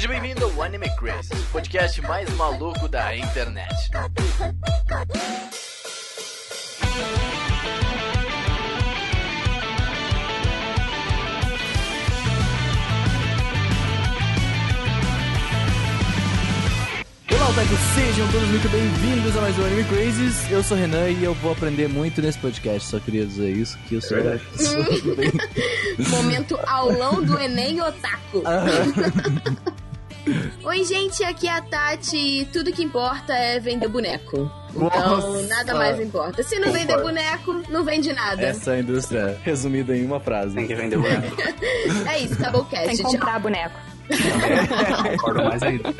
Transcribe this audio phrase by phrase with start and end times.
[0.00, 3.90] Seja bem-vindo ao Anime Crazy, o podcast mais maluco da internet.
[17.32, 20.50] Olá, Otaku, sejam todos muito bem-vindos a mais um Anime Crazes.
[20.50, 22.88] Eu sou o Renan e eu vou aprender muito nesse podcast.
[22.88, 24.18] Só queria dizer isso, que eu sou...
[24.56, 25.30] sou bem-
[26.08, 28.42] Momento aulão do Enem Otaku.
[30.64, 32.16] Oi, gente, aqui é a Tati.
[32.16, 34.50] e Tudo que importa é vender boneco.
[34.74, 35.42] Então, Nossa.
[35.48, 36.42] nada mais importa.
[36.42, 38.40] Se não vender boneco, não vende nada.
[38.42, 40.54] Essa é a indústria resumida em uma frase.
[40.54, 41.36] Tem que vender boneco.
[42.08, 42.86] É isso, acabou o cast.
[42.86, 43.12] Tem que Tchau.
[43.12, 43.78] comprar boneco.
[45.10, 45.88] Concordo mais ainda.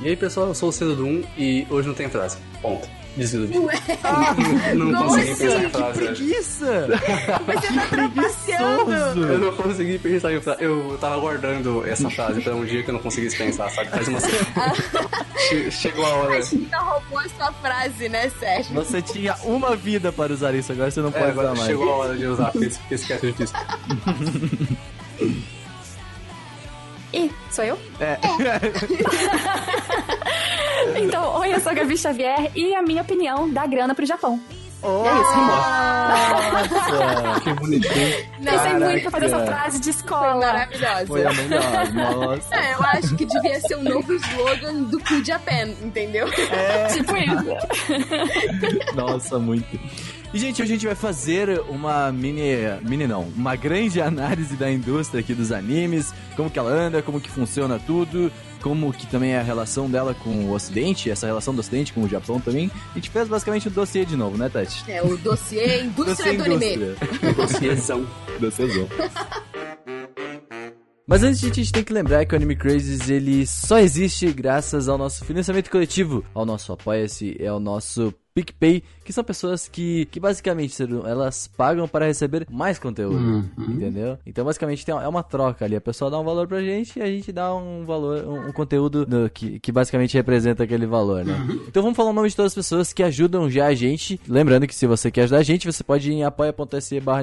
[0.00, 2.38] e aí, pessoal, eu sou o Cedo Doom e hoje não tem frase.
[2.60, 2.86] Ponto.
[3.16, 3.68] Desvio do vídeo.
[4.74, 5.44] Não, não como consegui assim?
[5.46, 6.24] pensar em frase hoje.
[6.24, 6.88] Preguiça!
[7.46, 9.22] Você tá trapaceando.
[9.26, 10.64] Eu não consegui pensar em frase.
[10.64, 13.90] Eu tava aguardando essa frase pra um dia que eu não conseguisse pensar, sabe?
[13.90, 14.74] Faz uma semana.
[15.48, 16.38] Che- Chegou a hora.
[16.38, 18.74] A China roubou a sua frase, né, Sérgio?
[18.74, 21.66] Você tinha uma vida para usar isso, agora você não É, pode agora usar mais.
[21.70, 23.56] chegou a hora de usar, porque esse, porque esse cast é difícil.
[27.12, 27.78] Ih, sou eu?
[28.00, 28.16] É.
[30.96, 34.40] Então, oi, eu sou a Gabi Xavier e a minha opinião dá grana pro Japão.
[34.84, 35.36] Oh, é isso,
[36.66, 37.40] Nossa!
[37.40, 37.92] Que bonitinho.
[38.42, 38.80] Pensei Caraca.
[38.80, 40.46] muito pra fazer essa frase de Foi escola.
[40.46, 41.06] maravilhosa.
[41.06, 42.54] Foi a melhor, nossa.
[42.56, 46.26] É, eu acho que devia ser um novo slogan do Cool Japan, entendeu?
[46.92, 48.96] Tipo isso.
[48.96, 49.78] Nossa, muito.
[50.34, 52.52] E, gente, hoje a gente vai fazer uma mini...
[52.82, 57.20] Mini não, uma grande análise da indústria aqui dos animes, como que ela anda, como
[57.20, 61.54] que funciona tudo, como que também é a relação dela com o ocidente, essa relação
[61.54, 62.70] do ocidente com o Japão também.
[62.92, 64.90] A gente fez basicamente o dossiê de novo, né, Tati?
[64.90, 66.96] É o dossiê Indústria do Anime.
[67.22, 68.06] Negociação.
[68.40, 68.88] Dossiêzão.
[71.06, 74.32] Mas antes disso, a gente tem que lembrar que o Anime Crazes ele só existe
[74.32, 79.68] graças ao nosso financiamento coletivo, ao nosso Apoia-se, é ao nosso PicPay, que são pessoas
[79.68, 83.44] que, que basicamente elas pagam para receber mais conteúdo, Uhum.
[83.68, 84.18] entendeu?
[84.26, 87.02] Então basicamente tem, é uma troca ali, a pessoa dá um valor pra gente e
[87.02, 91.24] a gente dá um valor, um, um conteúdo no- que, que basicamente representa aquele valor,
[91.24, 91.34] né?
[91.68, 94.66] Então vamos falar o nome de todas as pessoas que ajudam já a gente, lembrando
[94.66, 97.22] que se você quer ajudar a gente, você pode ir em apoia.se barra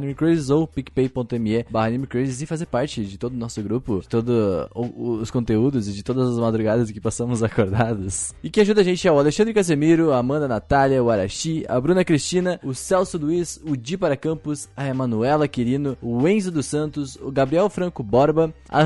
[0.54, 5.88] ou picpay.me barra e fazer parte de todo o nosso grupo, de todos os conteúdos
[5.88, 8.34] e de todas as madrugadas que passamos acordados.
[8.44, 11.80] E que ajuda a gente é o Alexandre Casemiro, a Amanda Natália, o Arashi, a
[11.80, 16.66] Bruna Cristina, o Celso Luiz, o Di para Campos, a Emanuela Quirino, o Enzo dos
[16.66, 18.84] Santos, o Gabriel Franco Borba, a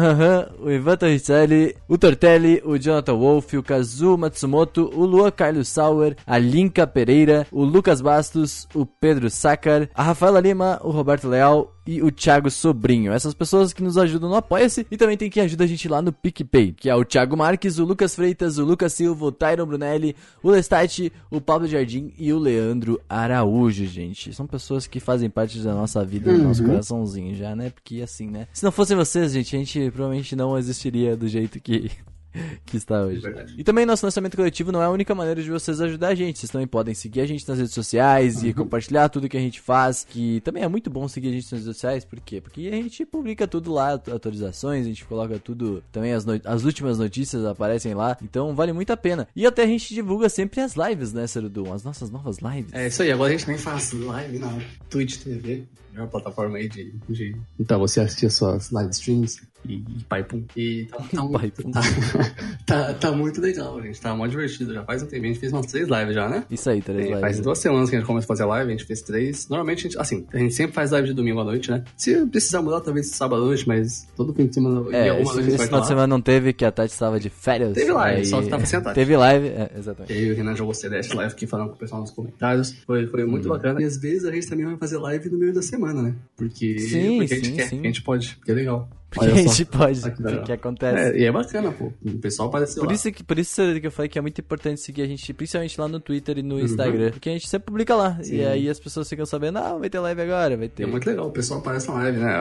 [0.60, 6.16] o Ivan Torricelli, o Tortelli, o Jonathan Wolf, o Kazu Matsumoto, o Luan Carlos Sauer,
[6.26, 11.74] a Linka Pereira, o Lucas Bastos, o Pedro Sácar, a Rafaela Lima, o Roberto Leal
[11.86, 13.12] e o Thiago Sobrinho.
[13.12, 16.02] Essas pessoas que nos ajudam no Apoia-se e também tem que ajudar a gente lá
[16.02, 19.66] no PicPay, que é o Thiago Marques, o Lucas Freitas, o Lucas Silva, o Tyron
[19.66, 24.34] Brunelli, o Lestat, o Pablo Jardim e o Leandro Araújo, gente.
[24.34, 27.70] São pessoas que fazem parte da nossa vida, do nosso coraçãozinho já, né?
[27.70, 28.48] Porque assim, né?
[28.54, 31.92] Se não fossem vocês, gente, a gente provavelmente não existiria do jeito que
[32.66, 33.22] que está hoje.
[33.22, 33.56] Verdade.
[33.58, 36.40] E também nosso lançamento coletivo não é a única maneira de vocês ajudar a gente.
[36.40, 39.60] Vocês também podem seguir a gente nas redes sociais e compartilhar tudo que a gente
[39.60, 40.06] faz.
[40.08, 42.06] Que também é muito bom seguir a gente nas redes sociais.
[42.06, 42.42] Por quê?
[42.42, 45.84] Porque a gente publica tudo lá, atualizações, a gente coloca tudo.
[45.92, 48.18] Também as, as últimas notícias aparecem lá.
[48.22, 49.28] Então vale muito a pena.
[49.36, 51.74] E até a gente divulga sempre as lives, né, Cerudum?
[51.74, 52.74] As nossas novas lives.
[52.74, 56.58] É isso aí, agora a gente também faz live na Twitch TV, é uma plataforma
[56.58, 56.92] aí de.
[57.10, 57.36] de...
[57.60, 60.44] Então você assistir as suas live streams e, e pai pum.
[60.56, 61.72] E tá, tá, Pai muito, pum.
[61.72, 61.82] tá,
[62.66, 64.00] tá, tá muito legal, gente.
[64.02, 64.74] Tá mó divertido.
[64.74, 66.46] Já faz um tempo, a gente fez umas três lives já, né?
[66.50, 67.22] Isso aí, três É, lives.
[67.22, 69.48] faz duas semanas que a gente começou a fazer live, a gente fez três.
[69.50, 71.84] Normalmente, a gente, assim, a gente sempre faz live de domingo à noite, né?
[71.98, 75.42] Se precisar mudar, talvez sábado à noite, mas todo fim de semana É, alguma esse,
[75.50, 77.74] noite final de semana não teve, que a Tati estava de férias.
[77.74, 78.94] Teve live, aí- só que tava Tati.
[78.96, 80.14] Teve live, é, exatamente.
[80.14, 82.74] E aí o Renan jogou Celeste live aqui falando com o pessoal nos comentários.
[82.86, 83.32] Foi, foi Uhum.
[83.32, 83.82] muito bacana.
[83.82, 86.16] E às vezes a gente também vai fazer live no meio da semana, né?
[86.36, 87.76] Porque, Sim, porque a gente sim, quer, sim.
[87.78, 88.38] porque a gente pode.
[88.44, 88.90] Que é legal.
[89.14, 91.18] Porque a gente pode, Olha que acontece.
[91.18, 91.92] É, e é bacana, pô.
[92.06, 92.94] O pessoal apareceu Por lá.
[92.96, 95.80] isso, que, por isso que eu falei que é muito importante seguir a gente, principalmente
[95.80, 96.62] lá no Twitter e no Uhum.
[96.62, 97.12] Instagram.
[97.12, 98.18] Porque a gente sempre publica lá.
[98.22, 98.36] Sim.
[98.38, 100.84] E aí as pessoas ficam sabendo, ah, vai ter live agora, vai ter.
[100.84, 102.34] é muito legal, o pessoal aparece na live, né?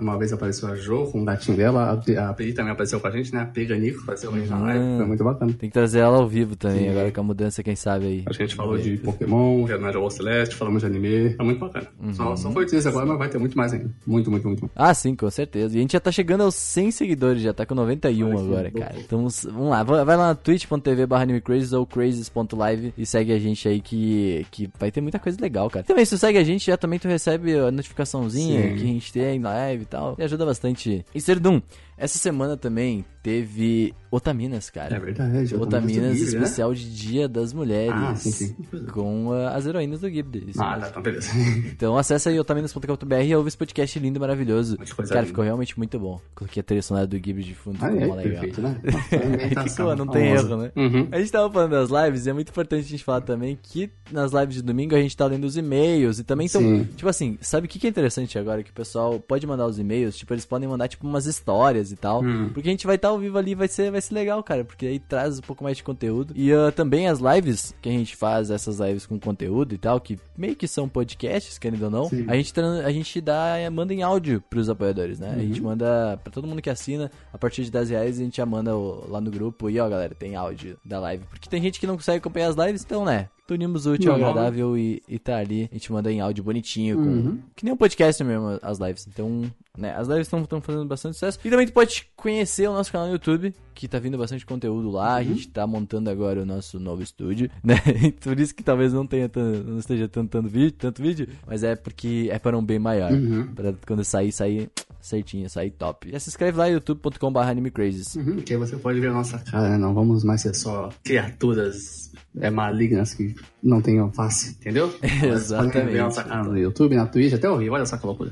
[0.00, 3.00] Uma vez apareceu a Jo com o gatinho dela, a, Pe- a Peri também apareceu
[3.00, 3.40] com a gente, né?
[3.42, 5.52] A Peganico apareceu com a gente na live, foi muito bacana.
[5.52, 6.90] Tem que trazer ela ao vivo também, Sim.
[6.90, 8.22] agora com a mudança, quem sabe aí.
[8.26, 11.86] A gente falou de Pokémon, já jogou Celeste, falamos de anime, tá muito bacana.
[12.02, 12.12] Uhum.
[12.14, 13.90] Só, só foi três agora, mas vai ter muito mais ainda.
[14.06, 14.60] Muito, muito, muito.
[14.60, 14.72] muito.
[14.76, 15.74] Ah, sim, com certeza.
[15.74, 18.42] E a gente já tá chegando aos 100 seguidores, já tá com 91 Ai, que
[18.42, 18.94] agora, cara.
[18.98, 23.68] Então, vamos lá, vai lá na twitch.tv barra animecrazes ou crazes.live e segue a gente
[23.68, 25.84] aí que, que vai ter muita coisa legal, cara.
[25.84, 28.68] Também, se tu segue a gente, já também tu recebe a notificaçãozinha Sim.
[28.76, 30.16] que a gente tem live e tal.
[30.18, 31.04] E ajuda bastante.
[31.14, 31.60] E Serdum,
[31.96, 34.96] Essa semana também teve Otaminas, cara.
[34.96, 35.54] É verdade.
[35.54, 36.26] Otaminas né?
[36.26, 37.94] especial de Dia das Mulheres.
[37.94, 38.56] Ah, sim, sim.
[38.92, 40.52] Com ah, as heroínas do Ghibli.
[40.58, 41.30] Ah, tá, então beleza.
[41.72, 44.76] Então acessa aí otaminas.com.br e ouve esse podcast lindo e maravilhoso.
[45.08, 46.20] Cara, ficou realmente muito bom.
[46.34, 48.16] Coloquei a trilha sonora do Ghibli de fundo, Ah, é, legal.
[48.16, 48.80] perfeito, né?
[49.56, 50.72] Nossa, não tem erro, né?
[50.76, 51.08] Uhum.
[51.10, 53.90] A gente tava falando das lives e é muito importante a gente falar também que
[54.10, 57.38] nas lives de domingo a gente tá lendo os e-mails e também então, tipo assim,
[57.40, 58.62] sabe o que que é interessante agora?
[58.62, 61.96] Que o pessoal pode mandar os e-mails, tipo, eles podem mandar tipo umas histórias e
[61.96, 62.50] tal, Hum.
[62.52, 64.86] porque a gente vai estar ao vivo ali, vai ser, vai ser legal, cara, porque
[64.86, 66.32] aí traz um pouco mais de conteúdo.
[66.36, 70.00] E ah, também as lives que a gente faz, essas lives com conteúdo e tal,
[70.00, 72.24] que meio que são podcasts, querendo ou não, Sim.
[72.28, 75.32] a gente, a gente dá, manda em áudio pros apoiadores, né?
[75.36, 75.68] A gente Uhum.
[75.68, 78.76] manda pra todo mundo que assina, a partir de 10 reais a gente já manda
[78.76, 81.24] o- lá no grupo e ó, galera, tem áudio da live.
[81.30, 83.28] Porque tem gente que não consegue acompanhar as lives, então, né?
[83.50, 85.68] Unimos o útil agradável e, e tá ali.
[85.70, 87.38] A gente manda em áudio bonitinho, com, Uhum.
[87.54, 89.06] que nem um podcast mesmo, as lives.
[89.06, 89.42] Então,
[89.76, 91.38] né, as lives estão fazendo bastante sucesso.
[91.44, 94.90] E também tu pode conhecer o nosso canal no YouTube, que tá vindo bastante conteúdo
[94.90, 95.16] lá.
[95.16, 97.74] A gente tá montando agora o nosso novo estúdio, né?
[98.22, 99.30] Por isso que talvez não tenha
[99.66, 103.12] não esteja tanto, tanto vídeo, tanto vídeo, mas é porque é para um bem maior.
[103.12, 103.48] Uhum.
[103.54, 104.70] Pra quando sair, sair
[105.02, 106.10] certinho, sair top.
[106.10, 108.14] Já se inscreve lá, youtube.com.br animecrazes.
[108.16, 109.78] Uhum, que aí você pode ver a nossa cara, né?
[109.78, 114.88] Não vamos mais ser só criaturas é, malignas que não tenham face, entendeu?
[115.20, 118.06] Vocês podem ver a nossa cara no YouTube, na Twitch, até horrível, olha só que
[118.06, 118.30] loucura.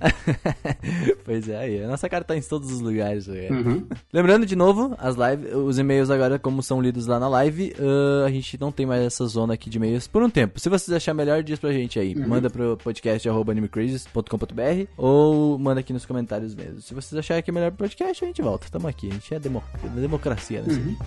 [1.25, 1.85] pois é, aí.
[1.85, 3.27] A nossa cara tá em todos os lugares.
[3.27, 3.49] né?
[3.51, 3.87] Uhum.
[4.13, 8.27] Lembrando de novo, as lives, os e-mails agora, como são lidos lá na live, ah,
[8.27, 10.59] a gente não tem mais essa zona aqui de e-mails por um tempo.
[10.59, 12.15] Se vocês acharem melhor, diz pra gente aí.
[12.15, 16.81] Manda pro podcast arroba animecrazes.com.br ou manda aqui nos comentários mesmo.
[16.81, 18.67] Se vocês acharem que é melhor podcast, a gente volta.
[18.71, 19.09] Tamo aqui.
[19.09, 19.63] A gente é demo
[19.95, 20.99] democracia nesse aqui.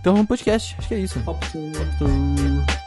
[0.00, 0.74] Então vamos pro podcast.
[0.78, 1.18] Acho que é isso.
[1.54, 2.81] 夜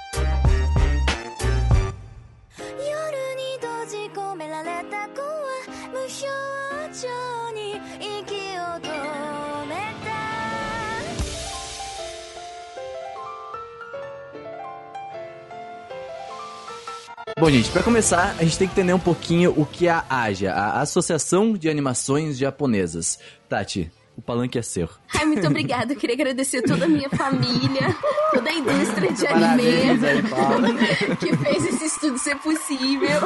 [17.38, 20.06] Bom, gente, pra começar, a gente tem que entender um pouquinho o que é a
[20.10, 23.20] AJA, a Associação de Animações Japonesas.
[23.50, 24.88] Tati, o palanque é seu.
[25.14, 25.92] Ai, muito obrigada.
[25.92, 27.94] Eu queria agradecer toda a minha família,
[28.34, 33.20] toda a indústria de anime aí, que fez esse estudo ser possível.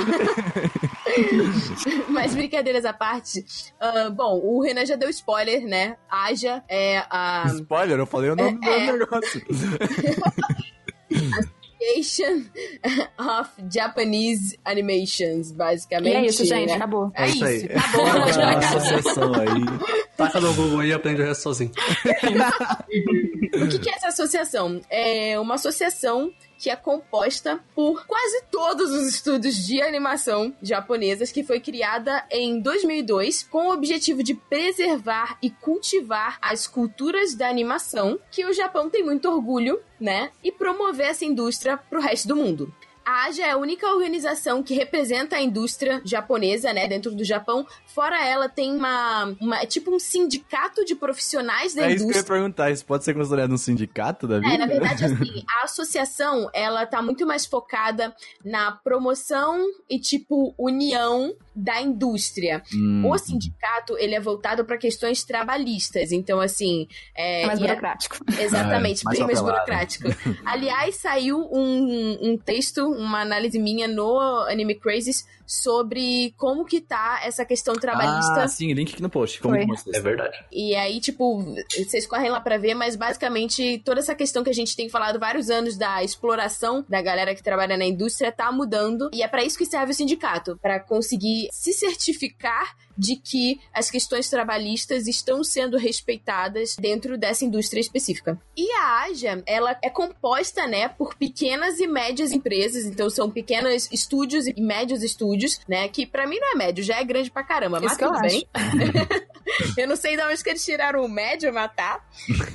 [2.09, 3.45] Mas brincadeiras à parte.
[3.79, 5.97] ah, bom, o Renan já deu spoiler, né?
[6.09, 9.39] Aja é a Spoiler, eu falei o nome É, do negócio.
[11.81, 12.43] Association
[13.17, 16.15] of Japanese Animations, E basicamente.
[16.15, 16.67] é isso, gente.
[16.69, 16.75] né?
[16.75, 17.11] Acabou.
[17.15, 17.67] É, É isso isso, aí.
[17.69, 18.57] tá bom, pode Ah, colocar.
[18.77, 19.79] associação aí.
[20.17, 21.71] Taca no Google aí e aprende o resto sozinho.
[23.61, 24.79] O que, que é essa associação?
[24.89, 31.43] É uma associação que é composta por quase todos os estúdios de animação japonesas, que
[31.43, 38.19] foi criada em 2002 com o objetivo de preservar e cultivar as culturas da animação,
[38.29, 40.31] que o Japão tem muito orgulho, né?
[40.43, 42.73] E promover essa indústria pro resto do mundo.
[43.09, 47.65] A AJA é a única organização que representa a indústria japonesa, né, dentro do Japão.
[47.87, 52.03] Fora ela, tem uma, uma é tipo um sindicato de profissionais da É isso que
[52.03, 52.23] eu ia indústria.
[52.23, 52.69] perguntar.
[52.69, 54.53] Isso pode ser considerado um sindicato da vida?
[54.53, 58.15] É, na verdade, assim, a associação, ela tá muito mais focada
[58.45, 59.59] na promoção
[59.89, 61.33] e, tipo, união
[61.63, 62.61] da indústria.
[62.73, 63.03] Hum.
[63.09, 66.11] O sindicato, ele é voltado para questões trabalhistas.
[66.11, 66.87] Então, assim...
[67.15, 68.17] É, É mais a- burocrático.
[68.39, 70.07] Exatamente, É, mais bem mais burocrático.
[70.45, 77.21] Aliás, saiu um, um texto, uma análise minha no Anime Crazes sobre como que tá
[77.23, 78.43] essa questão trabalhista.
[78.43, 79.41] Ah, sim, link aqui no post.
[79.41, 80.37] Como que É verdade.
[80.51, 81.43] E aí, tipo,
[81.75, 85.19] vocês correm lá pra ver, mas basicamente toda essa questão que a gente tem falado
[85.19, 89.09] vários anos da exploração da galera que trabalha na indústria tá mudando.
[89.11, 93.89] E é pra isso que serve o sindicato, pra conseguir se certificar de que as
[93.89, 98.37] questões trabalhistas estão sendo respeitadas dentro dessa indústria específica.
[98.57, 103.89] E a AJA, ela é composta, né, por pequenas e médias empresas, então são pequenos
[103.89, 107.41] estúdios e médios estúdios, né, que pra mim não é médio, já é grande pra
[107.41, 108.45] caramba, mas Isso eu tudo bem.
[109.77, 112.01] Eu não sei de onde que eles tiraram o médio, mas tá.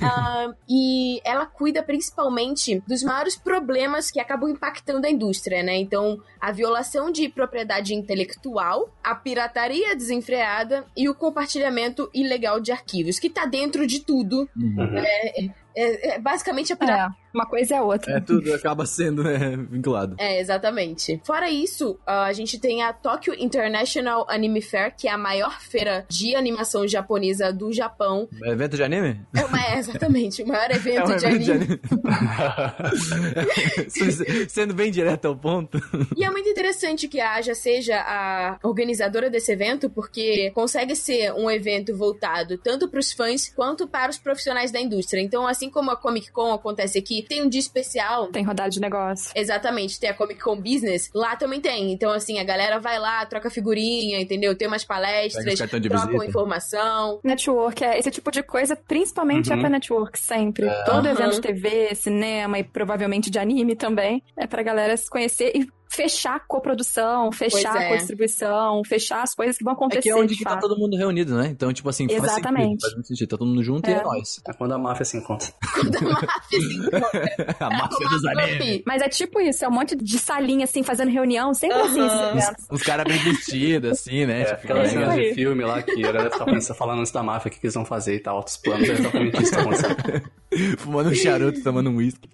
[0.01, 5.75] Ah, e ela cuida principalmente dos maiores problemas que acabam impactando a indústria, né?
[5.77, 13.19] Então, a violação de propriedade intelectual, a pirataria desenfreada e o compartilhamento ilegal de arquivos,
[13.19, 14.49] que tá dentro de tudo.
[14.55, 14.91] Uhum.
[14.91, 15.05] né?
[15.75, 17.15] É, é basicamente a pirata.
[17.35, 18.13] Uma coisa é outra.
[18.13, 20.15] É, tudo acaba sendo, né, vinculado.
[20.17, 21.19] É, exatamente.
[21.25, 26.05] Fora isso, a gente tem a Tokyo International Anime Fair, que é a maior feira
[26.07, 28.29] de animação japonesa do Japão.
[28.41, 29.19] É evento de anime?
[29.35, 31.65] É, uma, é exatamente, o maior evento, É um de, evento anime.
[31.67, 31.79] de anime.
[34.47, 35.77] Sendo bem direto ao ponto.
[36.15, 41.33] E é muito interessante que a Aja seja a organizadora desse evento, porque consegue ser
[41.33, 45.19] um evento voltado tanto para os fãs quanto para os profissionais da indústria.
[45.21, 48.27] Então, assim como a Comic Con acontece aqui, tem um dia especial.
[48.27, 49.31] Tem rodada de negócio.
[49.35, 51.91] Exatamente, tem a Comic Con Business, lá também tem.
[51.91, 54.55] Então, assim, a galera vai lá, troca figurinha, entendeu?
[54.55, 57.19] Tem umas palestras, trocam informação.
[57.23, 59.61] Network, é esse tipo de coisa, principalmente é Uhum.
[59.61, 60.67] pra network, sempre.
[60.85, 61.11] Todo Aham.
[61.11, 65.67] evento de TV, cinema e provavelmente de anime também, é pra galera se conhecer e
[65.95, 67.93] fechar coprodução, fechar é.
[67.93, 70.57] a distribuição, fechar as coisas que vão É acontecer que é onde de que tá
[70.57, 71.47] todo mundo reunido, né?
[71.47, 72.81] Então, tipo assim, faz sentido, Exatamente.
[72.81, 73.29] faz muito sentido.
[73.29, 73.97] Tá todo mundo junto e É.
[73.97, 74.41] é nóis.
[74.47, 75.47] É quando a máfia se encontra.
[77.59, 78.83] A máfia dos animes.
[78.85, 82.37] Mas é tipo isso, é um monte de salinha, assim, fazendo reunião, sempre assim, Aham.
[82.37, 82.65] esses eventos.
[82.69, 84.41] Os caras bem vestidos, assim, né?
[84.41, 87.49] É, Tipo, aquelas É de filme lá que a galera pensando, falando antes da máfia,
[87.49, 89.61] o que, que eles vão fazer e tal, altos planos, é exatamente isso que tá
[89.61, 90.31] acontecendo.
[90.77, 92.29] fumando um charuto, tomando um uísque.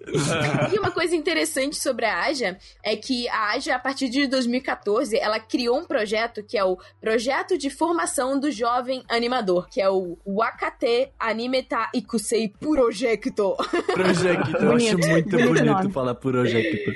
[0.72, 5.16] E uma coisa interessante sobre a Aja é que a Aja, a partir de 2014,
[5.16, 9.88] ela criou um projeto que é o Projeto de Formação do Jovem Animador, que é
[9.88, 13.56] o Wakate Animeta Ikusei Projecto,
[13.92, 14.56] Projecto.
[14.56, 16.92] Eu acho muito bonito bonito, falar Projecto.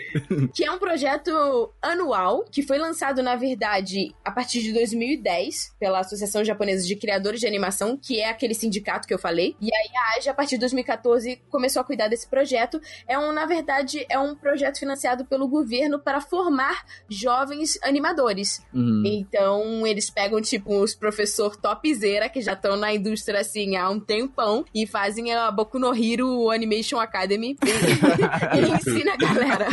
[0.54, 6.00] que é um projeto anual que foi lançado, na verdade, a partir de 2010 pela
[6.00, 9.56] Associação Japonesa de Criadores de Animação, que é aquele sindicato que eu falei.
[9.60, 11.15] E aí a Aja, a partir de 2014,
[11.50, 12.80] começou a cuidar desse projeto.
[13.08, 18.62] É um, na verdade, é um projeto financiado pelo governo para formar jovens animadores.
[18.74, 19.02] Uhum.
[19.04, 23.98] Então, eles pegam, tipo, os professor topzera, que já estão na indústria, assim, há um
[24.00, 29.66] tempão, e fazem a Boku no Hero Animation Academy e, e ensina a galera.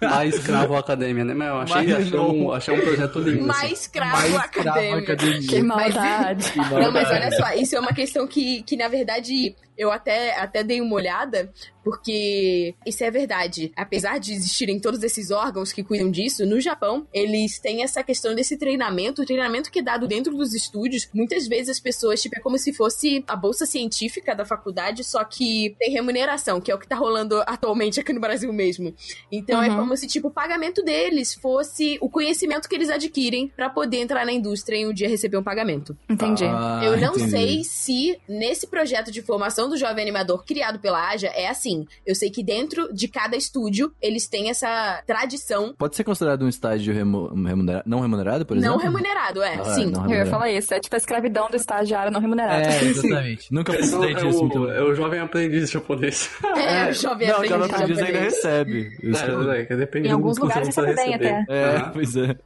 [0.00, 1.34] A Escravo Academia, né?
[1.34, 3.50] Mas eu achei, Mas achei, um, achei um projeto lindo.
[3.50, 3.62] assim.
[3.64, 5.12] Mais cravo Mais cravo acadêmico.
[5.12, 5.48] academia.
[5.48, 6.52] Que Mas- maldade.
[6.56, 10.62] Não, mas olha só, isso é uma questão que, que na verdade, eu até, até
[10.62, 11.52] dei uma olhada,
[11.84, 13.70] porque isso é verdade.
[13.76, 18.34] Apesar de existirem todos esses órgãos que cuidam disso, no Japão, eles têm essa questão
[18.34, 21.08] desse treinamento, o treinamento que é dado dentro dos estúdios.
[21.12, 25.22] Muitas vezes as pessoas, tipo, é como se fosse a bolsa científica da faculdade, só
[25.24, 28.94] que tem remuneração, que é o que tá rolando atualmente aqui no Brasil mesmo.
[29.30, 29.76] Então é Uhum.
[29.76, 34.24] como se, tipo, o pagamento deles fosse o conhecimento que eles adquirem pra poder entrar
[34.24, 35.96] na indústria e um dia receber um pagamento.
[36.08, 36.44] Entendi.
[36.44, 37.30] Ah, Eu não entendi.
[37.30, 41.73] sei se nesse projeto de formação do jovem animador criado pela Aja é assim.
[42.06, 46.48] Eu sei que dentro de cada estúdio eles têm essa tradição Pode ser considerado um
[46.48, 48.80] estágio remu- remunerado, não remunerado, por não exemplo?
[48.82, 49.86] remunerado, é, Ah, sim.
[49.86, 50.30] não Eu ia remunerado.
[50.30, 52.62] falar isso, é tipo a escravidão do estagiário não remunerado.
[52.68, 53.52] É, exatamente.
[53.52, 54.42] Nunca é, o- precisei é disso.
[54.42, 54.70] o, então.
[54.70, 56.30] é o jovem aprendiz japonês.
[56.56, 58.34] É, o jovem Não, o aprendiz jovem aprendiz ainda japonês.
[58.34, 58.98] recebe.
[59.02, 61.44] Isso que eu- É, é, depende Em alguns você lugares recebe bem receber.
[61.48, 62.36] É, pois é.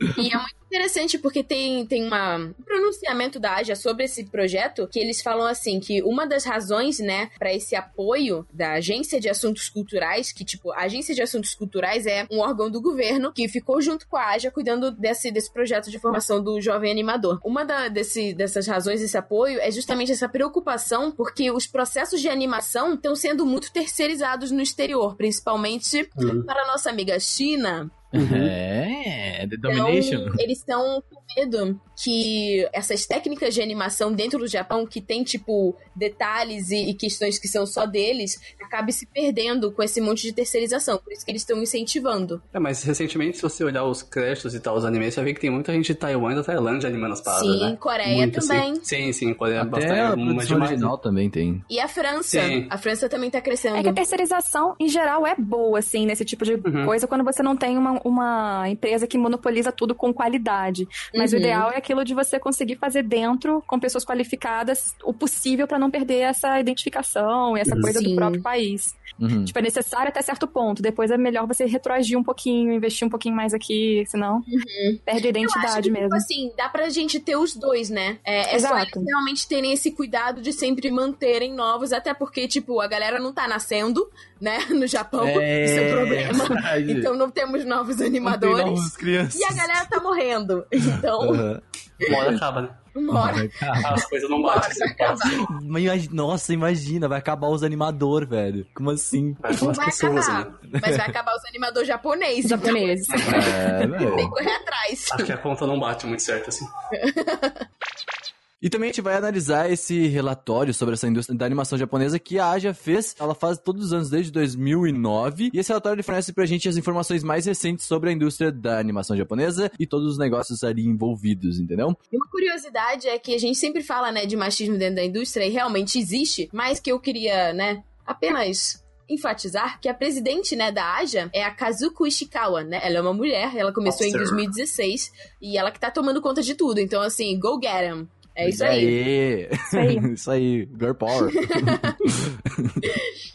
[0.00, 4.86] E é muito interessante porque tem, tem uma, um pronunciamento da AJA sobre esse projeto
[4.86, 9.28] que eles falam assim que uma das razões, né, para esse apoio da Agência de
[9.28, 13.48] Assuntos Culturais, que tipo, a Agência de Assuntos Culturais é um órgão do governo que
[13.48, 17.40] ficou junto com a AJA cuidando desse, desse projeto de formação do jovem animador.
[17.42, 22.28] Uma da, desse, dessas razões desse apoio é justamente essa preocupação porque os processos de
[22.28, 26.42] animação estão sendo muito terceirizados no exterior, principalmente Uhum.
[26.42, 30.22] para a nossa amiga China, É, The Domination.
[30.22, 35.24] então, eles estão com medo que essas técnicas de animação dentro do Japão, que tem,
[35.24, 40.22] tipo, detalhes e, e questões que são só deles, acabe se perdendo com esse monte
[40.22, 40.98] de terceirização.
[40.98, 42.40] Por isso que eles estão incentivando.
[42.52, 45.40] É, mas recentemente, se você olhar os créditos e tal, os animes, você ver que
[45.40, 47.76] tem muita gente de Taiwan e da Tailândia animando as paradas, Sim, né?
[47.80, 48.74] Coreia Muito, também.
[48.76, 49.98] Sim, sim, sim Coreia Até bastante.
[50.00, 50.70] a mas demais.
[50.70, 51.64] original também tem.
[51.68, 52.40] E a França.
[52.40, 52.68] Sim.
[52.70, 53.76] A França também tá crescendo.
[53.76, 56.84] É que a terceirização, em geral, é boa, assim, nesse tipo de Uhum.
[56.86, 60.86] coisa, quando você não tem uma, uma empresa que monopoliza tudo com qualidade.
[61.14, 61.42] Mas o Uhum.
[61.42, 65.90] ideal é aquilo de você conseguir fazer dentro, com pessoas qualificadas, o possível pra não
[65.90, 68.10] perder essa identificação e essa coisa Sim.
[68.10, 68.94] do próprio país.
[69.20, 69.44] Uhum.
[69.44, 70.80] Tipo, é necessário até certo ponto.
[70.80, 74.62] Depois é melhor você retroagir um pouquinho, investir um pouquinho mais aqui, senão perde a
[74.62, 74.98] Uhum.
[75.04, 76.06] Eu acho identidade que, mesmo.
[76.08, 78.18] tipo assim, dá pra gente ter os dois, né?
[78.24, 78.98] É, é só Exato.
[78.98, 83.32] eles realmente terem esse cuidado de sempre manterem novos, até porque, tipo, a galera não
[83.32, 84.08] tá nascendo,
[84.40, 84.58] né?
[84.78, 85.38] No Japão, isso
[85.78, 86.44] é um problema.
[86.88, 88.64] Então não temos novos Não tem animadores.
[88.66, 89.40] novas crianças.
[89.40, 90.64] E a galera tá morrendo.
[90.72, 91.60] Então, Aham.
[92.08, 92.68] Uma hora acaba, né?
[92.98, 93.94] Acabar.
[93.94, 94.82] As coisas não batem.
[94.88, 95.32] acabar.
[95.62, 98.66] Imagi- Nossa, imagina, vai acabar os animadores, velho.
[98.74, 99.34] Como assim?
[99.40, 100.44] Vai Não as vai pessoas, acabar.
[100.50, 100.80] né?
[100.82, 102.50] Mas vai acabar os animadores japoneses.
[102.50, 103.08] Japoneses.
[103.10, 105.06] É, Então, tem que correr atrás.
[105.12, 106.66] Acho que a conta não bate muito certo, assim.
[108.60, 112.40] E também a gente vai analisar esse relatório sobre essa indústria da animação japonesa que
[112.40, 113.14] a Aja fez.
[113.16, 115.50] Ela faz todos os anos desde 2009.
[115.54, 118.80] E esse relatório ele fornece pra gente as informações mais recentes sobre a indústria da
[118.80, 121.96] animação japonesa e todos os negócios ali envolvidos, entendeu?
[122.12, 125.44] E uma curiosidade é que a gente sempre fala, né, de machismo dentro da indústria
[125.44, 130.96] e realmente existe, mas que eu queria, né, apenas enfatizar que a presidente, né, da
[130.96, 132.80] Aja é a Kazuko Ishikawa, né?
[132.82, 134.16] Ela é uma mulher, ela começou Nossa.
[134.16, 136.78] em 2016 e ela que tá tomando conta de tudo.
[136.78, 138.08] Então, assim, go get 'em.
[138.38, 139.48] É isso aí.
[139.50, 140.12] Isso aí.
[140.14, 140.68] isso aí.
[140.78, 141.32] Girl power.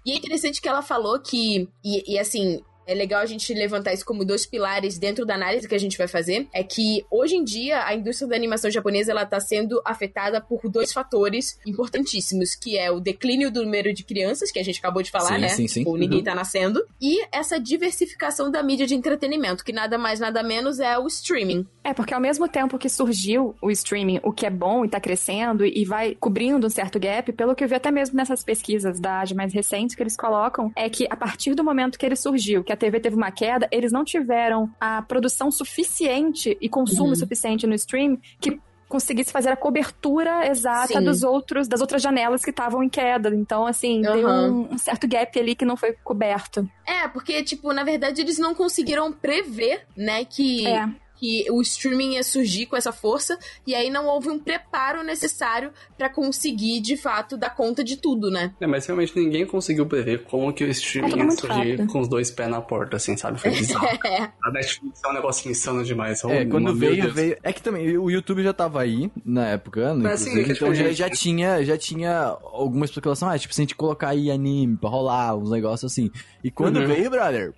[0.06, 3.94] e é interessante que ela falou que, e, e assim, é legal a gente levantar
[3.94, 7.36] isso como dois pilares dentro da análise que a gente vai fazer, é que hoje
[7.36, 12.56] em dia a indústria da animação japonesa ela está sendo afetada por dois fatores importantíssimos,
[12.56, 15.42] que é o declínio do número de crianças, que a gente acabou de falar, sim,
[15.42, 15.50] né?
[15.50, 15.84] Sim, sim.
[15.86, 16.24] Ou ninguém uhum.
[16.24, 20.98] tá nascendo, e essa diversificação da mídia de entretenimento, que nada mais nada menos é
[20.98, 21.66] o streaming.
[21.84, 25.00] É, porque ao mesmo tempo que surgiu o streaming, o que é bom e tá
[25.00, 29.00] crescendo e vai cobrindo um certo gap, pelo que eu vi até mesmo nessas pesquisas
[29.00, 32.64] da mais recentes que eles colocam, é que a partir do momento que ele surgiu,
[32.64, 37.16] que a TV teve uma queda, eles não tiveram a produção suficiente e consumo uhum.
[37.16, 38.60] suficiente no stream que
[38.94, 41.04] conseguisse fazer a cobertura exata Sim.
[41.04, 43.34] dos outros das outras janelas que estavam em queda.
[43.34, 44.14] Então, assim, uhum.
[44.14, 46.70] deu um, um, certo gap ali que não foi coberto.
[46.86, 50.88] É, porque, tipo, na verdade, eles não conseguiram prever, né, que é
[51.24, 55.72] que o streaming ia surgir com essa força, e aí não houve um preparo necessário
[55.98, 58.54] para conseguir, de fato, dar conta de tudo, né?
[58.60, 61.88] É, mas realmente ninguém conseguiu prever como que o streaming é ia surgir rápido.
[61.88, 63.40] com os dois pés na porta, assim, sabe?
[63.40, 63.88] Foi bizarro.
[64.06, 64.32] é.
[64.44, 66.22] A Netflix é um negócio insano demais.
[66.26, 67.38] É, quando veio, veio...
[67.42, 70.12] É que também, o YouTube já tava aí, na época, né?
[70.12, 74.10] Assim, então já, já, tinha, já tinha alguma especulação, ah, tipo, se a gente colocar
[74.10, 76.12] aí anime pra rolar, uns negócios assim.
[76.44, 76.88] E quando uhum.
[76.88, 77.54] veio, brother,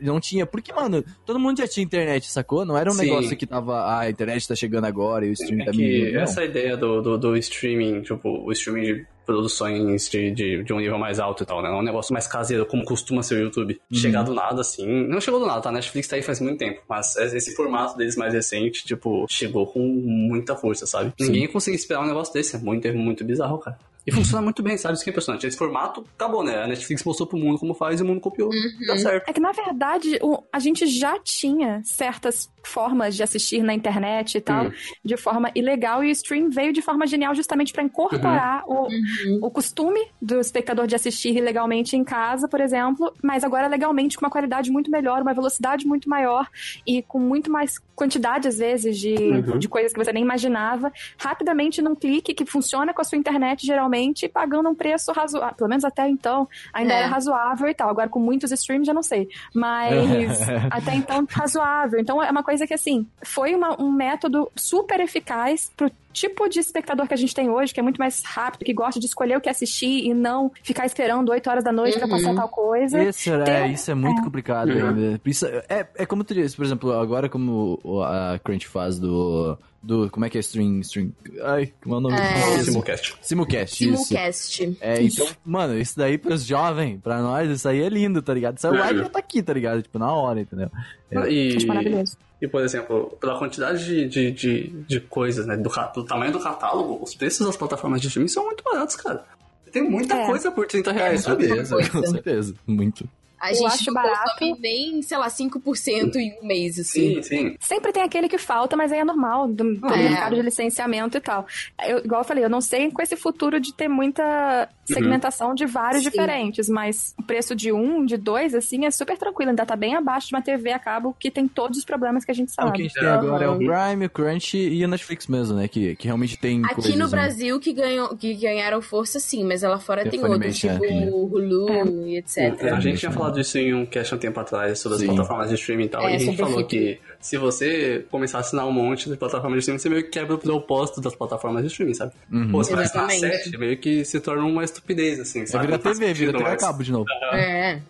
[0.00, 0.46] não tinha.
[0.46, 2.64] Porque, mano, todo mundo já tinha internet, sacou?
[2.64, 3.06] Não era um Sim.
[3.06, 3.80] negócio que tava.
[3.80, 7.00] Ah, a internet tá chegando agora e o streaming é tá que Essa ideia do,
[7.00, 11.42] do, do, streaming, tipo, o streaming de produções de, de, de, um nível mais alto
[11.42, 11.68] e tal, né?
[11.68, 13.78] É um negócio mais caseiro, como costuma ser o YouTube.
[13.90, 13.98] Uhum.
[13.98, 14.86] Chegar do nada, assim.
[15.06, 15.68] Não chegou do nada, tá?
[15.68, 16.80] A Netflix tá aí faz muito tempo.
[16.88, 21.12] Mas esse formato deles mais recente, tipo, chegou com muita força, sabe?
[21.20, 21.26] Sim.
[21.26, 22.56] Ninguém conseguia esperar um negócio desse.
[22.56, 23.78] É muito, muito bizarro, cara.
[24.08, 24.94] E funciona muito bem, sabe?
[24.94, 25.46] Isso que é impressionante.
[25.46, 26.62] Esse formato acabou, né?
[26.62, 28.48] A Netflix mostrou pro mundo como faz e o mundo copiou.
[28.48, 28.86] Uhum.
[28.86, 29.28] Tá certo.
[29.28, 34.36] É que, na verdade, o, a gente já tinha certas formas de assistir na internet
[34.36, 34.72] e tal, uhum.
[35.04, 38.68] de forma ilegal, e o stream veio de forma genial justamente para incorporar uhum.
[38.68, 39.38] O, uhum.
[39.42, 44.24] o costume do espectador de assistir ilegalmente em casa, por exemplo, mas agora legalmente com
[44.24, 46.48] uma qualidade muito melhor, uma velocidade muito maior
[46.86, 49.58] e com muito mais quantidade, às vezes, de, uhum.
[49.58, 53.66] de coisas que você nem imaginava, rapidamente num clique que funciona com a sua internet,
[53.66, 53.97] geralmente,
[54.28, 55.54] pagando um preço razoável.
[55.56, 56.98] Pelo menos até então, ainda é.
[56.98, 57.90] era razoável e tal.
[57.90, 59.28] Agora, com muitos streams, já não sei.
[59.54, 62.00] Mas até então, razoável.
[62.00, 66.58] Então, é uma coisa que, assim, foi uma, um método super eficaz pro tipo de
[66.58, 69.36] espectador que a gente tem hoje, que é muito mais rápido, que gosta de escolher
[69.36, 72.00] o que assistir e não ficar esperando 8 horas da noite uhum.
[72.00, 73.02] pra passar tal coisa.
[73.02, 74.24] Isso, é, isso é muito é.
[74.24, 74.88] complicado uhum.
[74.88, 75.20] ainda.
[75.24, 79.56] Isso, é, é como tu disse, por exemplo, agora como a Crunch faz do
[79.88, 80.10] do.
[80.10, 80.80] Como é que é string?
[80.80, 82.62] string ai, como é o nome é...
[82.62, 83.16] Simulcast.
[83.22, 84.64] Simulcast, Simulcast.
[84.64, 84.76] Isso.
[84.80, 88.58] É, então, mano, isso daí pros jovens, pra nós, isso aí é lindo, tá ligado?
[88.58, 89.82] Isso é o live já tá aqui, tá ligado?
[89.82, 90.70] Tipo, na hora, entendeu?
[91.10, 91.32] É.
[91.32, 91.66] E...
[91.66, 92.18] maravilhoso.
[92.40, 95.56] E, por exemplo, pela quantidade de, de, de, de coisas, né?
[95.56, 99.24] Do, do, tamanho do catálogo, os preços das plataformas de streaming são muito baratos, cara.
[99.72, 100.26] Tem muita é.
[100.26, 101.48] coisa por 30 reais, é, sabe?
[101.90, 103.08] Com certeza, muito.
[103.40, 104.56] A eu gente acho barato.
[104.58, 107.22] nem, sei lá, 5% em um mês, assim.
[107.22, 107.56] Sim, sim.
[107.60, 109.96] Sempre tem aquele que falta, mas aí é normal, do, do é.
[109.96, 111.46] mercado de licenciamento e tal.
[111.86, 115.54] Eu, igual eu falei, eu não sei com esse futuro de ter muita segmentação uhum.
[115.54, 116.10] de vários sim.
[116.10, 119.50] diferentes, mas o preço de um, de dois, assim, é super tranquilo.
[119.50, 122.30] Ainda tá bem abaixo de uma TV a cabo que tem todos os problemas que
[122.30, 122.70] a gente sabe.
[122.70, 125.56] o que a gente tem agora é o Prime, o Crunch e o Netflix mesmo,
[125.56, 125.68] né?
[125.68, 126.64] Que, que realmente tem.
[126.64, 127.10] Aqui coisas, no né?
[127.10, 131.26] Brasil que, ganhou, que ganharam força, sim, mas lá fora tem, tem outros, tipo o
[131.26, 131.84] Hulu é.
[132.08, 132.72] e etc.
[132.72, 135.04] a gente tinha falado isso em um cast um tempo atrás sobre Sim.
[135.04, 136.06] as plataformas de streaming e tal.
[136.06, 139.56] É, e a gente falou que se você começar a assinar um monte de plataformas
[139.56, 142.12] de streaming, você meio que quebra o propósito das plataformas de streaming, sabe?
[142.30, 142.50] Uhum.
[142.50, 145.66] Pô, você vai assinar sete, meio que se torna uma estupidez, assim, sabe?
[145.66, 147.06] Vira TV, vira TV a cabo de novo.
[147.32, 147.72] É.
[147.72, 147.82] é.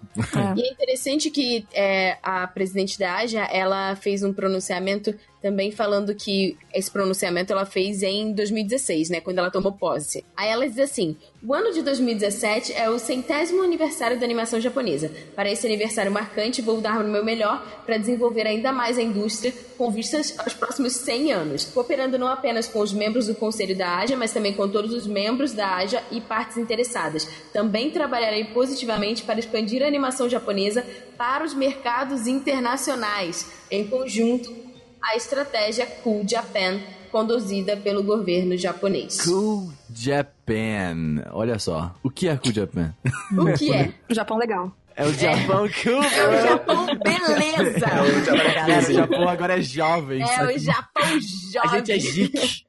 [0.57, 6.15] E é interessante que é, a presidente da AJA, ela fez um pronunciamento também falando
[6.15, 10.25] que esse pronunciamento ela fez em 2016, né, quando ela tomou posse.
[10.37, 15.09] Aí ela diz assim: "O ano de 2017 é o centésimo aniversário da animação japonesa.
[15.37, 19.55] Para esse aniversário marcante, vou dar o meu melhor para desenvolver ainda mais a indústria
[19.77, 23.99] com vistas aos próximos 100 anos, cooperando não apenas com os membros do conselho da
[23.99, 27.29] AJA, mas também com todos os membros da AJA e partes interessadas.
[27.53, 30.85] Também trabalharei positivamente para expandir a animação japonesa
[31.17, 34.53] para os mercados internacionais, em conjunto
[35.01, 39.21] a estratégia Cool Japan conduzida pelo governo japonês.
[39.23, 41.25] Cool Japan.
[41.33, 41.95] Olha só.
[42.03, 42.95] O que é Cool Japan?
[43.37, 43.93] O que é?
[44.11, 44.73] O Japão legal.
[44.97, 46.03] É o Japão cool.
[46.03, 47.87] É o Japão beleza!
[47.87, 50.21] Galera, o Japão agora é jovem.
[50.23, 51.09] É o Japão A
[51.53, 51.71] jovem.
[51.87, 52.65] gente é geek.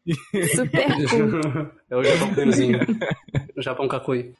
[0.55, 1.71] Super cool.
[1.89, 2.79] É o Japão bonzinho.
[3.57, 4.33] o Japão Kakui.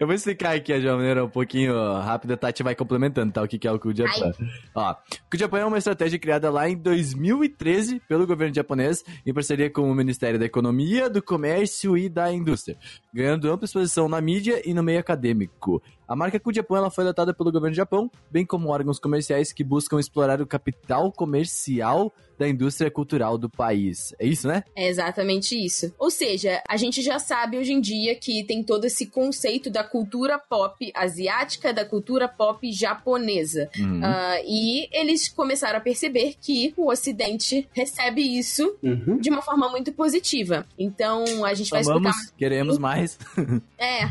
[0.00, 3.42] Eu vou explicar aqui de uma maneira um pouquinho rápida, a Tati vai complementando, tá?
[3.42, 4.32] O que que é o Cool Japan.
[4.74, 9.68] Ó, Cool Japan é uma estratégia criada lá em 2013 pelo governo japonês, em parceria
[9.68, 12.78] com o Ministério da Economia, do Comércio e da Indústria,
[13.12, 15.82] ganhando ampla exposição na mídia e no meio acadêmico.
[16.10, 19.52] A marca Cool Japan ela foi adotada pelo governo do Japão, bem como órgãos comerciais
[19.52, 24.12] que buscam explorar o capital comercial da indústria cultural do país.
[24.18, 24.64] É isso, né?
[24.74, 25.94] É exatamente isso.
[25.98, 29.84] Ou seja, a gente já sabe hoje em dia que tem todo esse conceito da
[29.84, 33.68] cultura pop asiática, da cultura pop japonesa.
[33.78, 34.00] Uhum.
[34.02, 39.18] Ah, e eles começaram a perceber que o Ocidente recebe isso Uhum.
[39.18, 40.66] de uma forma muito positiva.
[40.78, 42.36] Então, a gente vai Amamos, explicar.
[42.38, 43.18] queremos mais.
[43.78, 44.10] É.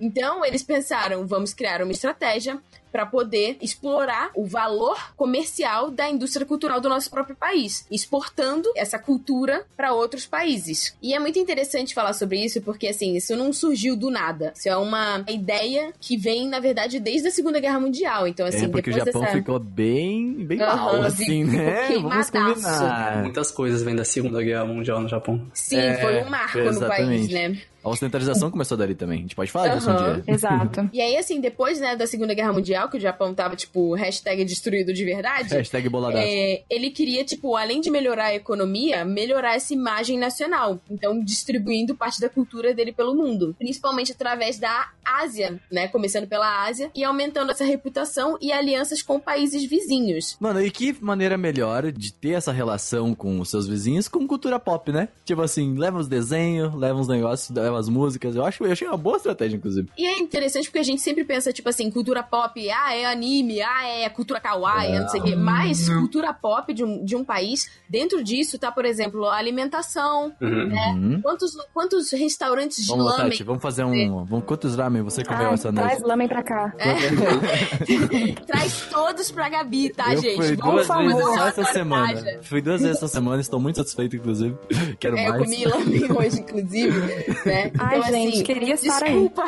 [0.00, 2.60] Então, eles pensaram, vamos criar uma estratégia
[2.94, 9.00] para poder explorar o valor comercial da indústria cultural do nosso próprio país, exportando essa
[9.00, 10.96] cultura para outros países.
[11.02, 14.52] E é muito interessante falar sobre isso porque assim, isso não surgiu do nada.
[14.54, 18.28] Isso é uma ideia que vem, na verdade, desde a Segunda Guerra Mundial.
[18.28, 21.88] Então, assim, é porque o Japão dessa ficou bem, bem Aham, mal, assim, ficou né?
[22.00, 23.22] Vamos combinar.
[23.22, 25.44] Muitas coisas vêm da Segunda Guerra Mundial no Japão.
[25.52, 27.34] Sim, É, foi um marco no país, exatamente.
[27.34, 27.58] né?
[27.84, 29.18] A ocidentalização começou dali também.
[29.18, 30.24] A gente pode falar disso um dia.
[30.26, 30.88] Exato.
[30.90, 34.44] E aí, assim, depois, né, da Segunda Guerra Mundial, que o Japão tava, tipo, hashtag
[34.44, 36.24] destruído de verdade, Hashtag boladaço.
[36.26, 40.80] é, ele queria, tipo, além de melhorar a economia, melhorar essa imagem nacional.
[40.90, 43.54] Então, distribuindo parte da cultura dele pelo mundo.
[43.58, 45.88] Principalmente através da Ásia, né?
[45.88, 50.36] Começando pela Ásia e aumentando essa reputação e alianças com países vizinhos.
[50.40, 54.58] Mano, e que maneira melhor de ter essa relação com os seus vizinhos com cultura
[54.58, 55.08] pop, né?
[55.24, 58.34] Tipo assim, leva os desenhos, leva os negócios, leva as músicas.
[58.34, 59.88] Eu acho, eu achei uma boa estratégia, inclusive.
[59.96, 63.62] E é interessante porque a gente sempre pensa, tipo assim, cultura pop, ah, é anime,
[63.62, 65.34] ah, é cultura kawaii, não sei o quê.
[65.36, 70.34] Mas cultura pop de um, de um país, dentro disso tá, por exemplo, a alimentação.
[70.40, 70.72] Uhum.
[70.94, 71.20] Uhum.
[71.22, 74.24] Quantos, quantos restaurantes de Vamos lamen Tati, vamos fazer um.
[74.24, 76.08] Vamos, quantos ramen você comeu Ai, essa traz noite?
[76.08, 76.72] lamen pra cá.
[78.46, 80.36] Traz todos pra Gabi, tá, eu gente?
[80.36, 82.22] fui Vamos duas vezes só essa semana.
[82.42, 84.56] Fui duas vezes essa semana, estou muito satisfeito, inclusive.
[84.98, 85.42] Quero É, eu mais.
[85.44, 86.98] comi lamen hoje, inclusive,
[87.46, 87.70] né?
[87.78, 89.12] Ai, Então, gente, assim, queria estar aí.
[89.12, 89.44] Desculpa.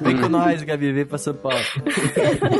[0.00, 1.58] Vem com nós, Gabi, vem pra São Paulo.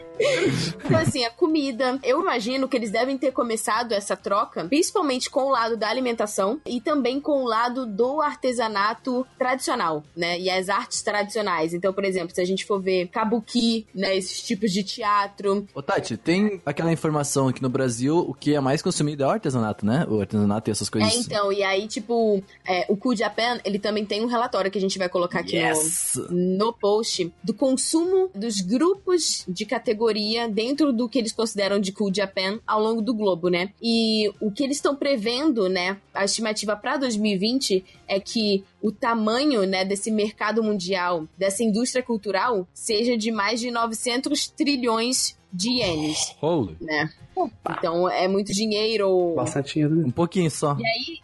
[0.85, 1.99] Então, assim, a comida.
[2.03, 6.59] Eu imagino que eles devem ter começado essa troca, principalmente com o lado da alimentação
[6.65, 10.39] e também com o lado do artesanato tradicional, né?
[10.39, 11.73] E as artes tradicionais.
[11.73, 14.15] Então, por exemplo, se a gente for ver kabuki, né?
[14.15, 15.67] Esses tipos de teatro.
[15.73, 19.29] Ô, Tati, tem aquela informação aqui no Brasil, o que é mais consumido é o
[19.29, 20.05] artesanato, né?
[20.09, 21.13] O artesanato e essas coisas.
[21.13, 24.77] É, então, e aí, tipo, é, o Cool Japan, ele também tem um relatório que
[24.77, 26.21] a gente vai colocar aqui no, Yes!
[26.29, 30.10] no post do consumo dos grupos de categoria
[30.51, 33.73] dentro do que eles consideram de Cool Japan ao longo do globo, né?
[33.81, 35.97] E o que eles estão prevendo, né?
[36.13, 42.67] A estimativa para 2020 é que o tamanho, né, desse mercado mundial, dessa indústria cultural,
[42.73, 46.77] seja de mais de 900 trilhões de ienes, Holy.
[46.79, 47.09] né?
[47.69, 49.33] Então é muito dinheiro.
[49.35, 50.05] Bastante dinheiro, né?
[50.05, 50.77] Um pouquinho só.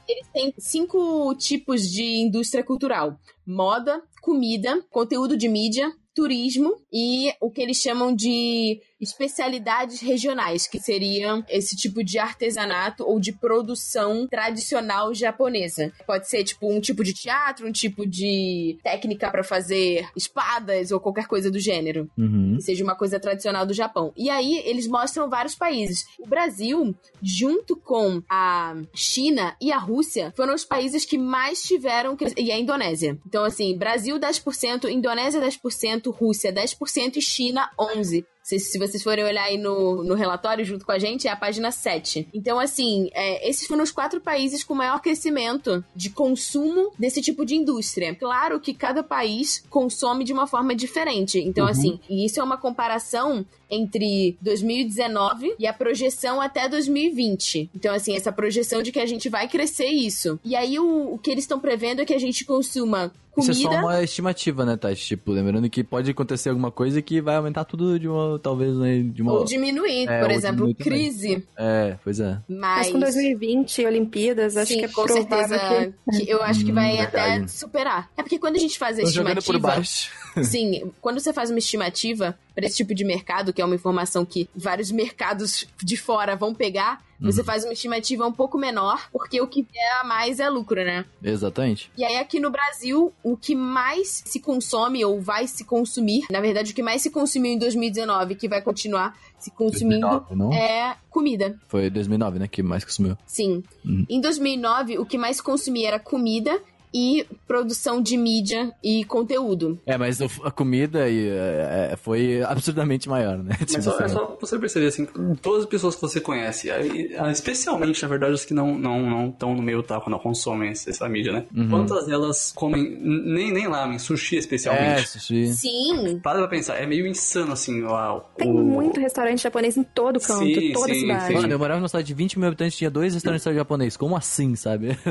[0.08, 7.52] Eles têm cinco tipos de indústria cultural: moda, comida, conteúdo de mídia, turismo e o
[7.52, 14.28] que eles chamam de especialidades regionais, que seriam esse tipo de artesanato ou de produção
[14.28, 15.92] tradicional japonesa.
[16.06, 21.00] Pode ser tipo um tipo de teatro, um tipo de técnica para fazer espadas ou
[21.00, 22.56] qualquer coisa do gênero Uhum.
[22.58, 24.12] que seja uma coisa tradicional do Japão.
[24.16, 26.06] E aí eles mostram vários países.
[26.20, 32.18] O Brasil, junto com a China e a Rússia, foram os países que mais tiveram
[32.38, 33.18] e a Indonésia.
[33.26, 38.26] Então assim, Brasil 10%, Indonésia 10%, Rússia 10% e China 11%.
[38.48, 41.36] Se, se vocês forem olhar aí no, no relatório junto com a gente, é a
[41.36, 42.30] página 7.
[42.34, 47.46] Então, assim, é, esses foram os quatro países com maior crescimento de consumo desse tipo
[47.46, 48.16] de indústria.
[48.16, 51.38] Claro que cada país consome de uma forma diferente.
[51.40, 57.70] Então, assim, e isso é uma comparação entre 2019 e a projeção até 2020.
[57.76, 60.40] Então, assim, essa projeção de que a gente vai crescer isso.
[60.44, 63.70] E aí, o, o que eles estão prevendo é que a gente consuma Isso comida.
[63.76, 65.06] é só uma estimativa, né, Tati?
[65.06, 69.00] Tipo, lembrando que pode acontecer alguma coisa que vai aumentar tudo de uma, talvez, né,
[69.04, 69.34] de uma...
[69.34, 70.94] Ou diminuir, É, por ou exemplo, diminuir também.
[71.00, 71.48] crise.
[71.58, 72.40] É, pois é.
[72.48, 76.26] Mas Mas, com 2020, Olimpíadas, acho sim, que é com provável certeza que...
[76.26, 76.32] que...
[76.32, 77.36] eu acho que Hum, vai verdade.
[77.44, 78.10] até superar.
[78.18, 80.12] É porque quando a gente faz a Tô jogando por estimativa, baixo.
[80.44, 84.26] Sim, quando você faz uma estimativa para esse tipo de mercado porque é uma informação
[84.26, 89.42] que vários mercados de fora vão pegar, você faz uma estimativa um pouco menor, porque
[89.42, 91.06] o que vier a mais é lucro, né?
[91.24, 91.92] Exatamente.
[91.98, 96.40] E aí, aqui no Brasil, o que mais se consome ou vai se consumir, na
[96.40, 100.54] verdade, o que mais se consumiu em 2019, que vai continuar se consumindo, 2009, não?
[100.54, 101.60] é comida.
[101.68, 102.48] Foi 2009, né?
[102.48, 103.18] Que mais consumiu.
[103.26, 103.64] Sim.
[103.84, 104.06] Uhum.
[104.10, 106.62] Em 2009, o que mais consumia era comida
[106.94, 109.80] e produção de mídia e conteúdo.
[109.86, 113.56] É, mas a comida e, é, é, foi absurdamente maior, né?
[113.60, 115.06] Mas Tipo só, é só você perceber, assim,
[115.42, 119.10] todas as pessoas que você conhece, ah, especialmente, na verdade, os que não estão não,
[119.10, 121.46] não tão no meio taco, não consomem essa mídia, né?
[121.56, 121.70] Uhum.
[121.70, 125.08] Quantas delas comem, nem, nem lamen, sushi É, especialmente?
[125.08, 125.48] sushi.
[125.54, 126.20] Sim.
[126.24, 130.20] Para pra pensar, é meio insano, assim, ó, Tem o- muito restaurante japonês em todo
[130.20, 131.28] canto, Sim, toda sim, cidade.
[131.28, 131.34] sim.
[131.34, 133.98] Mano, eu morava numa cidade de 20 mil habitantes tinha dois restaurantes japoneses.
[133.98, 134.98] Como assim, sabe?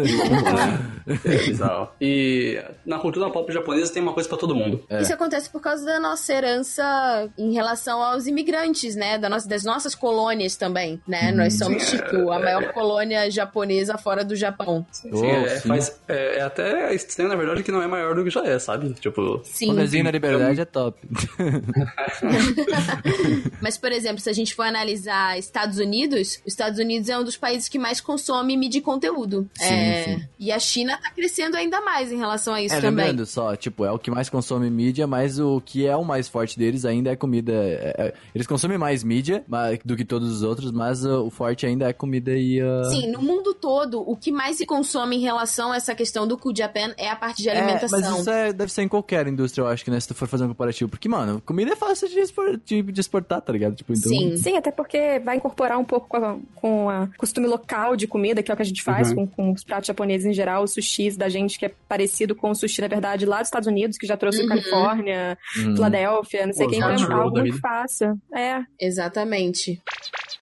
[1.24, 1.88] É bizarro.
[2.00, 4.84] E na cultura pop japonesa tem uma coisa pra todo mundo.
[5.00, 9.18] Isso acontece por causa da nossa herança em relação aos imigrantes, né?
[9.18, 11.32] Da nossa, das nossas colônias também, né?
[11.32, 14.86] Nós somos, Sim, tipo, a maior colônia japonesa fora do Japão.
[14.92, 15.68] Sim, Oh, é, sim.
[15.68, 18.58] faz- é- é até estranho, na verdade, que não é maior do que já é,
[18.58, 18.92] sabe?
[18.94, 19.72] Tipo, Sim.
[19.72, 20.98] O desenho da liberdade é top.
[23.60, 27.24] Mas, por exemplo, se a gente for analisar Estados Unidos, os Estados Unidos é um
[27.24, 29.48] dos países que mais consome mídia e conteúdo.
[29.54, 30.24] Sim, É, sim.
[30.38, 33.06] E a China tá crescendo ainda mais em relação a isso É, também.
[33.06, 36.28] lembrando só, tipo, é o que mais consome mídia, mas o que é o mais
[36.28, 37.52] forte deles ainda é comida.
[37.52, 41.30] é- é- eles consomem mais mídia ma- do que todos os outros, mas uh, o
[41.30, 42.62] forte ainda é comida e.
[42.62, 46.26] uh, Sim, no mundo todo, o que mais se consome em relação a essa questão
[46.26, 48.00] do Cool Japan é a parte de É, alimentação.
[48.00, 49.98] mas isso é- deve ser em qualquer indústria, eu acho que, né?
[50.00, 50.90] Se tu for fazer um comparativo.
[50.90, 53.74] Porque, mano, comida é fácil de, expor- de- de exportar, tá ligado?
[53.74, 54.08] Tipo, então.
[54.10, 54.36] Sim.
[54.36, 58.42] Sim, até porque vai incorporar um pouco com a, com a costume local de comida,
[58.42, 60.72] que é o que a gente faz com, com os pratos japoneses em geral, os
[60.72, 63.98] sushis da gente, que é parecido com o sushi, na verdade, lá dos Estados Unidos,
[63.98, 64.48] que já trouxe Uhum.
[64.48, 65.74] Califórnia, Hum.
[65.76, 68.14] Filadélfia, não sei quem, então é algo muito fácil.
[68.34, 69.80] É, Exatamente.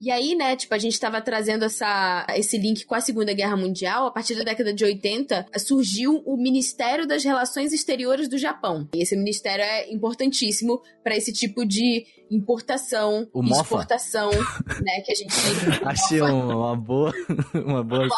[0.01, 3.57] E aí, né, tipo, a gente tava trazendo essa, esse link com a Segunda Guerra
[3.57, 4.07] Mundial.
[4.07, 8.89] A partir da década de 80, surgiu o Ministério das Relações Exteriores do Japão.
[8.95, 12.05] E esse ministério é importantíssimo para esse tipo de
[12.35, 13.63] importação O e Mofa?
[13.63, 15.35] exportação, né, que a gente
[15.85, 17.13] Achei um- uma boa.
[17.55, 18.09] Uma boa.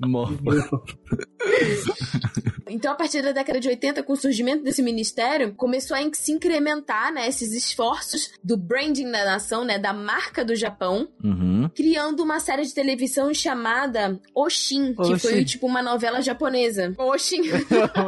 [0.00, 0.82] Mofa.
[2.68, 6.32] Então, a partir da década de 80, com o surgimento desse ministério, começou a se
[6.32, 11.68] incrementar, né, esses esforços do branding da nação, né, da marca do Japão, Uhum.
[11.74, 15.18] criando uma série de televisão chamada Oshin, que Oshin.
[15.18, 16.92] foi tipo uma novela japonesa.
[16.98, 17.42] Oshin.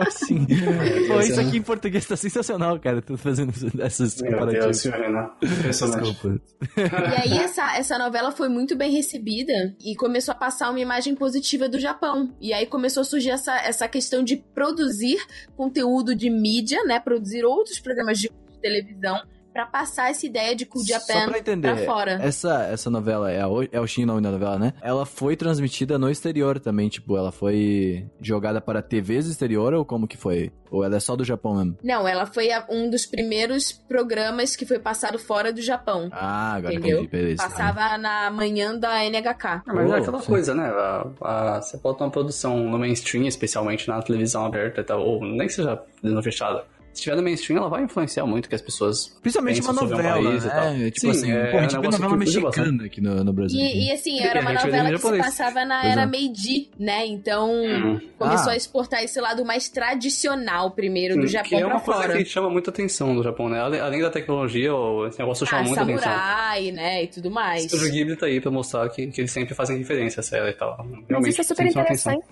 [0.07, 0.47] assim.
[1.07, 3.01] Pô, isso aqui em português tá sensacional, cara.
[3.03, 4.86] Tô fazendo essas comparativas.
[4.90, 5.31] Senhor Renan.
[5.42, 6.12] Impressionante.
[6.12, 6.40] Desculpa.
[6.77, 11.14] e aí essa, essa novela foi muito bem recebida e começou a passar uma imagem
[11.14, 12.35] positiva do Japão.
[12.40, 15.18] E aí começou a surgir essa, essa questão de produzir
[15.57, 19.20] conteúdo de mídia, né, produzir outros programas de televisão
[19.57, 22.12] pra passar essa ideia de Cool Só Japan pra entender, pra fora.
[22.23, 24.75] Essa, essa novela, é, a, O- é o Shin nome da novela, né?
[24.83, 30.07] Ela foi transmitida no exterior também, tipo, ela foi jogada para TVs exterior ou como
[30.07, 30.53] que foi?
[30.71, 31.79] Ou ela é só do Japão mesmo?
[31.83, 36.09] Não, ela foi a- um dos primeiros programas que foi passado fora do Japão.
[36.12, 36.99] Ah, agora Entendeu?
[36.99, 37.42] entendi, beleza.
[37.42, 39.62] Passava na manhã da NHK.
[39.66, 40.27] Ah, mas Oh, é aquela sim.
[40.27, 40.66] coisa, né?
[40.69, 45.25] A- a- você bota uma produção no mainstream, especialmente na televisão aberta e tal, ou
[45.25, 46.64] nem que seja televisão fechada.
[46.97, 49.09] Se tiver no mainstream, ela vai influenciar muito que as pessoas.
[49.21, 50.73] Principalmente uma um novela, e tal.
[50.73, 50.91] né?
[50.91, 53.33] Tipo Sim, assim, é pô, a um gente vê novela que mexicana aqui no, no
[53.35, 53.61] Brasil.
[53.61, 56.07] E, e, assim, era uma novela que se passava na Pois era é.
[56.07, 57.07] Meiji, né?
[57.07, 58.01] Então Uhum.
[58.19, 58.53] começou Ah.
[58.53, 62.17] a exportar esse lado mais tradicional primeiro do que Japão é pra uma coisa fora.
[62.17, 63.61] que chama muita atenção no Japão, né?
[63.61, 66.03] Além, da tecnologia, o- esse negócio chama Ah, muita atenção.
[66.13, 67.03] samurai, né?
[67.05, 67.71] E tudo mais.
[67.73, 70.55] O Ghibli tá aí pra mostrar que, que eles sempre fazem referência a série e
[70.55, 70.77] tal.
[70.79, 72.23] mas Realmente, isso é super chama atenção.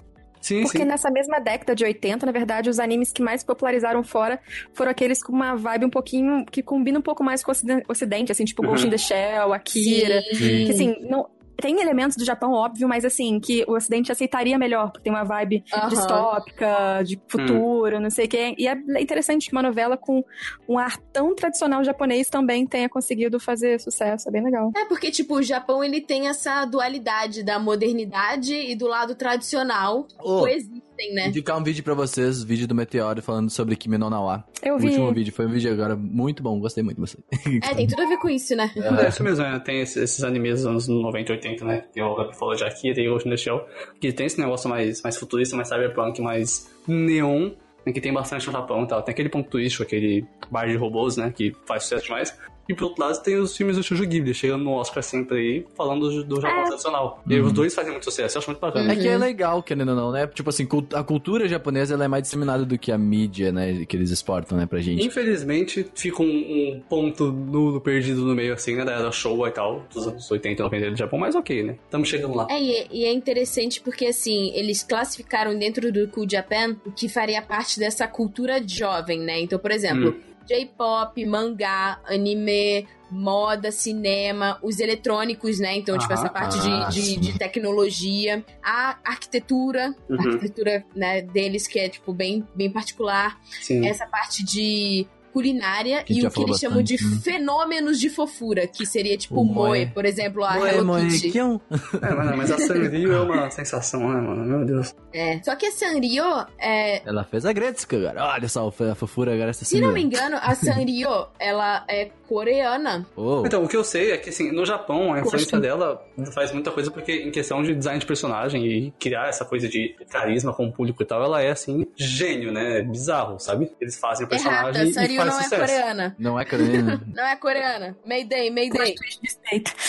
[0.44, 0.84] Sim, Porque sim.
[0.84, 4.38] nessa mesma década de 80, na verdade, os animes que mais popularizaram fora
[4.74, 6.44] foram aqueles com uma vibe um pouquinho.
[6.44, 9.54] que combina um pouco mais com o ociden- ocidente, assim, tipo Ghost in the Shell,
[9.54, 10.20] Akira.
[10.34, 10.66] Sim.
[10.66, 11.26] Que assim, não.
[11.56, 15.24] Tem elementos do Japão, óbvio, mas assim, que o Ocidente aceitaria melhor, porque tem uma
[15.24, 18.54] vibe distópica, de futuro, não sei o quê.
[18.58, 20.24] E é interessante que uma novela com
[20.68, 24.28] um ar tão tradicional japonês também tenha conseguido fazer sucesso.
[24.28, 24.72] É bem legal.
[24.76, 30.06] É porque, tipo, o Japão ele tem essa dualidade da modernidade e do lado tradicional.
[30.22, 30.46] Ô,
[30.94, 31.28] Coexistem, né?
[31.28, 34.44] Indicar um vídeo pra vocês, vídeo do Meteoro falando sobre Kimi no Nawa.
[34.62, 34.86] Eu O vi.
[34.88, 37.18] último vídeo foi um vídeo agora muito bom, gostei muito de você.
[37.62, 38.70] É, tem tudo a ver com isso, né?
[38.76, 39.58] É isso mesmo, né?
[39.60, 41.84] Tem esses, esses animes dos anos 90 e 80, né?
[41.92, 43.64] Tem o Gabi falou de Akira e Ghost in the Shell,
[44.00, 47.50] que tem esse negócio mais, mais futurista, mais cyberpunk, mais neon,
[47.84, 47.92] né?
[47.92, 49.02] que tem bastante no Japão e tal.
[49.02, 51.32] Tem aquele ponto twist, aquele bar de robôs, né?
[51.34, 52.38] Que faz sucesso demais.
[52.68, 55.66] E por outro lado, tem os filmes do Studio Ghibli, chegando no Oscar sempre aí,
[55.76, 57.22] falando do, do Japão tradicional.
[57.26, 58.92] E aí os dois fazem muito sucesso, eu acho muito bacana.
[58.92, 60.26] É que é legal, querendo ou não, né?
[60.26, 63.84] Tipo assim, a cultura japonesa ela é mais disseminada do que a mídia, né?
[63.84, 65.04] Que eles exportam, né, pra gente.
[65.04, 69.52] Infelizmente, fica um, um ponto nulo perdido no meio, assim, né, da era Showa e
[69.52, 71.76] tal, dos anos 80 e 90 do Japão, mas ok, né?
[71.84, 72.46] Estamos chegando lá.
[72.50, 76.92] É, e é, e é interessante porque, assim, eles classificaram dentro do Cool Japan o
[76.92, 79.40] que faria parte dessa cultura jovem, né?
[79.40, 85.76] Então, por exemplo, J-pop, mangá, anime, moda, cinema, os eletrônicos, né?
[85.76, 86.20] Então, tipo, Aham.
[86.22, 90.16] essa parte Ah, de, de, de tecnologia, a arquitetura, Uhum.
[90.20, 93.86] a arquitetura, né, deles que é, tipo, bem, bem particular, Sim.
[93.86, 97.18] essa parte de culinária e o que eles chamam de né?
[97.22, 99.80] fenômenos de fofura, que seria tipo O moe.
[99.80, 101.30] moe, por exemplo, a Moe, Hello moe, Kitty.
[101.32, 101.60] que é um-
[102.00, 104.44] É, mas a Sanrio é uma sensação, né, mano?
[104.44, 104.94] Meu Deus.
[105.12, 105.42] É.
[105.42, 106.24] Só que a Sanrio,
[106.58, 108.24] é, Ela fez a Gretzky, cara.
[108.32, 113.04] Olha só a fofura agora essa se não me engano, a Sanrio, ela é coreana.
[113.16, 113.42] Oh.
[113.44, 116.70] Então, o que eu sei é que, assim, no Japão, a influência dela faz muita
[116.70, 120.66] coisa porque, em questão de design de personagem e criar essa coisa de carisma com
[120.66, 122.82] o público e tal, ela é, assim, gênio, né?
[122.82, 123.70] Bizarro, sabe?
[123.80, 125.60] Eles fazem o personagem Errata, e Sanrio faz não é sucesso.
[125.62, 126.16] coreana.
[126.18, 127.02] Não é coreana.
[127.14, 127.96] Não é coreana.
[128.06, 128.94] Mayday, Mayday.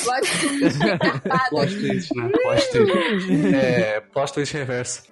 [0.04, 1.50] Plot twist engraçado.
[1.50, 2.30] Plot twist, né?
[2.30, 3.56] Plot twist.
[3.56, 5.04] é, plot twist reverso.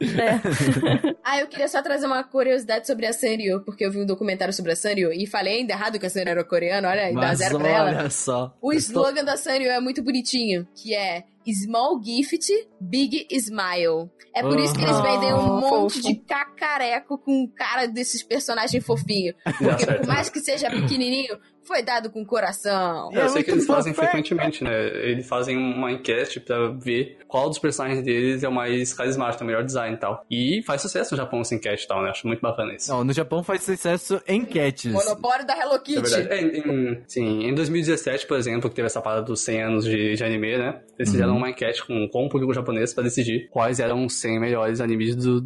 [1.23, 4.53] Ah, eu queria só trazer uma curiosidade sobre a Sanrio, porque eu vi um documentário
[4.53, 7.21] sobre a Sanrio e falei ainda errado que a Sanrio era coreana, olha, e dá
[7.21, 7.89] Mas zero pra ela.
[7.99, 8.55] olha só.
[8.61, 14.09] O slogan da Sanrio é muito bonitinho, que é Small Gift, Big Smile.
[14.35, 19.35] É por isso que eles vendem um monte de cacareco com cara desses personagens fofinhos.
[19.57, 23.09] Porque por mais que seja pequenininho, foi dado com coração.
[23.13, 23.95] Eu É sei que eles fazem é.
[23.95, 24.71] frequentemente, né?
[25.09, 29.47] Eles fazem uma enquete pra ver qual dos personagens deles é o mais carismático, o
[29.47, 30.25] melhor design e tal.
[30.29, 32.09] E faz sucesso no Japão essa enquete e tal, né?
[32.09, 32.91] Acho muito bacana isso.
[32.91, 34.91] Não, no Japão faz sucesso enquetes.
[34.91, 36.01] Monopólio da Hello É Kitty.
[36.01, 36.27] verdade.
[36.33, 40.15] É, em, sim, em 2017, por exemplo, que teve essa parada dos 100 anos de,
[40.15, 40.81] de anime, né?
[40.97, 41.13] Eles Uhum.
[41.13, 44.79] fizeram uma enquete com, com o público japonês pra decidir quais eram os 100 melhores
[44.81, 45.41] animes do.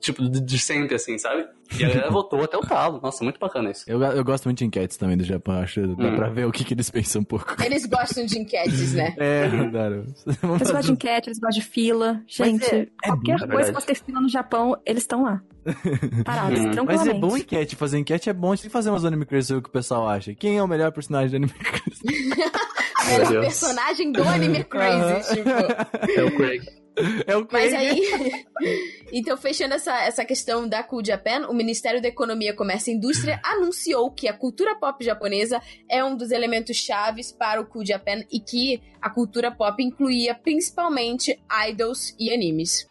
[0.00, 1.46] Tipo, de, de sempre, assim, sabe?
[1.78, 3.00] E a galera votou até o talo.
[3.02, 3.84] Nossa, muito bacana isso.
[3.86, 5.86] Eu, eu gosto muito de enquetes também do Japão, acho.
[5.96, 6.16] Dá Hum.
[6.16, 7.56] pra ver o que, que eles pensam um pouco.
[7.62, 9.14] Eles gostam de enquetes, né?
[9.18, 9.48] É.
[9.48, 9.74] Vamos
[10.60, 12.22] Eles gostam de enquete, eles gostam de fila.
[12.26, 15.42] Gente, é- é qualquer bom, coisa que você fila no Japão, eles estão lá.
[16.24, 16.84] Parados, Hum.
[16.86, 18.52] Mas é bom enquete, fazer enquete é bom.
[18.52, 20.34] A gente tem que fazer umas anime crazy o que o pessoal acha.
[20.34, 22.02] Quem é o melhor personagem de anime crazy?
[23.08, 25.48] Melhor personagem do anime crazy, tipo.
[25.48, 26.62] É o Craig.
[27.26, 28.00] É o Mas aí.
[29.12, 33.40] então, fechando essa, essa questão da Cool Japan, o Ministério da Economia, Comércio e Indústria
[33.44, 38.24] anunciou que a cultura pop japonesa é um dos elementos chaves para o Cool Japan
[38.30, 42.88] e que a cultura pop incluía principalmente idols e animes.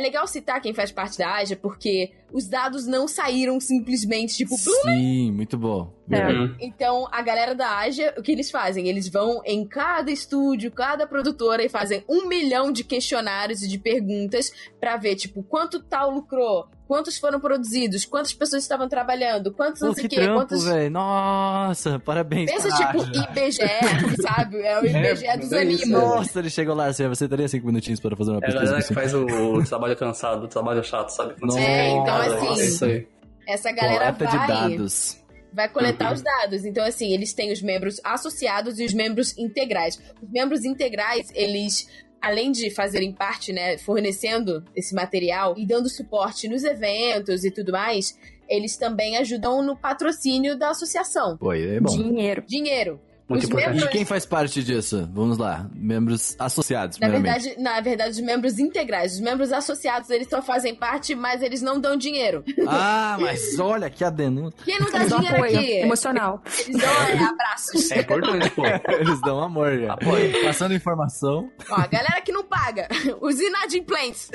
[0.00, 4.56] É legal citar quem faz parte da Aja, porque os dados não saíram simplesmente, tipo,
[4.56, 5.92] Sim, muito bom.
[6.10, 6.64] É.
[6.64, 8.88] Então, a galera da Aja, o que eles fazem?
[8.88, 13.76] Eles vão em cada estúdio, cada produtora e fazem um milhão de questionários e de
[13.76, 19.80] perguntas pra ver, tipo, quanto tal lucrou, quantos foram produzidos, quantas pessoas estavam trabalhando, quantos
[19.80, 20.64] não sei o quê, trampo, quantos.
[20.64, 20.90] velho.
[20.90, 22.50] Nossa, parabéns.
[22.50, 22.98] Pensa, cara.
[22.98, 23.62] tipo, IBGE,
[24.20, 24.56] sabe?
[24.60, 25.88] É o IBGE É, dos é isso, animes.
[25.88, 28.64] Nossa, ele chegou lá, assim, você teria cinco minutinhos para fazer uma É a pesquisa.
[28.64, 28.94] galera que assim.
[28.94, 31.34] faz o, o trabalho cansado, o trabalho chato, sabe?
[31.40, 33.06] Em É, então, assim, É isso aí.
[33.46, 34.46] Essa galera Coleta de vai.
[34.48, 35.16] dados.
[35.52, 36.14] vai coletar Uhum.
[36.14, 36.64] os dados.
[36.64, 39.96] Então, assim, eles têm os membros associados e os membros integrais.
[40.20, 41.88] Os membros integrais, eles.
[42.20, 47.72] Além de fazerem parte, né, fornecendo esse material e dando suporte nos eventos e tudo
[47.72, 51.36] mais, eles também ajudam no patrocínio da associação.
[51.36, 51.90] Pô, é bom.
[51.90, 52.44] Dinheiro.
[52.46, 53.00] Dinheiro.
[53.30, 53.70] Muito os importante.
[53.74, 55.08] membros, E quem faz parte disso?
[55.12, 55.66] Vamos lá.
[55.74, 59.14] Membros associados, na verdade, na verdade, os membros integrais.
[59.14, 62.44] Os membros associados, eles só fazem parte, mas eles não dão dinheiro.
[62.72, 64.58] Ah, mas olha que a denúncia.
[64.64, 65.72] Quem não dá Eles dinheiro apoio aqui?
[65.78, 66.42] emocional.
[66.66, 67.90] Eles dão é, abraços.
[67.90, 68.62] É importante, pô.
[68.92, 69.92] Eles dão amor, já.
[69.94, 70.42] Apoio.
[70.44, 71.50] Passando informação.
[71.70, 72.88] Ó, a galera que não paga.
[73.20, 74.30] Os inadimplentes.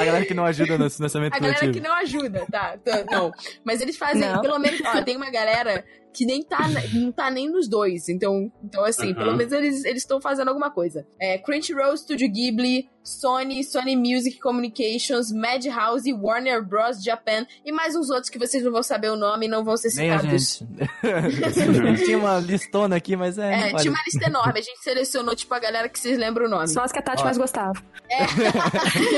[0.00, 1.82] A galera que não ajuda no financiamento A galera coletivo.
[1.84, 2.76] que não ajuda, tá?
[2.80, 3.32] Então, Não.
[3.64, 4.40] Mas eles fazem, Não.
[4.40, 6.60] pelo menos, ó, tem uma galera que nem tá,
[6.94, 8.08] não tá nem nos dois.
[8.08, 9.14] Então, então assim, Uhum.
[9.14, 11.04] pelo menos eles estão fazendo alguma coisa.
[11.20, 17.02] É, Crunchyroll, Studio Ghibli, Sony, Sony Music Communications, Madhouse, Warner Bros.
[17.04, 19.76] Japan e mais uns outros que vocês não vão saber o nome e não vão
[19.76, 20.62] ser Nem a citados.
[21.02, 22.00] gente.
[22.04, 23.68] Tinha uma listona aqui, mas é.
[23.70, 24.58] É, tinha uma lista enorme.
[24.58, 26.66] A gente selecionou, tipo, a galera que vocês lembram o nome.
[26.68, 27.24] Só as que a Tati Ó.
[27.24, 27.74] mais gostava.
[28.14, 29.08] Tati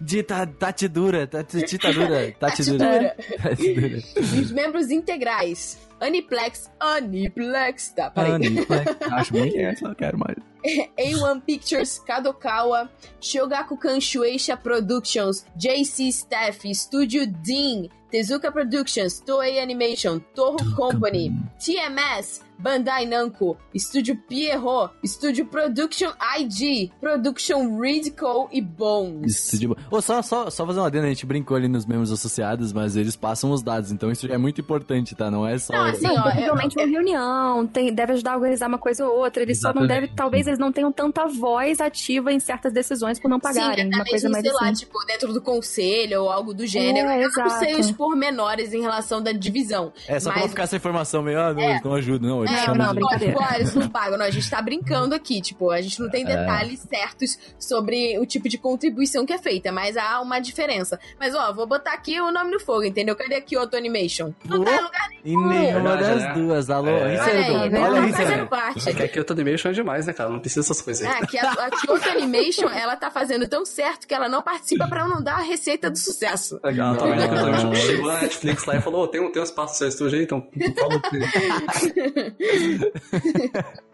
[0.00, 2.32] dura, tati, dura, tati dura.
[2.38, 3.16] Tati dura.
[3.58, 5.78] E os membros integrais.
[6.00, 8.32] Aniplex, Aniplex, tá, peraí.
[8.32, 8.96] Aniplex.
[9.12, 10.36] Acho muito essa, eu quero mais.
[10.98, 20.56] A1 Pictures, Kadokawa, Shogakukan Shueisha Productions, JC Staff, Studio Dean, Tezuka Productions, Toei Animation, Toho
[20.74, 29.50] Company, TMS, Bandai Namco, Estúdio Pierrot, Estúdio Production IG, Production Ridco e Bones.
[29.64, 29.76] Boa.
[29.90, 32.96] Ô, só, só, só fazer uma adenda, a gente brincou ali nos membros associados, mas
[32.96, 35.30] eles passam os dados, então isso é muito importante, tá?
[35.30, 35.72] Não é só.
[35.72, 39.42] Não, assim, ó, possivelmente uma reunião, tem, deve ajudar a organizar uma coisa ou outra.
[39.42, 40.00] Eles só não Exatamente.
[40.02, 43.84] devem, talvez eles não tenham tanta voz ativa em certas decisões por não pagarem.
[43.90, 44.84] Sim, uma coisa mais sei lá, assim.
[44.84, 47.08] tipo, dentro do conselho ou algo do gênero.
[47.08, 49.92] É, eu não sei os pormenores em relação da divisão.
[50.06, 52.44] É, só pra não mas- ficar essa informação meio, ah, não, eles não ajudam, não,
[52.44, 53.36] eles É, não, de- brincadeira.
[53.56, 54.18] Eles não pagam.
[54.18, 58.26] Não, a gente tá brincando aqui, tipo, a gente não tem detalhes certos sobre o
[58.26, 60.98] tipo de contribuição que é feita, mas há uma diferença.
[61.18, 63.14] Mas, ó, vou botar aqui o nome no fogo, entendeu?
[63.16, 64.32] Cadê aqui o Auto Animation?
[64.44, 66.32] Não tá em lugar E nenhuma Verdade, das né?
[66.34, 66.70] duas.
[66.70, 66.92] Alô, É.
[66.94, 67.70] Olha aí, servidor?
[67.70, 67.80] né?
[67.80, 68.48] Olha Tá aí, fazendo servidor.
[68.48, 68.88] parte.
[68.88, 70.30] É que aqui o Animation é demais, né, cara?
[70.30, 71.12] Não precisa dessas coisas aí.
[71.20, 74.86] Ah, que a, a Kyoto Animation, ela tá fazendo tão certo que ela não participa
[74.86, 76.60] pra não dar a receita do sucesso.
[76.62, 77.34] Legal, tá vendo?
[77.64, 77.74] Não.
[77.84, 80.24] Chegou na Netflix lá e falou, "Ô, tem tem um espaço no seu estúdio aí,
[80.24, 80.46] então
[80.78, 82.33] fala o que.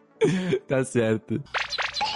[0.69, 1.43] Tá certo.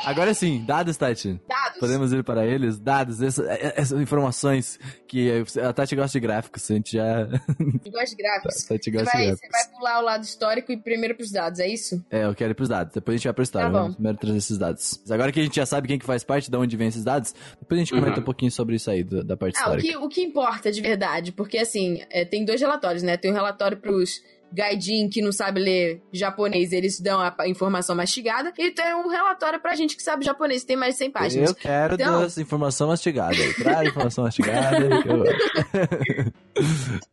[0.05, 1.41] Agora sim, dados, Tati.
[1.49, 1.79] Dados.
[1.81, 2.79] Podemos ir para eles?
[2.79, 7.21] Dados, essa- essas informações que a Tati gosta de gráficos, a gente já...
[7.23, 8.57] Eu gosto de gráficos.
[8.65, 9.41] A Tati Você gosta de vai, gráficos.
[9.41, 12.05] você vai pular o lado histórico e primeiro pros dados, é isso?
[12.11, 12.93] É, eu quero ir pros dados.
[12.93, 13.69] Depois a gente vai pro história.
[13.69, 13.79] Tá bom.
[13.79, 14.99] Vamos primeiro trazer esses dados.
[15.01, 17.05] Mas agora que a gente já sabe quem que faz parte, de onde vem esses
[17.05, 18.21] dados, depois a gente comenta Uhum.
[18.21, 19.89] um pouquinho sobre isso aí, do- da parte Ah, o histórica.
[19.89, 23.17] que, o que importa de verdade, porque assim, é, tem dois relatórios, né?
[23.17, 24.21] Tem um relatório pros
[24.53, 29.59] gaijin que não sabe ler japonês, eles dão a informação mastigada, e tem um relatório
[29.61, 31.49] pra gente que sabe japonês, tem mais de 100 páginas.
[31.51, 33.37] Eu quero Então- dessa informação mastigada.
[33.57, 34.79] Traz informação mastigada.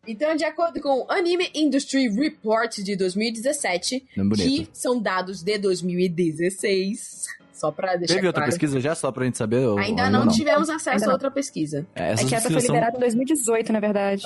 [0.08, 4.48] Então, de acordo com o Anime Industry Report de 2017, Não, bonito.
[4.48, 7.26] que são dados de 2016,
[7.62, 8.52] só pra deixar Teve outra claro.
[8.52, 9.66] pesquisa já, só pra gente saber?
[9.68, 11.14] ou- Ainda ou não, tivemos acesso Ainda a não.
[11.14, 11.86] outra pesquisa.
[11.96, 14.24] É, É essas que essa foi pesquisas são- liberada em 2018, na verdade.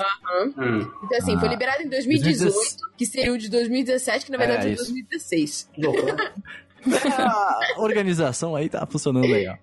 [0.58, 1.40] Hum, Então, assim, Ah.
[1.40, 2.56] foi liberado em 2018,
[2.98, 4.84] que seria o de 2017, que na verdade É, é, isso.
[4.86, 5.70] 2016.
[5.74, 6.14] que louco, né?
[6.14, 6.32] É,
[7.76, 9.58] a organização aí tá funcionando legal.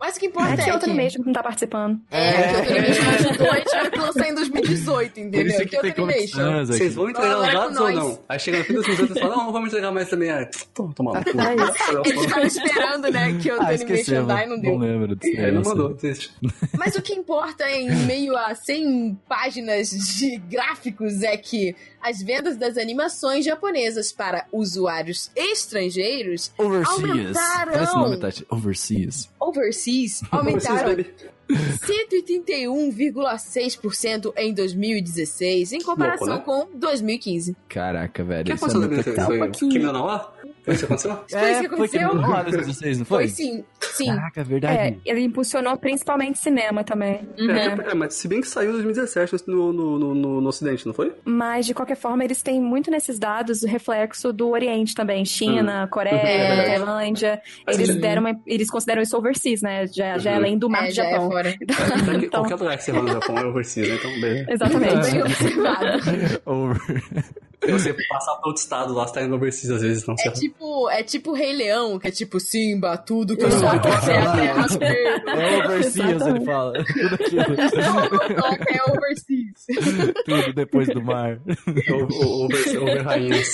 [0.00, 0.92] Mas o que importa É é, que que...
[0.92, 2.00] mesmo que não tá participando.
[2.10, 5.46] É, que o Animation ajudou, a gente vai lançar em 2018, Por entendeu?
[5.46, 6.02] isso Que que tem Animation.
[6.02, 6.78] conexões aqui.
[6.78, 8.18] Vocês vão entregar os com dados ou não?
[8.28, 10.30] Aí chega no fim dos minutos e fala, não, vamos entregar mais também.
[10.30, 11.24] Ah, tô, tô maluco.
[12.04, 14.28] Eles estavam esperando, né, que o Ah, Animation esquecemos.
[14.28, 14.72] dar e não deu.
[14.72, 16.30] Não lembro desse Ele não mandou, triste.
[16.76, 21.74] Mas o que importa em meio a 100 páginas de gráficos é que
[22.04, 26.98] as vendas das animações japonesas para usuários estrangeiros Overseas.
[26.98, 27.72] Aumentaram.
[27.72, 28.46] Olha esse nome, Tati.
[28.50, 29.30] Overseas.
[29.40, 31.10] overseas aumentaram baby.
[31.48, 37.56] 131,6% em 2016, em comparação Louco, com 2015.
[37.68, 38.44] Caraca, O velho.
[38.44, 38.88] que isso é
[39.38, 40.33] muito Kimi no Nawa?
[40.64, 41.16] Foi isso que aconteceu?
[41.16, 42.14] Foi isso que É, foi que aconteceu?
[42.14, 43.28] não lá nos 16, não Foi foi?
[43.28, 44.06] sim, sim.
[44.06, 44.98] Caraca, é É, verdade.
[45.04, 47.20] ele impulsionou principalmente cinema também.
[47.38, 47.46] Uhum.
[47.46, 47.76] né?
[47.90, 50.94] É, mas se bem que saiu em 2017 no, no, no, no, no Ocidente, não
[50.94, 51.12] foi?
[51.24, 55.24] Mas, de qualquer forma, eles têm muito nesses dados o reflexo do Oriente também.
[55.24, 56.66] China, É Coreia, verdade.
[56.70, 57.42] Tailândia.
[57.68, 59.86] Eles, deram uma- eles consideram isso overseas, né?
[59.86, 60.38] Já, já é Uhum.
[60.40, 61.30] além do mar É, do é Japão.
[61.30, 61.54] fora.
[61.66, 63.94] Daqui- Então- Qualquer lugar que você vai no Japão é overseas, né?
[63.96, 64.46] Então, beleza.
[64.50, 66.40] Exatamente.
[66.46, 66.80] Over-
[67.66, 70.32] você passar pra outro estado lá, você tá indo overseas às vezes, não É sei.
[70.32, 74.66] tipo, é tipo Rei Leão, que é tipo Simba, tudo que eu sou é terra
[75.26, 76.72] É overseas, ele fala.
[76.84, 77.44] Tudo aquilo.
[78.74, 79.66] É overseas.
[80.24, 81.38] Tudo depois do mar.
[81.92, 83.52] Over, over rainhas.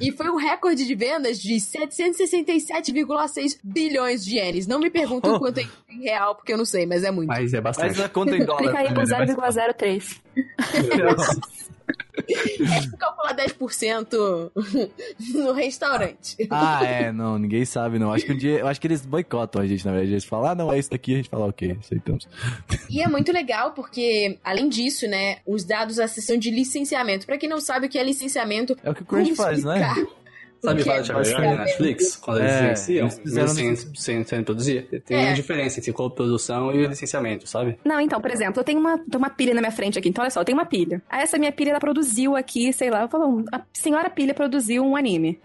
[0.00, 4.66] E foi um recorde de vendas de 767,6 bilhões de ienes.
[4.66, 5.38] Não me perguntem Oh.
[5.38, 7.28] quanto é em real, porque eu não sei, mas é muito.
[7.28, 7.90] Mas é bastante.
[7.96, 8.72] Mas a conta em dólar.
[8.72, 9.04] Também, né?
[9.34, 10.20] 0,03.
[12.28, 14.50] É tipo calcular 10%
[15.34, 16.36] no restaurante.
[16.50, 18.12] Ah, é, não, ninguém sabe, não.
[18.12, 20.12] Acho que um dia, eu acho que eles boicotam a gente, na verdade.
[20.12, 22.28] Eles falam, ah, não, é isso daqui, a gente fala, ok, aceitamos.
[22.88, 27.26] E é muito legal porque, além disso, né, os dados da sessão de licenciamento.
[27.26, 29.94] Pra quem não sabe o que é licenciamento, É o que o Crunch faz, né?
[30.62, 31.64] Sabe é de Xavier na.
[31.64, 32.16] Netflix?
[32.16, 35.02] Quando eles É, licenciam, eles sem, sem, sem produzir.
[35.04, 35.26] Tem É.
[35.26, 37.78] uma diferença entre coprodução e licenciamento, sabe?
[37.84, 40.08] Não, então, por exemplo, eu tenho uma, tenho uma pilha na minha frente aqui.
[40.08, 41.02] Então, olha só, eu tenho uma pilha.
[41.10, 44.84] Aí essa minha pilha, ela produziu aqui, sei lá, eu falo, a senhora pilha produziu
[44.84, 45.40] um anime.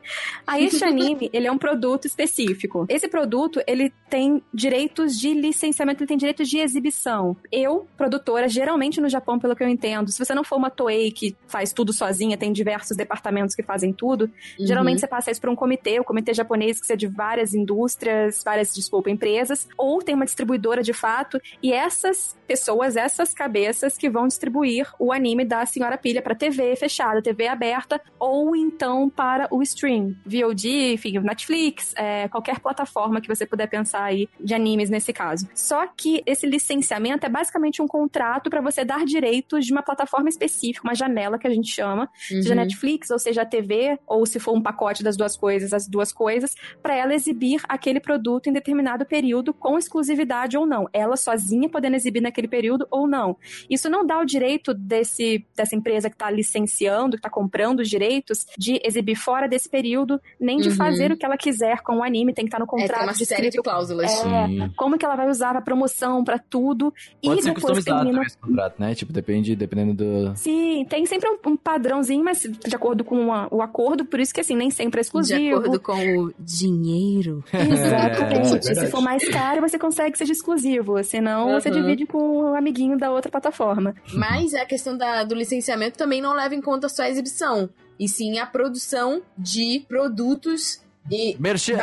[0.45, 2.86] Aí este anime, ele é um produto específico.
[2.88, 7.36] Esse produto, ele tem direitos de licenciamento, ele tem direitos de exibição.
[7.51, 11.11] Eu, produtora, geralmente no Japão, pelo que eu entendo, se você não for uma Toei
[11.11, 14.65] que faz tudo sozinha, tem diversos departamentos que fazem tudo, Uhum.
[14.68, 17.53] geralmente você você passa isso para um comitê, o comitê japonês que é de várias
[17.53, 23.97] indústrias, várias, desculpa, empresas, ou tem uma distribuidora de fato, e essas pessoas, essas cabeças
[23.97, 29.10] que vão distribuir o anime da Senhora Pilha para TV fechada, TV aberta, ou então
[29.10, 34.53] para o stream, VOD, enfim, Netflix, é, qualquer plataforma que você puder pensar aí de
[34.53, 35.47] animes nesse caso.
[35.53, 40.30] Só que esse licenciamento é basicamente um contrato para você dar direitos de uma plataforma
[40.30, 42.41] específica, uma janela que a gente chama, uhum.
[42.41, 45.88] seja Netflix, ou seja a TV, ou se for um pacote das duas coisas, as
[45.88, 50.88] duas coisas, para ela exibir aquele produto em determinado período com exclusividade ou não.
[50.93, 53.38] Ela sozinha podendo exibir naquele período ou não.
[53.70, 57.89] Isso não dá o direito desse, dessa empresa que está licenciando, que está comprando os
[57.89, 60.76] direitos, de exibir fora desse período, nem de uhum.
[60.76, 62.91] fazer o que ela quiser com o anime, tem que estar tá no contrato.
[62.91, 64.12] É, tem uma de série de cláusulas.
[64.12, 66.93] É, como que ela vai usar a promoção para tudo.
[67.24, 68.22] Pode e ser depois termina...
[68.24, 68.95] esse contrato, né?
[68.95, 70.36] Tipo, depende, dependendo do...
[70.36, 74.34] Sim, tem sempre um, um padrãozinho, mas de acordo com a, o acordo, por isso
[74.34, 75.40] que assim, nem sempre é exclusivo.
[75.40, 77.44] De acordo com o dinheiro.
[77.54, 78.68] Exatamente.
[78.68, 81.04] É, é Se for mais caro, você consegue ser exclusivo.
[81.04, 81.60] Senão, uhum.
[81.60, 83.96] você divide com o amiguinho da outra plataforma.
[84.14, 87.70] Mas a questão da, do licenciamento também não leva em conta só a exibição.
[88.00, 90.80] E sim a produção de produtos
[91.10, 91.80] e Merchan.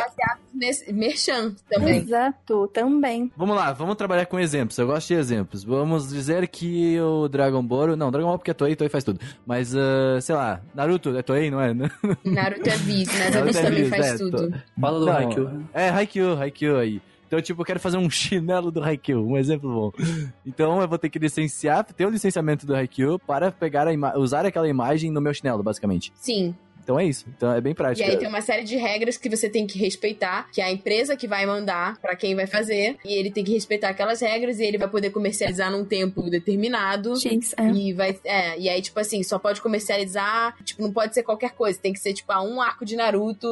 [0.53, 1.99] nesse Merchan também.
[1.99, 3.31] Exato, também.
[3.37, 4.79] Vamos lá, vamos trabalhar com exemplos.
[4.79, 5.65] Eu gosto de exemplos.
[5.65, 7.97] Vamos dizer que o Dragon Ball.
[7.97, 9.21] Não, Dragon Ball porque é Toei, Toei faz tudo.
[9.47, 11.73] Mas, uh, sei lá, Naruto é Toei, não é?
[12.25, 14.51] Naruto é Viz, mas a Viz também faz é, tudo.
[14.51, 14.81] Tô...
[14.81, 15.63] Fala do Haikyuu.
[15.73, 17.03] É, Haikyuu, Haikyuu aí.
[17.27, 20.05] Então, tipo, eu quero fazer um chinelo do Haikyuu, um exemplo bom.
[20.47, 24.47] Então, eu vou ter que licenciar, ter o licenciamento do Haikyuu para pegar a usar
[24.47, 26.13] aquela imagem no meu chinelo, basicamente.
[26.15, 26.55] Sim.
[26.85, 27.25] Então é isso.
[27.35, 28.07] Então é bem prático.
[28.07, 30.71] E aí tem uma série de regras que você tem que respeitar, que é a
[30.71, 34.61] empresa que vai mandar para quem vai fazer, e ele tem que respeitar aquelas regras
[34.61, 37.17] e ele vai poder comercializar num tempo determinado.
[37.17, 37.71] Jinx, é.
[37.71, 41.53] E vai é, e aí tipo assim, só pode comercializar, tipo, não pode ser qualquer
[41.53, 43.49] coisa, tem que ser tipo ah, um arco de Naruto,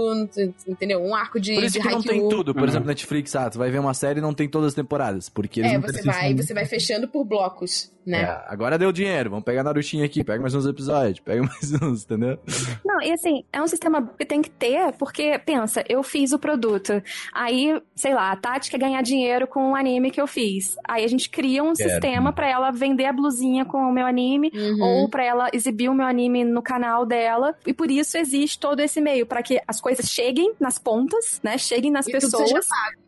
[0.69, 1.03] entendeu?
[1.03, 2.69] Um arco de Por isso de que não tem tudo, por uhum.
[2.69, 5.61] exemplo, Netflix, ah, tu vai ver uma série e não tem todas as temporadas, porque
[5.61, 8.23] eles É, não você vai, você vai fechando por blocos, né?
[8.23, 12.05] É, agora deu dinheiro, vamos pegar Narutinho aqui, pega mais uns episódios, pega mais uns,
[12.05, 12.39] entendeu?
[12.85, 13.22] Não, e assim,
[13.53, 17.03] é um sistema que tem que ter, porque, pensa, eu fiz o produto.
[17.33, 20.77] Aí, sei lá, a Tati quer ganhar dinheiro com o anime que eu fiz.
[20.87, 21.91] Aí a gente cria um Quero.
[21.91, 24.83] sistema para ela vender a blusinha com o meu anime, uhum.
[24.83, 27.55] ou para ela exibir o meu anime no canal dela.
[27.67, 31.59] E por isso existe todo esse meio, para que as coisas cheguem nas pontas, né?
[31.59, 32.33] Cheguem nas e pessoas.
[32.33, 33.03] Tudo seja pago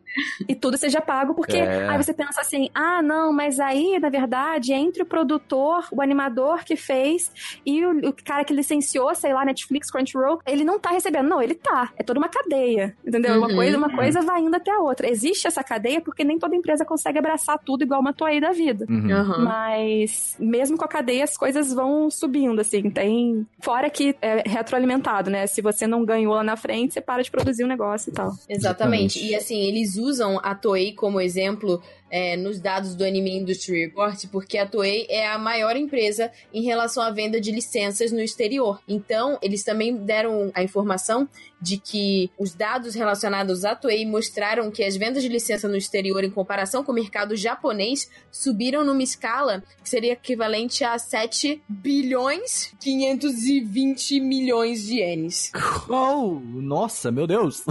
[0.47, 1.87] e tudo seja pago, porque é.
[1.87, 6.63] aí você pensa assim, ah, não, mas aí, na verdade, entre o produtor, o animador
[6.63, 7.31] que fez
[7.65, 11.27] e o, o cara que licenciou, sei lá, Netflix, Crunchyroll, ele não tá recebendo.
[11.27, 11.91] Não, ele tá.
[11.97, 13.33] É toda uma cadeia, entendeu?
[13.33, 13.95] Uhum, uma coisa, uma uhum.
[13.95, 15.09] coisa vai indo até a outra.
[15.09, 18.85] Existe essa cadeia porque nem toda empresa consegue abraçar tudo igual uma toalha da vida.
[18.89, 19.11] Uhum.
[19.11, 19.43] uhum.
[19.43, 22.89] Mas, mesmo com a cadeia, as coisas vão subindo, assim.
[22.89, 23.45] Tem...
[23.61, 25.47] Fora que é retroalimentado, né?
[25.47, 28.13] Se você não ganhou lá na frente, você para de produzir o um negócio e
[28.13, 28.31] tal.
[28.47, 29.23] Exatamente.
[29.23, 34.25] E, assim, eles usam a Toei como exemplo é, nos dados do Anime Industry Report,
[34.31, 38.79] porque a Toei é a maior empresa em relação à venda de licenças no exterior.
[38.87, 41.27] Então, eles também deram a informação
[41.61, 46.23] de que os dados relacionados à Toei mostraram que as vendas de licença no exterior,
[46.23, 52.71] em comparação com o mercado japonês, subiram numa escala que seria equivalente a 7 bilhões
[52.79, 55.51] 520 milhões de ienes.
[55.89, 57.63] Oh, nossa, meu Deus!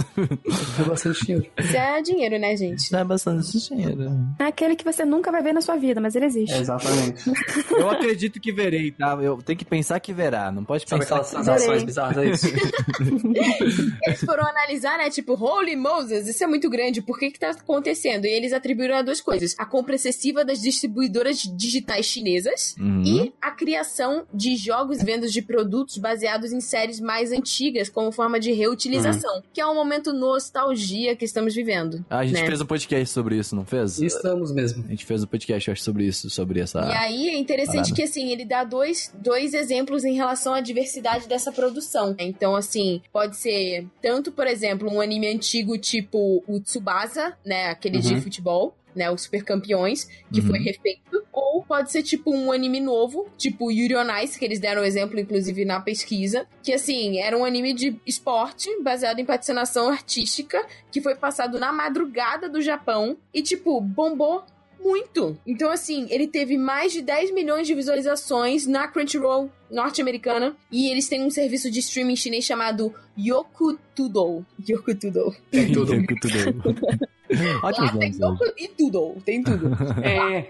[0.79, 1.51] É bastante dinheiro.
[1.57, 2.79] Isso é dinheiro, né, gente?
[2.79, 4.24] Isso é bastante dinheiro.
[4.39, 6.53] É aquele que você nunca vai ver na sua vida, mas ele existe.
[6.53, 7.23] É exatamente.
[7.71, 9.17] eu acredito que verei, tá?
[9.21, 12.47] Eu tenho que pensar que verá, não pode Sabe pensar aquelas ações bizarras, é isso?
[14.03, 15.09] eles foram analisar, né?
[15.09, 18.25] Tipo, Holy Moses, isso é muito grande, por que que tá acontecendo?
[18.25, 19.55] E eles atribuíram a duas coisas.
[19.57, 23.03] A compra excessiva das distribuidoras digitais chinesas uhum.
[23.05, 28.11] e a criação de jogos e vendas de produtos baseados em séries mais antigas, como
[28.11, 29.43] forma de reutilização, uhum.
[29.53, 32.05] que é um momento nostalgia que estamos vivendo.
[32.09, 32.47] Ah, a gente né?
[32.47, 33.99] fez um podcast sobre isso, não fez?
[33.99, 34.83] Isso Estamos mesmo.
[34.85, 36.79] A gente fez um podcast, acho, sobre isso, sobre essa.
[36.81, 37.95] E aí é interessante parada.
[37.95, 42.15] que, assim, ele dá dois, dois exemplos em relação à diversidade dessa produção.
[42.19, 47.67] Então, assim, pode ser tanto, por exemplo, um anime antigo tipo o Tsubasa, né?
[47.67, 48.03] Aquele uhum.
[48.03, 50.47] de futebol né, os Super Campeões, que uhum.
[50.47, 54.59] foi refeito, ou pode ser tipo um anime novo, tipo Yuri on Ice, que eles
[54.59, 59.89] deram exemplo inclusive na pesquisa, que assim, era um anime de esporte baseado em patinação
[59.89, 64.43] artística, que foi passado na madrugada do Japão e tipo, bombou
[64.85, 65.35] muito.
[65.47, 70.55] Então, assim, ele teve mais de 10 milhões de visualizações na Crunchyroll norte-americana.
[70.71, 74.45] E eles têm um serviço de streaming chinês chamado Yokutudo.
[74.69, 75.35] Yokutudo.
[75.51, 75.93] É tudo.
[77.63, 78.19] Ótimos Lá tem nomes.
[78.19, 78.19] hoje.
[78.19, 79.71] Goku e tudo, tem tudo.
[80.03, 80.45] É,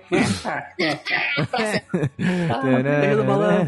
[3.01, 3.67] Pega do balão.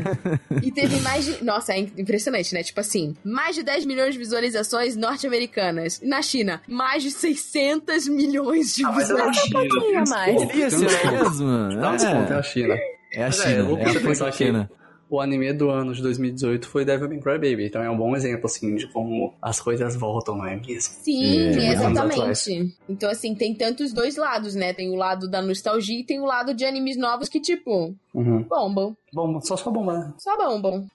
[0.62, 1.44] E teve mais de.
[1.44, 2.64] Nossa, é impressionante, né?
[2.64, 6.02] Tipo assim, mais de 10 milhões de visualizações norte-americanas.
[6.04, 9.48] Na China, mais de 600 milhões de Ah, mas é visualizações.
[9.48, 9.60] China.
[9.70, 10.36] pouquinho a mais.
[10.36, 11.12] Pô, Isso tem um desconto.
[11.12, 11.82] mesmo.
[11.82, 12.74] Dá um desconto, é É, a China.
[13.14, 13.64] é a Mas é, China.
[13.64, 14.70] louco É a você pensar que- China.
[15.10, 18.14] O anime do ano de 2018 foi Devil May Cry Baby, então é um bom
[18.16, 20.94] exemplo, assim, de como as coisas voltam, não é mesmo?
[21.02, 22.76] Sim, É, exatamente.
[22.90, 24.74] Então, assim, tem tantos dois lados, né?
[24.74, 28.44] Tem o lado da nostalgia e tem o lado de animes novos que, tipo, Uhum.
[28.44, 28.98] bombam.
[29.14, 30.14] Bom, só só bomba, né?
[30.18, 30.86] Só bombam.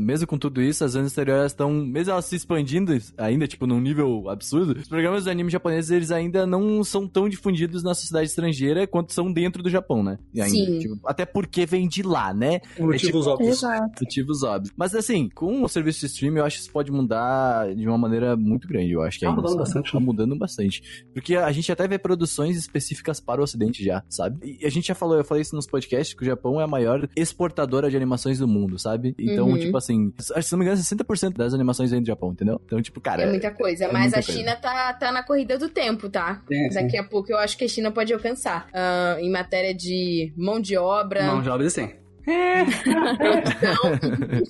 [0.00, 3.80] Mesmo com tudo isso, as anos exteriores estão, mesmo elas se expandindo ainda, tipo, num
[3.80, 8.28] nível absurdo, os programas de anime japoneses, eles ainda não são tão difundidos na sociedade
[8.28, 10.18] estrangeira quanto são dentro do Japão, né?
[10.34, 10.78] E ainda, Sim.
[10.80, 12.60] tipo, até porque vem de lá, né?
[12.76, 13.58] Motivos óbvios.
[13.58, 14.02] Exato.
[14.02, 14.74] Motivos óbvios.
[14.76, 17.96] Mas assim, com o serviço de streaming, eu acho que isso pode mudar de uma
[17.96, 19.40] maneira muito grande, eu acho que Tá ainda.
[19.42, 19.64] mudando sabe?
[19.64, 20.04] bastante, Tá né?
[20.04, 20.82] mudando bastante.
[21.14, 24.58] Porque a gente até vê produções específicas para o ocidente já, sabe?
[24.60, 26.68] E a gente já falou, eu falei isso nos podcasts, que o Japão é a
[26.68, 29.14] maior exportadora de animações do mundo, sabe?
[29.18, 29.58] Então, Uhum.
[29.58, 32.60] tipo assim, se não me engano, 60% das animações vêm do Japão, entendeu?
[32.64, 33.22] Então, tipo, cara...
[33.22, 33.84] É muita coisa.
[33.84, 34.38] é mas muita a coisa.
[34.38, 36.42] China tá, tá na corrida do tempo, tá?
[36.48, 36.74] Sim, sim.
[36.74, 38.68] Daqui a pouco eu acho que a China pode alcançar.
[38.72, 41.24] Ah, em matéria de mão de obra.
[41.26, 41.94] Não, já eles têm.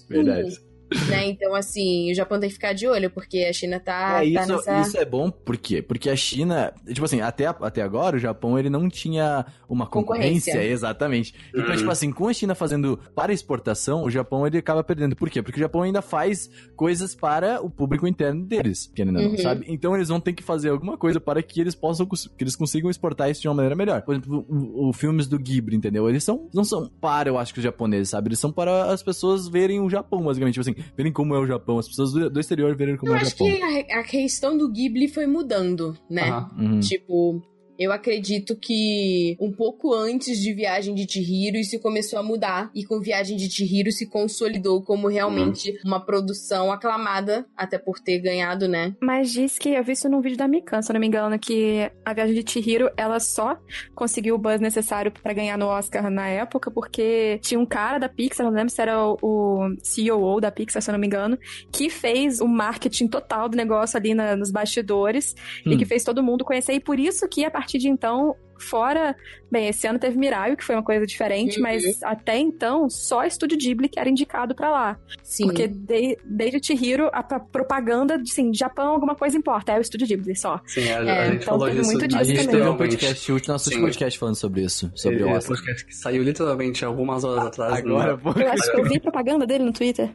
[0.08, 0.73] Verdade.
[1.08, 1.26] Né?
[1.26, 4.42] Então, assim, o Japão tem que ficar de olho, porque a China tá, É, tá
[4.42, 4.80] isso, nessa.
[4.80, 5.82] isso é bom por quê?
[5.82, 10.52] Porque a China, tipo assim, até, até agora o Japão ele não tinha uma concorrência,
[10.52, 10.72] Concorrência.
[10.72, 11.34] exatamente.
[11.50, 11.76] Então, Uhum.
[11.76, 15.16] tipo assim, com a China fazendo para exportação, o Japão ele acaba perdendo.
[15.16, 15.42] Por quê?
[15.42, 19.38] Porque o Japão ainda faz coisas para o público interno deles, querendo ou não, Uhum.
[19.38, 19.64] sabe?
[19.68, 22.90] Então eles vão ter que fazer alguma coisa para que eles possam que eles consigam
[22.90, 24.02] exportar isso de uma maneira melhor.
[24.02, 26.08] Por exemplo, os filmes do Ghibli, entendeu?
[26.08, 28.28] Eles são não são para, eu acho que os japoneses, sabe?
[28.28, 31.46] Eles são para as pessoas verem o Japão, basicamente, tipo assim, verem como é o
[31.46, 33.46] Japão, as pessoas do, do exterior verem como Eu é o acho Japão.
[33.46, 36.28] que a, a questão do Ghibli foi mudando, né?
[36.30, 36.50] Aham.
[36.58, 36.80] Uhum.
[36.80, 37.42] Tipo,
[37.78, 42.70] eu acredito que um pouco antes de Viagem de Chihiro isso começou a mudar.
[42.74, 45.76] E com Viagem de Chihiro se consolidou como realmente Uhum.
[45.84, 48.94] uma produção aclamada, até por ter ganhado, né?
[49.00, 51.38] Mas diz que eu vi isso num vídeo da Mikan, se eu não me engano,
[51.38, 53.58] que a viagem de Chihiro, ela só
[53.94, 58.08] conseguiu o buzz necessário pra ganhar no Oscar na época, porque tinha um cara da
[58.08, 61.38] Pixar, não lembro se era o, o CEO da Pixar, se eu não me engano,
[61.72, 65.78] que fez o marketing total do negócio ali na- nos bastidores e Hum.
[65.78, 66.72] que fez todo mundo conhecer.
[66.74, 68.36] E por isso que a partir de então.
[68.64, 69.14] Fora,
[69.50, 71.62] bem, esse ano teve Mirai, que foi uma coisa diferente, Uhum.
[71.62, 74.98] mas até então só Estúdio Ghibli que era indicado pra lá.
[75.22, 75.44] Sim.
[75.46, 79.72] Porque de- desde Chihiro, a pra- propaganda de, assim, Japão, alguma coisa importa.
[79.72, 80.60] É o Estúdio Ghibli só.
[80.66, 81.90] Sim, a, É, a gente então falou teve disso.
[81.92, 82.54] muito A disso gente também.
[82.56, 83.80] teve um podcast, o último, nosso Sim.
[83.80, 85.56] podcast falando sobre isso, sobre o Oscar.
[85.56, 87.74] podcast que saiu literalmente algumas horas atrás.
[87.78, 88.30] Agora, no- pô.
[88.40, 90.10] Eu acho que eu vi propaganda dele no Twitter.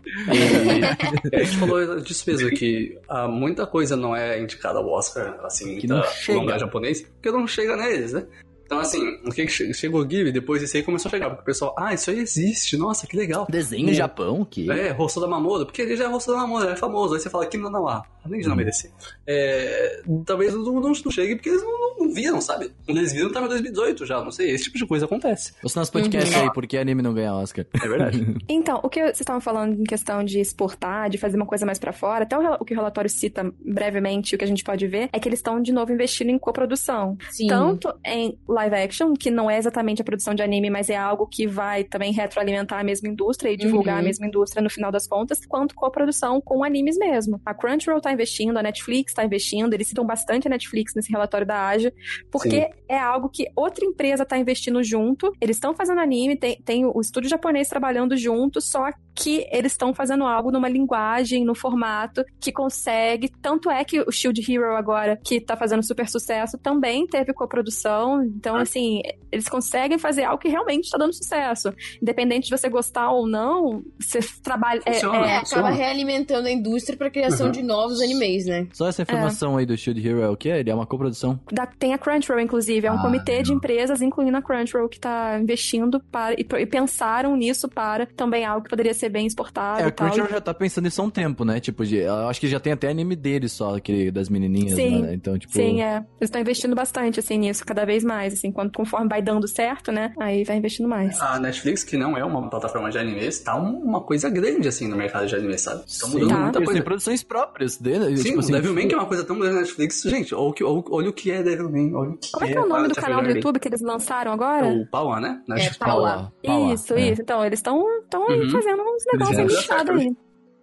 [1.32, 5.40] E a gente falou disso mesmo, que ah, muita coisa não é indicada ao Oscar,
[5.44, 6.60] assim, Que não chega.
[6.60, 8.26] japonês, porque não chega neles, né?
[8.70, 11.28] Então, assim, o que que che- chegou o Ghibli, depois disso aí começou a chegar,
[11.32, 13.48] porque o pessoal, ah, isso aí existe, nossa, que legal.
[13.50, 13.94] Desenho É.
[13.96, 14.70] Japão, que...
[14.70, 17.16] É, Rosso da Mamoru, porque ele já é Rosso da ele é famoso.
[17.16, 18.92] Aí você fala dá lá, além de não merecer.
[19.26, 22.72] É, talvez não, não, não chegue porque eles não, não viram, sabe?
[22.86, 25.54] Quando eles viram, tava em 2018 já, não sei, esse tipo de coisa acontece.
[25.64, 26.42] Ouça nosso podcast Uhum.
[26.44, 27.66] aí, porque anime não ganha Oscar.
[27.82, 28.20] É verdade.
[28.50, 31.78] Então, o que vocês estavam falando em questão de exportar, de fazer uma coisa mais
[31.80, 34.86] pra fora, até o, o que o relatório cita brevemente, o que a gente pode
[34.88, 37.18] ver, é que eles estão de novo investindo em coprodução.
[37.32, 37.48] Sim.
[37.48, 41.28] Tanto em live action, que não é exatamente a produção de anime, mas é algo
[41.28, 44.02] que vai também retroalimentar a mesma indústria e divulgar Uhum.
[44.02, 47.40] a mesma indústria no final das contas, quanto coprodução com animes mesmo.
[47.46, 51.46] A Crunchyroll tá investindo, a Netflix tá investindo, eles citam bastante a Netflix nesse relatório
[51.48, 51.94] da Aja,
[52.32, 52.68] porque Sim.
[52.88, 57.00] é algo que outra empresa tá investindo junto, eles estão fazendo anime, tem, tem o
[57.02, 58.90] estúdio japonês trabalhando junto, só
[59.22, 64.12] que eles estão fazendo algo numa linguagem, no formato que consegue, tanto é que o
[64.12, 69.02] Shield Hero agora, que tá fazendo super sucesso, também teve coprodução, então assim,
[69.32, 71.74] eles conseguem fazer algo que realmente tá dando sucesso.
[72.02, 74.82] Independente de você gostar ou não, você trabalha...
[74.86, 75.18] é- Funciona.
[75.28, 77.52] É, é, acaba realimentando a indústria pra criação Uhum.
[77.52, 78.68] de novos animes, né?
[78.74, 80.50] Só essa informação aí do Shield Hero é o quê?
[80.50, 81.40] Ele é uma coprodução.
[81.52, 82.88] Da- tem a Crunchyroll, inclusive.
[82.88, 83.56] É um Ah, comitê de legal.
[83.58, 88.64] empresas, incluindo a Crunchyroll, que está investindo para, e, e pensaram nisso para também algo
[88.64, 90.08] que poderia ser bem exportado É, e a tal.
[90.08, 91.60] Crunchyroll já tá pensando nisso há um tempo, né?
[91.60, 95.02] Tipo, de, eu acho que já tem até anime dele só, aquele das menininhas, Sim.
[95.02, 95.14] né?
[95.14, 95.54] Então, tipo...
[95.54, 95.98] Sim, é.
[95.98, 99.92] Eles estão investindo bastante, assim, nisso, cada vez mais, assim, quando, conforme vai dando certo,
[99.92, 100.14] né?
[100.20, 101.20] Aí vai investindo mais.
[101.22, 104.88] A Netflix, que não é uma plataforma de animes, tá um- uma coisa grande, assim,
[104.88, 105.84] no mercado de animes, sabe?
[105.88, 106.40] Estão Sim, mudando Tá.
[106.44, 106.82] muita têm coisa.
[106.84, 108.18] produções próprias dele.
[108.18, 110.44] Sim, tipo o assim, Devilman, que é uma coisa tão grande na Netflix, gente, olha
[110.50, 112.68] o que, olha, o que é Devilman, olha o que Como é que é o
[112.68, 114.68] nome do canal do YouTube que eles lançaram É agora?
[114.68, 115.42] o Paua, né?
[115.48, 116.32] É, Netflix Paua.
[116.44, 117.12] Paula, Isso, é.
[117.12, 117.22] isso.
[117.22, 118.50] Então, eles estão Uhum.
[118.52, 120.16] fazendo uns negócios certo, aí.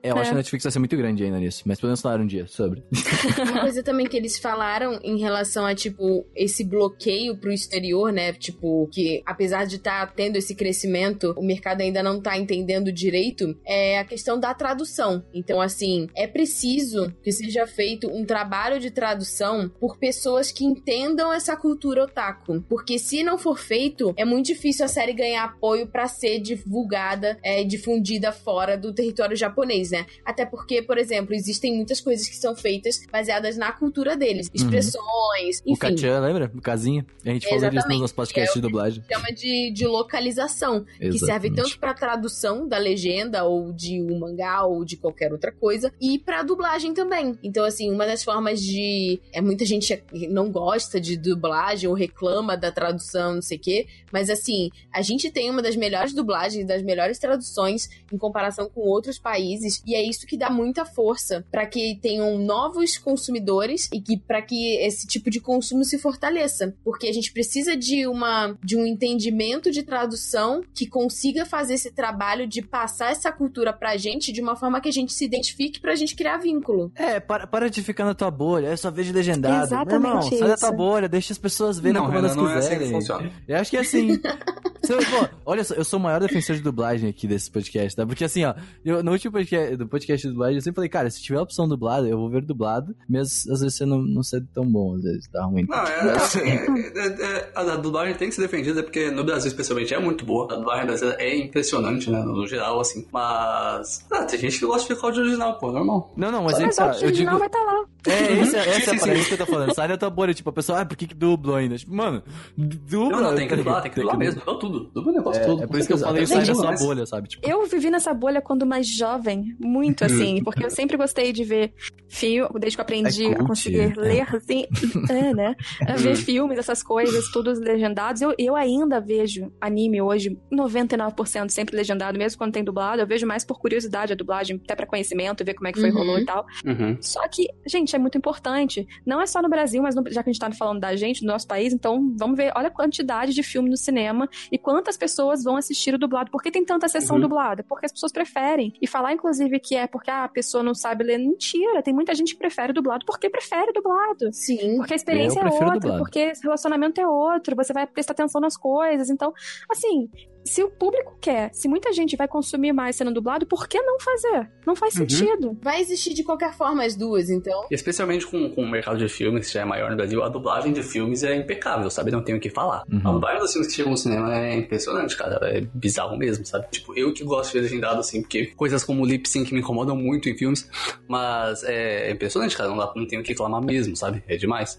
[0.07, 0.21] É, eu É.
[0.21, 2.47] acho que a Netflix vai ser muito grande ainda nisso, mas podemos falar um dia
[2.47, 2.83] sobre.
[3.51, 8.33] Uma coisa também que eles falaram em relação a, tipo, esse bloqueio pro exterior, né?
[8.33, 13.57] Tipo, que apesar de estar tendo esse crescimento, o mercado ainda não tá entendendo direito,
[13.67, 15.25] é a questão da tradução.
[15.35, 21.33] Então, assim, é preciso que seja feito um trabalho de tradução por pessoas que entendam
[21.33, 22.63] essa cultura otaku.
[22.69, 27.39] Porque se não for feito, é muito difícil a série ganhar apoio pra ser divulgada
[27.43, 29.96] é, e difundida fora do território japonês, né?
[30.25, 34.51] Até porque, por exemplo, existem muitas coisas que são feitas baseadas na cultura deles.
[34.53, 35.79] Expressões, O enfim.
[35.79, 36.51] Kachan, lembra?
[36.55, 37.07] O casinha.
[37.25, 38.01] A gente falou disso Exatamente.
[38.01, 39.03] nos podcasts de dublagem.
[39.11, 41.57] Chama de, de localização, que serve Exatamente.
[41.57, 46.19] tanto pra tradução da legenda ou de um mangá ou de qualquer outra coisa e
[46.19, 47.39] pra dublagem também.
[47.43, 49.21] Então, assim, uma das formas de.
[49.33, 53.87] É muita gente não gosta de dublagem ou reclama da tradução, não sei o quê,
[54.13, 58.81] mas assim, a gente tem uma das melhores dublagens, das melhores traduções em comparação com
[58.81, 64.01] outros países, e é isso que dá muita força pra que tenham novos consumidores e
[64.01, 68.57] que para que esse tipo de consumo se fortaleça, porque a gente precisa de uma
[68.63, 73.97] de um entendimento de tradução que consiga fazer esse trabalho de passar essa cultura pra
[73.97, 76.91] gente de uma forma que a gente se identifique pra gente criar vínculo.
[76.95, 79.65] É, para, para de ficar na tua bolha, é só vejo legendado.
[79.67, 80.77] Exatamente Meu irmão, sai da tua isso.
[80.77, 82.93] bolha, deixa as pessoas verem Não, como Renan, elas não é assim que quiserem.
[83.01, 83.33] funciona.
[83.47, 84.09] Eu acho que é assim.
[84.83, 87.97] Se eu- pô, olha só, eu sou o maior defensor de dublagem aqui desse podcast,
[87.97, 88.07] tá?
[88.07, 88.55] Porque assim, ó,
[88.85, 91.43] eu, no último podcast, do podcast de dublagem, eu sempre falei, cara, se tiver a
[91.43, 94.95] opção dublada, eu vou ver dublado, mesmo às vezes você não, não ser tão bom,
[94.97, 95.67] às vezes tá ruim.
[95.69, 99.49] Não, é, assim, é- é- a, a dublagem tem que ser defendida, porque no Brasil,
[99.49, 100.53] especialmente, é muito boa.
[100.53, 103.07] A dublagem brasileira é impressionante, né, no geral, assim.
[103.13, 106.13] Mas, ah, tem gente que gosta de ficar de original, pô, normal.
[106.17, 107.39] Não, não, mas, Mas tá, eu original digo...
[107.39, 107.85] vai estar lá.
[108.07, 109.75] É, essa, essa Sim, é a parada que eu tô falando.
[109.75, 111.77] Sai da tua bolha, tipo, a pessoa, ah, por que que dubla ainda?
[111.77, 112.23] Tipo, mano,
[112.57, 113.11] dubla.
[113.21, 114.41] Não, não, tem que dublar, tem que dublar mesmo.
[114.41, 114.91] Dubla tudo.
[114.95, 115.63] Dubla o negócio É, todo.
[115.63, 117.29] é por isso que eu falei, sai da sua bolha, sabe?
[117.29, 121.45] Tipo, Eu vivi nessa bolha quando mais jovem, muito assim, porque eu sempre gostei de
[121.45, 121.73] ver
[122.09, 123.93] filme, desde que eu aprendi É a conseguir é.
[123.97, 124.65] ler, assim,
[125.11, 125.55] é, né?
[125.87, 128.23] A ver filmes, essas coisas, todos legendados.
[128.23, 133.01] Eu, eu ainda vejo anime hoje, 99% sempre legendado, mesmo quando tem dublado.
[133.03, 135.91] Eu vejo mais por curiosidade a dublagem, até pra conhecimento, ver como é que foi,
[135.91, 135.97] Uhum.
[135.99, 136.45] rolou e tal.
[136.65, 136.97] Uhum.
[137.01, 138.87] Só que, gente, é muito importante.
[139.05, 141.21] Não é só no Brasil, mas no- já que a gente tá falando da gente,
[141.21, 144.97] do nosso país, então vamos ver, olha a quantidade de filme no cinema e quantas
[144.97, 146.31] pessoas vão assistir o dublado.
[146.31, 147.23] Por que tem tanta sessão Uhum.
[147.23, 147.63] dublada?
[147.63, 148.73] Porque as pessoas preferem.
[148.81, 151.83] E falar, inclusive, que é porque ah, a pessoa não sabe ler, mentira.
[151.83, 154.33] Tem muita gente que prefere dublado porque prefere dublado.
[154.33, 154.77] Sim.
[154.77, 155.99] Porque a experiência é outra, dublado.
[155.99, 159.11] porque esse relacionamento é outro, você vai prestar atenção nas coisas.
[159.11, 159.33] Então,
[159.71, 160.09] assim,
[160.47, 163.99] se o público quer, se muita gente vai consumir mais sendo dublado, por que não
[164.01, 164.49] fazer?
[164.67, 165.09] Não faz Uhum.
[165.09, 165.59] sentido.
[165.63, 167.67] Vai existir de qualquer forma as duas, então.
[167.71, 170.73] Especialmente com, com o mercado de filmes, que já é maior no Brasil, a dublagem
[170.73, 172.11] de filmes é impecável, sabe?
[172.11, 172.85] Não tenho o que falar.
[172.91, 173.01] Uhum.
[173.05, 175.39] A dublagem dos filmes que chegam no cinema é impressionante, cara.
[175.49, 176.67] É bizarro mesmo, sabe?
[176.71, 180.29] Tipo, eu que gosto de legendado, assim, porque coisas como lip sync me incomodam muito
[180.29, 180.69] em filmes,
[181.09, 182.69] mas é impressionante, cara.
[182.71, 184.23] Não, dá, não tenho o que reclamar mesmo, sabe?
[184.29, 184.79] É demais.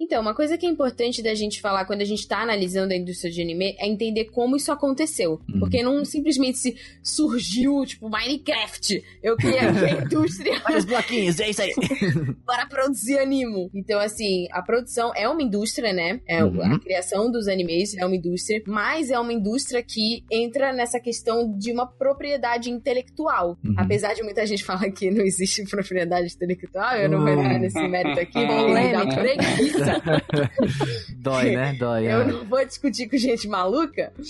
[0.00, 2.96] Então, uma coisa que é importante da gente falar quando a gente tá analisando a
[2.96, 5.40] indústria de anime é entender como isso aconteceu.
[5.48, 5.60] Uhum.
[5.60, 9.02] Porque não simplesmente se surgiu, tipo, Minecraft.
[9.22, 11.72] Eu criei aqui a indústria Olha os bloquinhos, é isso aí.
[12.46, 13.70] para produzir animo.
[13.74, 16.20] Então, assim, a produção é uma indústria, né?
[16.26, 16.74] É, Uhum.
[16.74, 21.56] A criação dos animes é uma indústria, mas é uma indústria que entra nessa questão
[21.56, 23.58] de uma propriedade intelectual.
[23.64, 23.74] Uhum.
[23.76, 27.80] Apesar de muita gente falar que não existe propriedade intelectual, eu não vou entrar nesse
[27.86, 29.89] mérito aqui, porque me dá preguiça.
[31.16, 31.74] Dói, né?
[31.78, 32.06] Dói.
[32.06, 32.24] Eu é.
[32.24, 34.12] não vou discutir com gente maluca.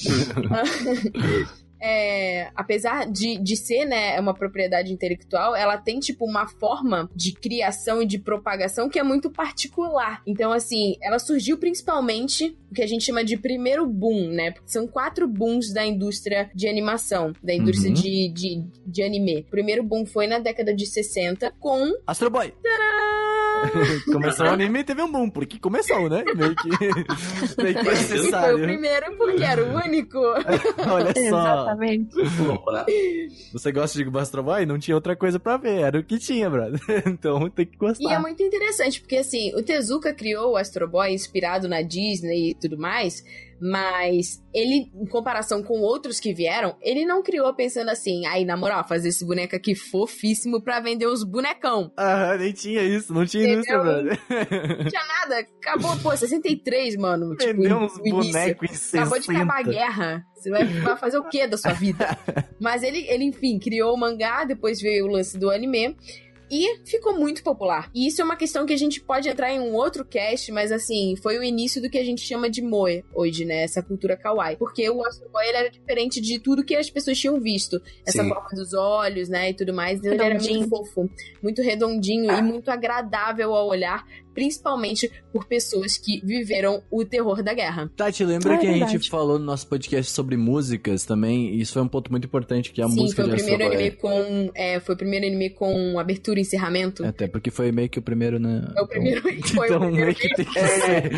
[1.83, 7.33] É, apesar de, de ser, né, uma propriedade intelectual, ela tem, tipo, uma forma de
[7.33, 10.21] criação e de propagação que é muito particular.
[10.27, 14.51] Então, assim, ela surgiu principalmente o que a gente chama de primeiro boom, né?
[14.51, 17.95] Porque são quatro booms da indústria de animação, da indústria Uhum.
[17.95, 19.41] de, de, de anime.
[19.49, 22.53] O primeiro boom foi na década de 60 com Astro Boy.
[24.13, 26.23] começou o anime e teve um boom, porque começou, né?
[26.35, 26.69] Meio que,
[27.63, 30.19] meio que foi o primeiro porque era o único.
[30.89, 31.21] Olha só.
[31.21, 32.15] Exatamente.
[33.53, 34.67] Você gosta de Astro Boy?
[34.67, 36.81] Não tinha outra coisa pra ver, era o que tinha, brother.
[37.07, 38.21] Então tem que E é gostar.
[38.21, 42.79] muito interessante, porque assim, o Tezuka criou o Astro Boy inspirado na Disney e tudo
[42.79, 43.25] mais,
[43.61, 48.57] mas ele, em comparação com outros que vieram, ele não criou pensando assim, aí, na
[48.57, 51.93] moral, fazer esse boneco aqui fofíssimo pra vender uns bonecão.
[51.97, 53.83] Ah, nem tinha isso, não tinha Entendeu?
[53.83, 54.19] brother.
[54.79, 57.37] Não tinha nada, acabou, pô, 63, mano.
[57.37, 58.99] Tipo, Vendeu no uns bonecos em 60.
[58.99, 60.27] Acabou de acabar a guerra.
[60.35, 62.17] Você vai, vai fazer o que da sua vida?
[62.59, 65.97] Mas ele, ele, enfim, criou o mangá, depois veio o lance do anime.
[66.51, 67.90] E ficou muito popular.
[67.94, 70.72] E isso é uma questão que a gente pode entrar em um outro cast, mas
[70.72, 73.62] assim, foi o início do que a gente chama de moe hoje, né?
[73.62, 74.57] Essa cultura kawaii.
[74.57, 77.80] Porque o Astro Boy ele era diferente de tudo que as pessoas tinham visto.
[78.05, 78.28] Essa Sim.
[78.28, 79.51] forma dos olhos, né?
[79.51, 80.03] E tudo mais.
[80.03, 81.09] Ele era muito fofo,
[81.42, 84.05] muito redondinho e muito agradável ao olhar,
[84.35, 87.91] principalmente por pessoas que viveram o terror da guerra.
[87.97, 91.55] Tati, lembra Ah, é que a gente falou no nosso podcast sobre músicas também?
[91.55, 93.72] Isso foi um ponto muito importante, que é a Sim, música foi o de primeiro
[93.72, 94.51] anime com.
[94.55, 97.05] É, foi o primeiro anime com abertura e encerramento.
[97.05, 98.72] Até porque foi meio que o primeiro, né?
[98.76, 99.22] É o primeiro.
[99.22, 101.11] Foi então o primeiro meio que tem que ser.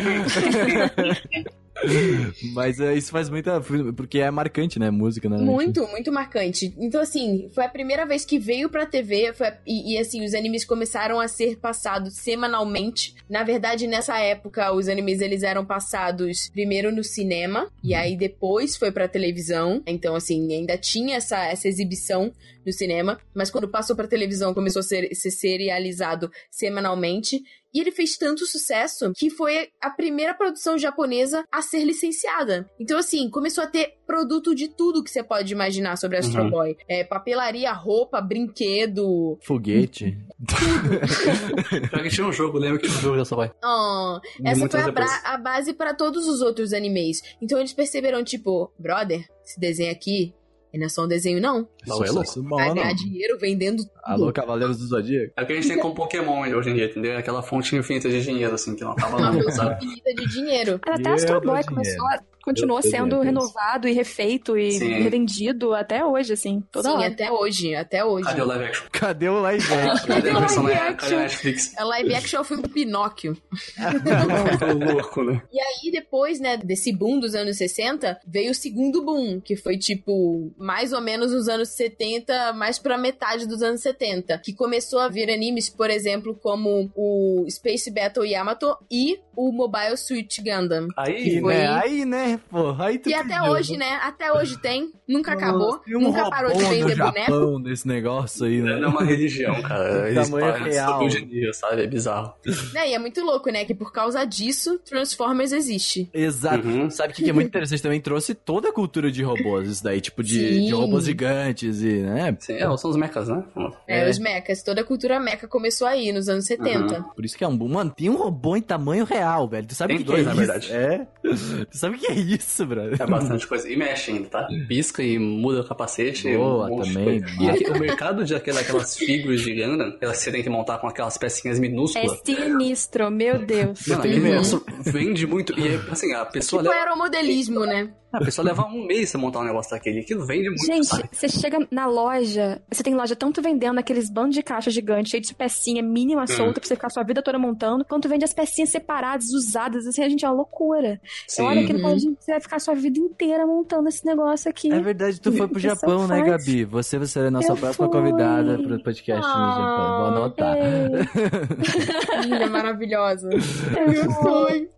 [2.53, 3.61] Mas é, isso faz muita.
[3.95, 4.91] Porque é marcante, né?
[4.91, 5.37] Música, né?
[5.37, 6.73] Muito, muito marcante.
[6.77, 10.33] Então, assim, foi a primeira vez que veio pra TV foi e, e, assim, os
[10.33, 13.15] animes começaram a ser passados semanalmente.
[13.29, 18.77] Na verdade, nessa época, os animes eles eram passados primeiro no cinema e aí depois
[18.77, 19.81] foi pra televisão.
[19.85, 22.31] Então, assim, ainda tinha essa, essa exibição
[22.65, 27.41] no cinema, mas quando passou pra televisão começou a ser, ser serializado semanalmente.
[27.73, 32.69] E ele fez tanto sucesso que foi a primeira produção japonesa a ser licenciada.
[32.79, 36.51] Então, assim, começou a ter produto de tudo que você pode imaginar sobre Astro Uhum.
[36.51, 36.77] Boy.
[36.87, 39.39] É, papelaria, roupa, brinquedo.
[39.41, 40.15] Foguete.
[41.89, 43.51] Pior que tinha um jogo, lembra que tinha um jogo dessa vai.
[43.63, 47.23] Oh, E essa foi a, a base para todos os outros animes.
[47.41, 50.31] Então eles perceberam, tipo, brother, esse desenho aqui
[50.73, 51.67] é não é só um desenho, não.
[51.85, 52.41] Não, é louco.
[52.49, 52.75] Vai não.
[52.75, 53.91] ganhar dinheiro vendendo tudo.
[54.03, 55.31] Alô, Cavaleiros do Zodíaco.
[55.37, 57.17] É o que a gente tem com Pokémon hoje em dia, entendeu?
[57.17, 60.79] Aquela fonte infinita de dinheiro, assim, que não acaba Uma nunca, fonte infinita de dinheiro.
[60.81, 64.73] Até Dinheiro Astro do Boy começou, a- continuou Eu- eu sendo renovado e refeito e
[64.73, 65.01] Sim.
[65.01, 67.07] revendido até hoje, assim, toda Sim, hora.
[67.07, 68.25] até hoje, até hoje.
[68.25, 68.87] Cadê o live action?
[68.91, 70.07] Cadê o live action?
[70.07, 71.09] Cadê a versão live action?
[71.09, 71.77] cadê Netflix?
[71.77, 73.37] A live action é o filme Pinóquio.
[74.93, 75.41] Louco, né?
[75.51, 79.77] E aí, depois, né, desse boom dos anos 60, veio o segundo boom, que foi,
[79.77, 84.37] tipo, mais ou menos nos anos 70, mais pra metade dos anos 70.
[84.39, 89.97] Que começou a vir animes, por exemplo, como o Space Battle Yamato e o Mobile
[89.97, 90.87] Suit Gundam.
[90.97, 91.67] Aí, Foi- né?
[91.83, 93.51] Aí, né, pô, aí tu E até pediu.
[93.51, 93.99] hoje, né?
[94.01, 94.91] Até hoje tem.
[95.07, 95.77] Nunca acabou.
[95.79, 97.59] Tem um nunca parou de vender boneco.
[97.59, 98.79] Desse negócio aí, né?
[98.81, 100.09] é uma religião, cara.
[100.09, 100.93] Eles Tamanho param, real.
[100.93, 101.83] subiu de nível, sabe?
[101.83, 102.33] É bizarro.
[102.73, 102.89] Né?
[102.89, 103.65] E é muito louco, né?
[103.65, 106.09] Que por causa disso, Transformers existe.
[106.13, 106.67] Exato.
[106.67, 106.89] Uhum.
[106.89, 107.99] Sabe o que que é muito interessante também?
[108.01, 112.35] Trouxe toda a cultura de robôs, isso daí, tipo de, de robôs gigantes e, né?
[112.39, 113.43] Sim, é, são os mechas, né?
[113.87, 114.09] É, É.
[114.09, 114.63] os mechas.
[114.63, 117.01] Toda a cultura mecha começou aí, nos anos 70.
[117.15, 117.69] Por isso que é um boom.
[117.69, 119.67] Mano, tem um robô em tamanho real, velho.
[119.67, 120.51] Tu sabe Tem o que, dois, que é na isso?
[120.69, 120.73] verdade.
[120.73, 121.07] É.
[121.73, 123.01] Tu sabe o que é isso, brother?
[123.01, 123.69] É bastante coisa.
[123.69, 124.47] E mexe ainda, tá?
[124.67, 126.33] Pisca e muda o capacete.
[126.35, 127.25] Boa, um também, coisa.
[127.43, 130.77] E aqui, o mercado de aquela- daquelas figuras de Gundam, que você tem que montar
[130.77, 132.21] com aquelas pecinhas É minúsculas.
[132.25, 133.87] sinistro, meu Deus.
[133.87, 134.03] Mesmo.
[134.23, 135.57] negócio vende muito.
[135.59, 137.91] E assim, a pessoa, Tipo leva, aeromodelismo, né?
[138.13, 139.99] A pessoa leva um mês pra montar um negócio daquele.
[140.01, 141.09] Aquilo vende muito, Gente, sabe?
[141.11, 145.23] você chega na loja, você tem loja tanto vendendo aqueles bandos de caixa gigantes, cheio
[145.23, 148.33] de pecinha mínima solta pra você ficar a sua vida toda montando, quanto vende as
[148.33, 150.99] pecinhas separadas, usadas, assim, a gente é uma loucura.
[151.27, 151.43] Sim.
[151.43, 151.89] Olha aquilo Uhum.
[151.89, 154.71] pode, você vai ficar a sua vida inteira montando esse negócio aqui.
[154.71, 156.45] É verdade, tu foi pro Japão, né, faz.
[156.45, 156.65] Gabi?
[156.65, 157.97] Você vai ser a nossa Eu próxima fui.
[157.97, 159.97] convidada pro podcast no Japão.
[159.97, 160.55] Vou anotar.
[162.23, 163.29] Linda, maravilhosa.
[163.31, 164.69] eu fui.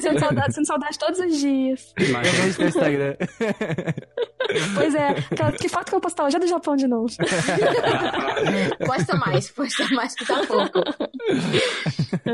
[0.00, 1.94] Sinto saudade, sinto saudade todos os dias.
[1.98, 2.57] Imagina.
[2.58, 3.16] Vamos no Instagram.
[4.74, 5.14] Pois é,
[5.58, 7.06] que foto que eu postar hoje é do Japão de novo.
[8.86, 10.80] Posta mais, posta mais que tá pouco.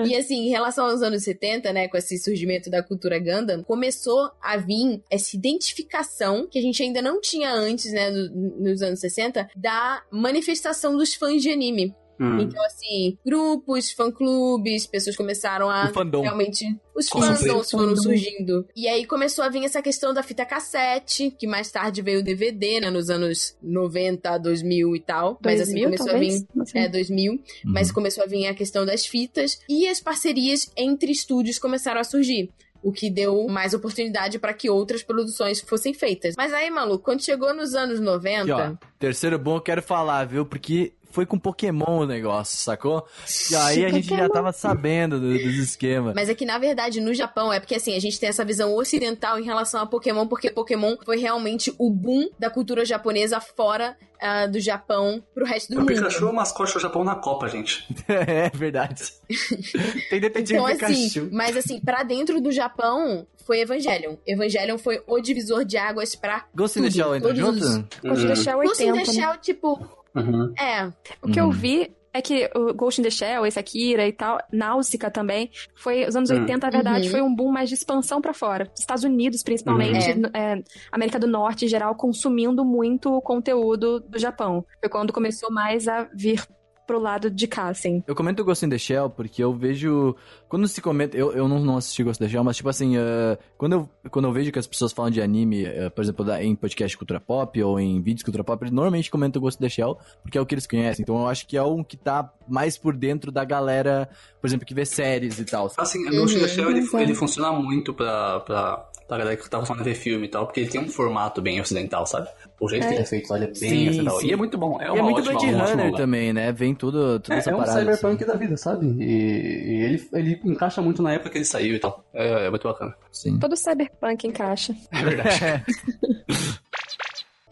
[0.06, 4.30] E assim, em relação aos anos 70, né, com esse surgimento da cultura Gundam, começou
[4.42, 9.00] a vir essa identificação que a gente ainda não tinha antes, né, no- nos anos
[9.00, 11.94] 60, da manifestação dos fãs de anime.
[12.20, 12.38] Hum.
[12.40, 16.22] Então, assim, grupos, fã-clubes, pessoas começaram a O fandom.
[16.22, 16.64] realmente.
[16.94, 18.66] Os fandoms foram surgindo.
[18.76, 22.22] E aí começou a vir essa questão da fita cassete, que mais tarde veio o
[22.22, 25.38] DVD, né, nos anos 90, 2000 e tal.
[25.44, 26.34] Mas assim, 2000, começou a talvez?
[26.40, 26.46] vir.
[26.54, 26.82] Não sei.
[26.82, 27.40] É, 2000.
[27.64, 27.94] Mas Uhum.
[27.94, 32.50] começou a vir a questão das fitas e as parcerias entre estúdios começaram a surgir.
[32.82, 36.34] O que deu mais oportunidade para que outras produções fossem feitas.
[36.36, 38.42] Mas aí, maluco, quando chegou nos anos 90.
[38.42, 40.44] Aqui, ó, terceiro bom eu quero falar, viu?
[40.44, 43.06] Porque foi com Pokémon o negócio, sacou?
[43.50, 46.12] E aí a gente já tava sabendo do- dos esquemas.
[46.14, 48.74] Mas é que, na verdade, no Japão, é porque assim, a gente tem essa visão
[48.74, 53.96] ocidental em relação a Pokémon, porque Pokémon foi realmente o boom da cultura japonesa fora
[54.20, 55.94] ah, do Japão pro resto do O mundo.
[55.94, 57.86] Pikachu é o mascote do Japão na Copa, gente.
[58.08, 59.04] é verdade.
[60.10, 60.92] Tem detetive Então, Pikachu.
[60.92, 64.16] assim, mas assim, pra dentro do Japão, foi Evangelion.
[64.26, 67.64] Evangelion foi o divisor de águas pra Ghost in the Shell entra todos junto?
[67.64, 69.12] os- Ghost in the Shell Ghost in 80, the?
[69.12, 70.52] Shell, tipo, Uhum.
[70.58, 70.86] é,
[71.22, 71.50] O que eu Uhum.
[71.50, 76.06] vi é que o Ghost in the Shell, esse Akira e tal, Náusica também, foi,
[76.06, 76.40] os anos Hum.
[76.42, 77.10] 80, na verdade, Uhum.
[77.10, 78.70] foi um boom mais de expansão pra fora.
[78.78, 80.22] Estados Unidos, principalmente, Uhum.
[80.32, 80.62] é,
[80.92, 84.64] América do Norte em geral, consumindo muito o conteúdo do Japão.
[84.80, 86.40] Foi quando começou mais a vir
[86.86, 88.04] pro lado de cá, assim.
[88.06, 90.14] Eu comento o Ghost in the Shell porque eu vejo.
[90.54, 91.16] Quando se comenta.
[91.16, 92.96] Eu, eu não, não assisti Ghost in the Shell, mas tipo assim.
[92.96, 96.24] uh, quando, eu, quando eu vejo que as pessoas falam de anime, uh, por exemplo,
[96.24, 99.60] da- em podcast cultura pop ou em vídeos cultura pop, eles normalmente comentam o Ghost
[99.60, 101.02] in the Shell porque é o que eles conhecem.
[101.02, 104.08] Então eu acho que é um que tá mais por dentro da galera,
[104.40, 105.72] por exemplo, que vê séries e tal.
[105.76, 106.98] Assim, o Ghost in the Shell, ele, Exato.
[107.02, 108.76] ele funciona muito pra, pra,
[109.08, 111.42] pra galera que tá acostumada a ver filme e tal, porque ele tem um formato
[111.42, 112.28] bem ocidental, sabe?
[112.60, 114.20] O jeito que ele é feito lá, ele é bem Sim, ocidental.
[114.20, 114.26] sim.
[114.28, 114.80] E é muito bom.
[114.80, 116.52] É, E uma é muito ótima, Blade Runner também, né?
[116.52, 117.80] Vem tudo, tudo É, essa é um parada.
[117.80, 118.32] cyberpunk assim.
[118.32, 118.86] da vida, sabe?
[119.02, 122.04] E, e ele, ele encaixa muito na época que ele saiu e tal.
[122.14, 122.94] É, é muito bacana.
[123.12, 123.38] Sim.
[123.38, 124.74] Todo cyberpunk encaixa.
[124.92, 125.64] É verdade.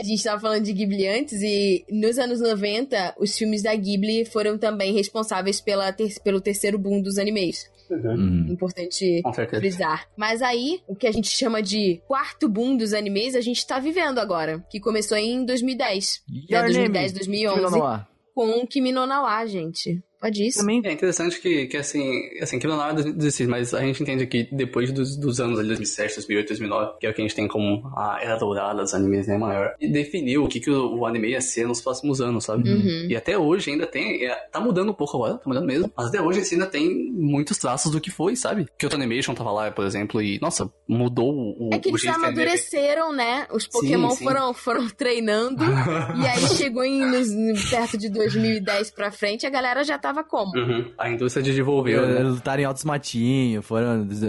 [0.00, 4.24] A gente tava falando de Ghibli antes e nos anos 90, os filmes da Ghibli
[4.24, 7.70] foram também responsáveis pela ter- pelo terceiro boom dos animes.
[7.88, 8.46] Uhum.
[8.48, 9.60] Importante Com certeza.
[9.60, 10.08] frisar.
[10.16, 13.78] Mas aí, o que a gente chama de quarto boom dos animes, a gente tá
[13.78, 14.64] vivendo agora.
[14.70, 16.22] Que começou em 2010.
[16.50, 16.88] Your né, name?
[16.88, 17.60] 2010, 2011.
[17.60, 18.08] Kimi no Wa.
[18.34, 20.02] Com Kimi no Na wa, gente.
[20.22, 20.60] Pode isso.
[20.60, 24.24] Também É interessante que, que assim, assim, que não é 2016, mas a gente entende
[24.24, 27.34] que depois dos, dos anos ali, 2007, 2008, 2009, que é o que a gente
[27.34, 30.98] tem como a era dourada dos animes, né, maior, e definiu o que, que o,
[30.98, 32.70] o anime ia ser nos próximos anos, sabe?
[32.70, 33.06] Uhum.
[33.10, 36.06] E até hoje ainda tem, é, tá mudando um pouco agora, tá mudando mesmo, mas
[36.06, 38.68] até hoje ainda tem muitos traços do que foi, sabe?
[38.78, 42.06] Que o Animation tava lá, por exemplo, e, nossa, mudou o, É que o eles
[42.06, 43.46] amadureceram, né?
[43.50, 44.22] Os Pokémon sim.
[44.24, 45.64] Foram, foram treinando.
[46.22, 50.52] e aí chegou em, nos- perto de 2010 pra frente, a galera já tava como?
[50.56, 50.92] Uhum.
[50.98, 52.20] A indústria desenvolveu, né?
[52.22, 54.20] lutaram em altos matinhos, foram altos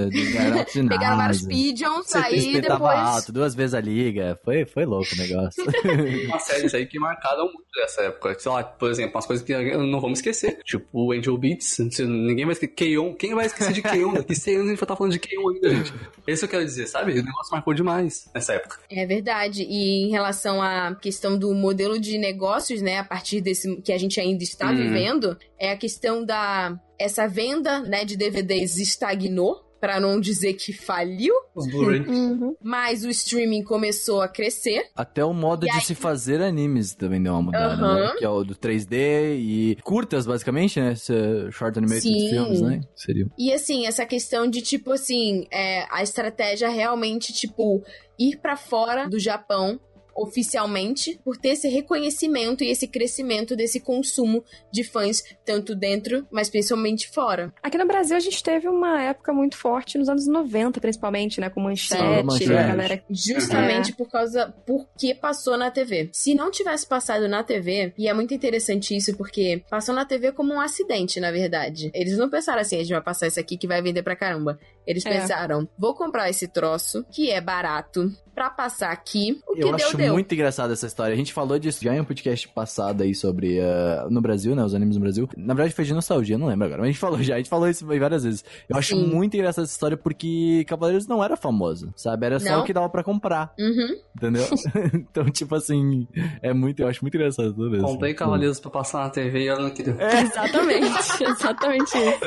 [0.88, 2.82] Pegaram vários pigeons, Você aí depois.
[3.00, 4.40] alto, duas vezes a liga.
[4.44, 5.64] Foi, foi louco o negócio.
[6.28, 8.36] umas séries aí que marcaram muito dessa época.
[8.40, 10.60] Sei lá, por exemplo, umas coisas que não vamos esquecer.
[10.64, 11.80] Tipo, o Angel Beats.
[12.00, 12.74] Ninguém vai esquecer.
[12.76, 13.14] Keion.
[13.14, 14.14] Quem vai esquecer de Keion?
[14.14, 15.94] Daqui 100 anos a gente vai estar falando de Keion ainda, gente.
[16.28, 17.12] Esse eu quero dizer, sabe?
[17.14, 18.80] O negócio marcou demais nessa época.
[18.90, 19.64] É verdade.
[19.64, 23.98] E em relação à questão do modelo de negócios, né, a partir desse que a
[23.98, 24.76] gente ainda está Uhum.
[24.78, 30.72] vivendo, é a questão da essa venda, né, de DVDs estagnou, para não dizer que
[30.72, 32.00] faliu, Os Blu-ray.
[32.08, 32.56] Uhum.
[32.64, 34.86] mas o streaming começou a crescer.
[34.96, 37.96] Até o modo E de aí- se fazer animes também deu uma mudada, Aham.
[37.96, 38.16] né?
[38.18, 40.94] Que é o do 3D e curtas, basicamente, né?
[40.94, 42.30] Esse Short Animated Sim.
[42.30, 42.80] Films, né?
[42.96, 43.28] Seria.
[43.38, 47.84] E assim, essa questão de tipo assim, é, a estratégia realmente tipo
[48.18, 49.78] ir pra fora do Japão
[50.16, 56.50] oficialmente por ter esse reconhecimento e esse crescimento desse consumo de fãs tanto dentro, mas
[56.50, 57.54] principalmente fora.
[57.62, 61.50] Aqui no Brasil a gente teve uma época muito forte nos anos 90, principalmente, né?
[61.50, 62.54] Com manchete, Sim, Manchete.
[62.54, 63.04] a galera.
[63.10, 66.10] Justamente por causa porque passou na TV.
[66.14, 70.32] Se não tivesse passado na TV, e é muito interessante isso porque passou na TV
[70.32, 71.92] como um acidente, na verdade.
[71.94, 74.60] Eles não pensaram assim, a gente vai passar isso aqui que vai vender pra caramba.
[74.86, 75.10] Eles É.
[75.22, 79.40] pensaram, vou comprar esse troço que é barato pra passar aqui.
[79.48, 80.12] O que Eu deu acho deu.
[80.14, 81.14] muito engraçada essa história.
[81.14, 84.64] A gente falou disso já em um podcast passado aí sobre uh, no Brasil, né?
[84.64, 85.30] Os animes no Brasil.
[85.38, 86.82] Na verdade foi de nostalgia, não lembro agora.
[86.82, 88.44] Mas a gente falou já, a gente falou isso várias vezes.
[88.68, 89.06] Eu acho Sim.
[89.06, 92.26] muito engraçada essa história porque Cavaleiros não era famoso, sabe?
[92.26, 92.62] Era só Não.
[92.62, 93.98] o que dava pra comprar, Uhum.
[94.18, 94.44] entendeu?
[94.96, 96.08] então, tipo assim,
[96.42, 97.86] é muito, eu acho muito engraçado tudo isso.
[97.86, 99.96] Comprei Cavaleiros pra passar na TV e olha no que deu.
[100.02, 100.88] Exatamente,
[101.24, 102.20] exatamente isso.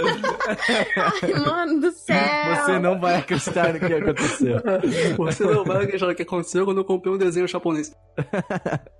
[0.96, 2.16] Ai, mano do céu.
[2.54, 4.62] Você não vai acreditar no que aconteceu.
[5.16, 7.92] Você não vai acreditar o que aconteceu quando eu comprei um desenho japonês.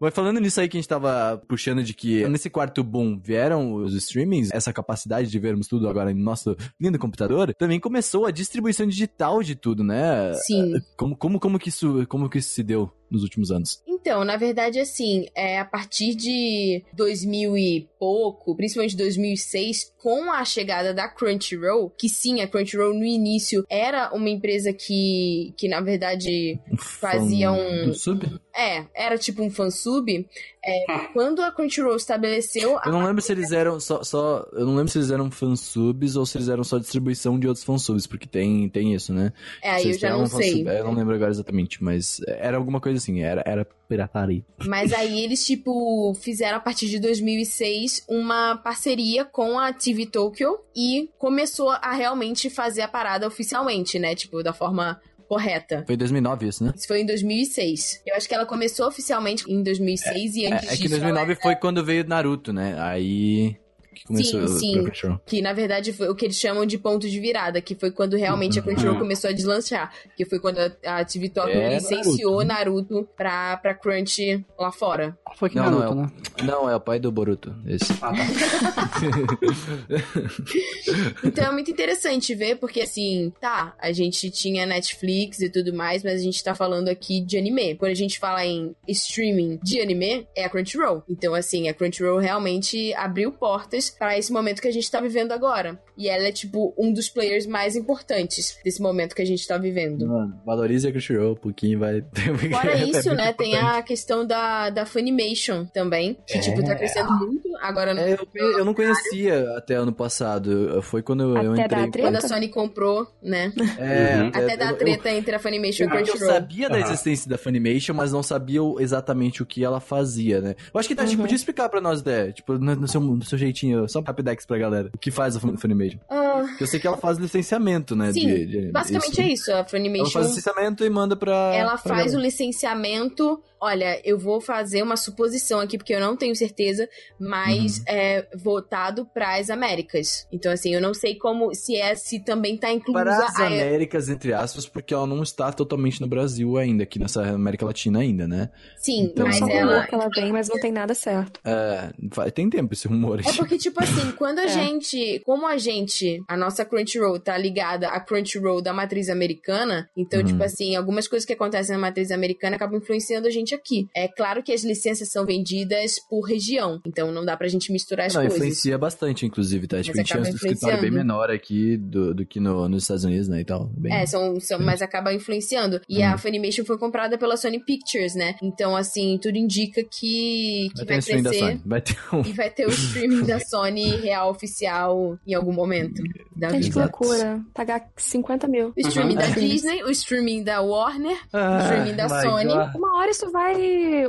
[0.00, 3.74] Mas falando nisso aí que a gente tava puxando de que nesse quarto boom vieram
[3.74, 8.30] os streamings, essa capacidade de vermos tudo agora no nosso lindo computador, também começou a
[8.30, 10.32] distribuição digital de tudo, né?
[10.34, 10.74] Sim.
[10.98, 13.80] Como, como, como, que, isso, como que isso se deu nos últimos anos?
[13.86, 20.44] Então, na verdade, assim, é a partir de 2000 e pouco, principalmente 2006, com a
[20.44, 25.80] chegada da Crunchyroll, que sim, a Crunchyroll no início era uma empresa que, que na
[25.80, 28.26] verdade, Fazia um- do sub?
[28.54, 30.28] é, era tipo um fansub.
[30.66, 32.78] É, quando a Crunchyroll estabeleceu.
[32.84, 34.46] Eu não lembro se eles eram só, só.
[34.52, 37.64] Eu não lembro se eles eram fansubs ou se eles eram só distribuição de outros
[37.64, 39.32] fansubs, porque tem, tem isso, né?
[39.62, 40.50] É, aí Se eu já não sei.
[40.52, 44.42] fansub- é, Eu não lembro agora exatamente, mas era alguma coisa assim, era, era pirataria.
[44.66, 50.58] Mas aí eles, tipo, fizeram a partir de 2006 uma parceria com a TV Tokyo
[50.74, 54.14] e começou a realmente fazer a parada oficialmente, né?
[54.14, 55.82] Tipo, da forma correta.
[55.86, 56.72] Foi em 2009 isso, né?
[56.76, 58.02] Isso foi em 2006.
[58.06, 61.32] Eu acho que ela começou oficialmente em 2006 e É, antes é que disso 2009
[61.32, 62.76] ela- foi quando veio Naruto, né?
[62.78, 63.56] Aí.
[64.04, 64.82] Que começou Sim, sim.
[64.84, 65.20] Crunchyroll.
[65.24, 68.16] Que na verdade foi o que eles chamam de ponto de virada, que foi quando
[68.16, 69.90] realmente a Crunchyroll começou a deslanchar.
[70.16, 75.16] Que foi quando a, a TV Tokyo É, licenciou Naruto, pra, pra Crunch lá fora.
[75.36, 76.12] Foi que Não, não, Naruto, é o- né?
[76.44, 77.54] Não, é o pai do Boruto.
[77.66, 77.92] Esse.
[78.02, 78.94] Ah, tá.
[81.24, 86.02] Então é muito interessante ver, porque assim, tá, a gente tinha Netflix e tudo mais,
[86.02, 87.74] mas a gente tá falando aqui de anime.
[87.76, 91.02] Quando a gente fala em streaming de anime, é a Crunchyroll.
[91.08, 95.32] Então, assim, a Crunchyroll realmente abriu portas pra esse momento que a gente tá vivendo
[95.32, 95.78] agora.
[95.96, 99.56] E ela é, tipo, um dos players mais importantes desse momento que a gente tá
[99.56, 100.06] vivendo.
[100.06, 102.04] Mano, valorize a Crunchyroll, um pouquinho vai...
[102.50, 103.78] Fora É isso, muito né, tem importante.
[103.78, 107.48] a questão da, da Funimation também, que, tipo, tá crescendo muito.
[107.62, 110.82] Agora, É, eu, eu não conhecia até ano passado.
[110.82, 112.04] Foi quando eu, eu Até entrei.
[112.04, 114.28] quando a Sony comprou, né, É, Uhum.
[114.28, 116.32] até da eu- treta entre a Funimation e a Eu, eu Crunchyroll.
[116.34, 120.54] sabia da existência da Funimation, mas não sabia exatamente o que ela fazia, né?
[120.72, 121.22] Eu acho que Tati Uhum.
[121.22, 122.32] podia explicar pra nós, né?
[122.32, 124.90] Tipo, no, no seu, no seu jeitinho, só um rapidex pra galera.
[124.94, 125.98] O que faz a Fun- Funimation?
[126.10, 128.12] Ah, eu sei que ela faz licenciamento, né?
[128.12, 129.50] Sim, de- de- basicamente é isso.
[129.50, 131.32] A Ela Funimation, faz licenciamento e manda pra.
[131.54, 132.22] ela pra faz o galera.
[132.22, 133.42] licenciamento.
[133.64, 136.88] Olha, eu vou fazer uma suposição aqui, porque eu não tenho certeza,
[137.18, 137.84] mas Uhum.
[137.88, 140.26] é voltado para as Américas.
[140.30, 143.46] Então, assim, eu não sei como, se é, se também tá inclusa Para as a...
[143.46, 148.00] Américas, entre aspas, porque ela não está totalmente no Brasil ainda, aqui nessa América Latina
[148.00, 148.50] ainda, né?
[148.76, 149.86] Sim, Então, mas ela- rumor ela...
[149.86, 151.40] que ela vem, mas não tem nada certo.
[151.44, 151.90] É,
[152.30, 153.24] tem tempo esse rumor aí.
[153.26, 154.48] É porque, tipo assim, quando a É.
[154.48, 155.20] gente.
[155.24, 156.22] Como a gente.
[156.28, 160.26] A nossa Crunchyroll tá ligada à Crunchyroll da matriz americana, então, Uhum.
[160.26, 163.88] tipo assim, algumas coisas que acontecem na matriz americana acabam influenciando a gente aqui.
[163.94, 168.06] É claro que as licenças são vendidas por região, então não dá pra gente misturar
[168.06, 168.36] as Não, coisas.
[168.38, 169.80] influencia bastante, inclusive, tá?
[169.82, 173.04] Tipo, a gente tinha um escritório bem menor aqui do, do que no, nos Estados
[173.04, 173.40] Unidos, né?
[173.40, 173.70] E tal.
[173.76, 173.92] Bem...
[173.94, 175.80] É, são, são, mas acaba influenciando.
[175.88, 176.04] E Uhum.
[176.12, 178.34] a Funimation foi comprada pela Sony Pictures, né?
[178.42, 181.60] Então, assim, tudo indica que, que vai ter vai um da crescer.
[181.64, 182.20] Vai ter um.
[182.22, 186.02] E vai ter o streaming da Sony real oficial em algum momento
[186.36, 187.40] da Gente, que loucura.
[187.54, 188.72] Pagar 50 mil.
[188.76, 189.18] O streaming Uhum.
[189.20, 189.30] da É.
[189.32, 192.52] Disney, o streaming da Warner, o streaming da Sony.
[192.52, 192.74] God.
[192.74, 193.43] Uma hora isso vai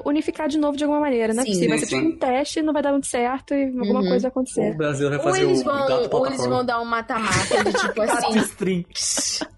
[0.05, 1.43] unificar de novo de alguma maneira, né?
[1.43, 1.67] Sim.
[1.67, 4.07] Vai ser Sim, tipo um teste, não vai dar muito certo e alguma Uhum.
[4.07, 4.75] coisa vai O acontecer.
[4.75, 7.73] Brasil vai Ou fazer eles, o vão, gato ou eles vão dar um mata-mata de
[7.73, 8.39] tipo assim.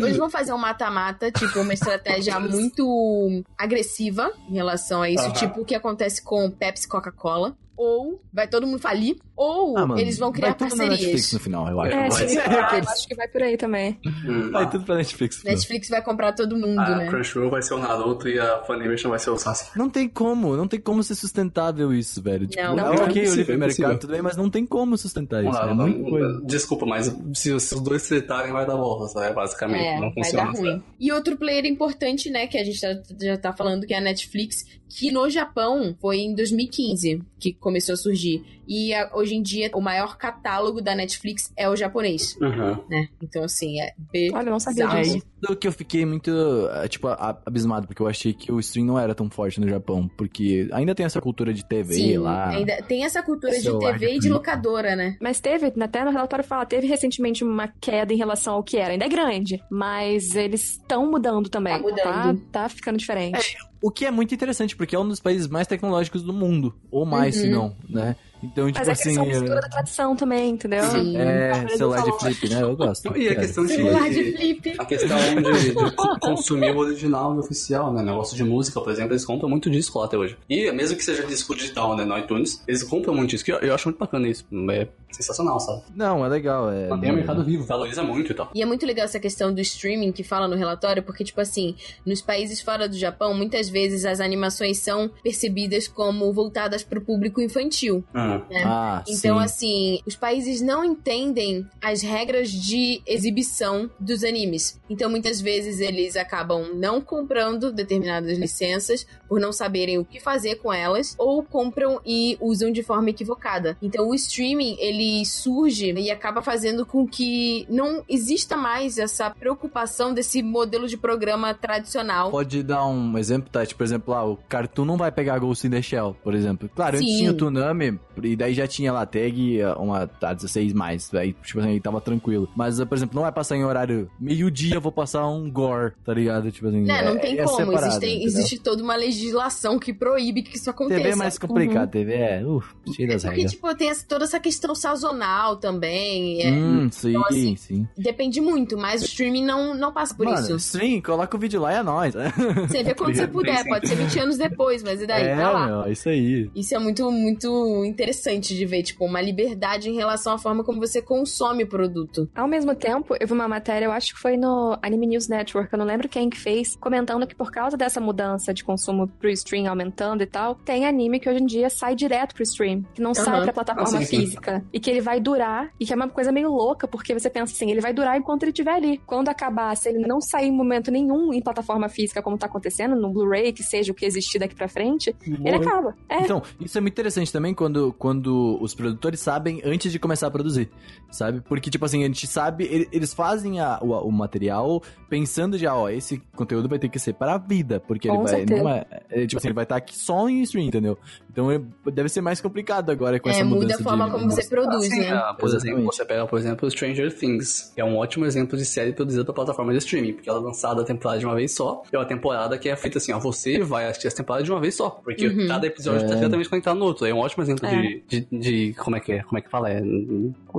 [0.00, 5.24] Ou eles vão fazer um mata-mata, tipo, uma estratégia muito agressiva em relação a isso,
[5.24, 5.32] Aham.
[5.34, 7.54] tipo o que acontece com Pepsi e Coca-Cola.
[7.76, 11.00] Ou vai todo mundo falir, ou Ah, mano, eles vão criar vai tudo na Netflix
[11.10, 11.32] parcerias.
[11.32, 11.92] no final, eu acho.
[11.94, 12.40] É, Vai sim, ser.
[12.48, 13.98] ah, eu acho que vai por aí também.
[14.06, 15.44] Hum, Vai ah, tudo pra Netflix.
[15.44, 17.08] Netflix vai comprar todo mundo, A né?
[17.08, 19.78] Crunchyroll vai ser o Naruto e a Funimation vai ser o Sasuke.
[19.78, 22.46] Não tem como, não tem como ser sustentável isso, velho.
[22.46, 24.64] Tipo, Não, é não ok, é o livre é mercado, tudo bem, mas não tem
[24.64, 25.52] como sustentar isso.
[25.52, 26.40] Não, é não, muita coisa.
[26.44, 29.34] Desculpa, mas se, se os dois tretarem vai dar volta, sabe?
[29.34, 30.44] Basicamente, É, não vai funciona.
[30.52, 30.70] dar ruim.
[30.70, 30.82] sabe?
[30.98, 34.00] E outro player importante, né, que a gente tá- já tá falando, que é a
[34.00, 38.44] Netflix, que no Japão foi em 2015 que começou a surgir.
[38.66, 42.78] E a- hoje em dia, o maior catálogo da Netflix é o japonês, Uhum.
[42.88, 43.08] né?
[43.22, 44.30] Então, assim, é B.
[44.34, 44.98] Olha, eu não sabia Bizarro.
[44.98, 45.16] É disso.
[45.42, 46.30] isso que eu fiquei muito,
[46.72, 50.08] eh, tipo, abismado, porque eu achei que o stream não era tão forte no Japão,
[50.16, 52.48] porque ainda tem essa cultura de TV Sim, lá.
[52.48, 55.16] ainda tem essa cultura de TV e de locadora, né?
[55.20, 58.92] Mas teve, até no relatório fala, teve recentemente uma queda em relação ao que era.
[58.92, 61.74] Ainda é grande, mas eles estão mudando também.
[61.74, 62.40] Tá mudando.
[62.50, 63.56] Tá, tá ficando diferente.
[63.82, 66.74] O que é muito interessante, porque é um dos países mais tecnológicos do mundo.
[66.90, 67.42] Ou mais, Uhum.
[67.42, 68.16] se não, né?
[68.52, 69.14] Então, tipo mas é assim.
[69.14, 70.82] são mistura da tradição também, entendeu?
[70.84, 71.16] Sim.
[71.16, 72.62] É, Eles celular de flip, né?
[72.62, 73.16] Eu gosto.
[73.16, 74.74] E a questão de, Celular de flip.
[74.78, 78.02] A questão de, de co- consumir o original e o oficial, né?
[78.02, 80.36] Negócio de música, por exemplo, eles compram muito disco lá até hoje.
[80.48, 83.50] E mesmo que seja disco digital, né, no iTunes, eles compram muito disco.
[83.50, 84.44] Eu, eu acho muito bacana isso.
[84.70, 84.86] É
[85.16, 85.82] sensacional, sabe?
[85.94, 86.70] Não, é legal.
[86.70, 86.88] É...
[86.88, 88.50] Mantém o mercado vivo, valoriza muito e tal.
[88.54, 91.74] E é muito legal essa questão do streaming que fala no relatório, porque, tipo assim,
[92.04, 97.02] nos países fora do Japão, muitas vezes as animações são percebidas como voltadas para o
[97.02, 98.04] público infantil.
[98.14, 98.42] Uhum.
[98.50, 98.62] né?
[98.64, 99.44] Ah, Então, sim.
[99.44, 104.80] assim, os países não entendem as regras de exibição dos animes.
[104.88, 110.56] Então, muitas vezes eles acabam não comprando determinadas licenças por não saberem o que fazer
[110.56, 113.76] com elas, ou compram e usam de forma equivocada.
[113.82, 120.12] Então, o streaming ele surge e acaba fazendo com que não exista mais essa preocupação
[120.14, 122.30] desse modelo de programa tradicional.
[122.30, 123.74] Pode dar um exemplo, Tati?
[123.74, 126.68] Por exemplo, lá, o Cartoon não vai pegar Ghost in the Shell, por exemplo.
[126.74, 127.18] Claro, antes Sim.
[127.18, 131.60] tinha o Toonami, e daí já tinha lá tag, uma tá, 16 mais, aí, tipo
[131.60, 132.48] assim, tava tranquilo.
[132.56, 136.50] Mas, por exemplo, não vai passar em horário meio-dia, vou passar um gore, tá ligado?
[136.50, 137.56] Tipo assim, Né, não é- tem é como.
[137.56, 141.00] separado, Existe, existe toda uma legislação que proíbe que isso aconteça.
[141.00, 142.62] TV é mais complicado, TV é, uh,
[142.94, 143.52] cheio das Porque, regras.
[143.52, 146.42] tipo, tem toda essa questão sazonal também.
[146.42, 147.88] é, Hum, sim, assim, sim.
[147.96, 150.58] Depende muito, mas o streaming não, não passa por Mano, isso.
[150.58, 152.14] sim, coloca o vídeo lá e é nóis.
[152.14, 155.24] Você vê quando você puder, pode ser 20 anos depois, mas e daí?
[155.26, 155.66] é, tá lá.
[155.66, 156.50] meu, é isso aí.
[156.54, 160.80] Isso é muito, muito interessante de ver, tipo, uma liberdade em relação à forma como
[160.80, 162.28] você consome o produto.
[162.34, 165.72] Ao mesmo tempo, eu vi uma matéria, eu acho que foi no Anime News Network,
[165.72, 169.28] eu não lembro quem que fez, comentando que por causa dessa mudança de consumo pro
[169.30, 173.00] stream aumentando e tal, tem anime que hoje em dia sai direto pro stream, que
[173.02, 174.36] não sai pra plataforma Ah, sim, sim.
[174.76, 177.50] E que ele vai durar, e que é uma coisa meio louca, porque você pensa
[177.54, 179.00] assim, ele vai durar enquanto ele estiver ali.
[179.06, 182.94] Quando acabar, se ele não sair em momento nenhum em plataforma física, como tá acontecendo,
[182.94, 185.94] no Blu-ray, que seja o que existir daqui pra frente, ele acaba.
[186.10, 190.26] É, Então, isso é muito interessante também quando, quando os produtores sabem antes de começar
[190.26, 190.68] a produzir,
[191.10, 191.40] sabe?
[191.40, 195.74] Porque, tipo assim, a gente sabe, ele- eles fazem a- o, o material pensando já,
[195.74, 198.62] ó, esse conteúdo vai ter que ser para a vida, porque ele Com vai, certeza.
[198.62, 200.98] não é, é, tipo assim, ele vai estar aqui só em stream, entendeu?
[201.30, 204.10] Então é- deve ser mais complicado agora com É, essa muda mudança a forma de...
[204.12, 205.10] como você produz, Assim, né?
[205.12, 208.64] ah, por exemplo, você pega, por exemplo, Stranger Things, que é um ótimo exemplo de
[208.64, 211.54] série produzida pra plataforma de streaming, porque ela é lançada a temporada de uma vez
[211.54, 214.44] só, e é uma temporada que é feita assim, ó, você vai assistir essa temporada
[214.44, 215.46] de uma vez só, porque Uhum.
[215.48, 216.08] cada episódio É.
[216.08, 217.06] tá diretamente conectado no outro.
[217.06, 217.80] É um ótimo exemplo É.
[217.80, 219.70] de, de, de- como é que é, como é que fala?
[219.70, 219.80] É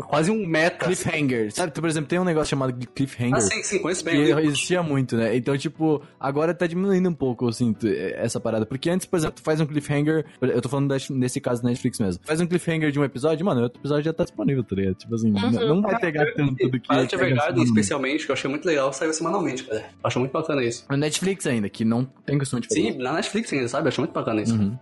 [0.06, 0.86] quase um meta.
[0.86, 1.72] Cliffhanger, sabe?
[1.72, 3.36] Por exemplo, tem um negócio chamado Cliffhanger.
[3.36, 4.26] Ah, sim, sim, conheço bem.
[4.26, 5.36] Que existia muito, né?
[5.36, 8.66] Então, tipo, agora tá diminuindo um pouco, eh, essa parada.
[8.66, 10.26] Porque antes, por exemplo, tu faz um cliffhanger.
[10.42, 12.22] Eu tô falando nesse caso da Netflix mesmo.
[12.26, 14.96] Faz um cliffhanger de um episódio, mano, o outro episódio já tá disponível, tá ligado?
[14.96, 16.88] Tipo assim, não, não vai pegar tanto do que.
[16.88, 17.70] Violet pega Evergarden, semanalmente.
[17.70, 19.86] especialmente, que eu achei muito legal, saiu semanalmente, cara.
[20.04, 20.86] Acho muito bacana isso.
[20.90, 22.82] Na Netflix ainda, que não tem costume de fazer.
[22.82, 23.88] Sim, na Netflix ainda, sabe?
[23.88, 24.54] Acho muito bacana isso.
[24.56, 24.78] Uhum.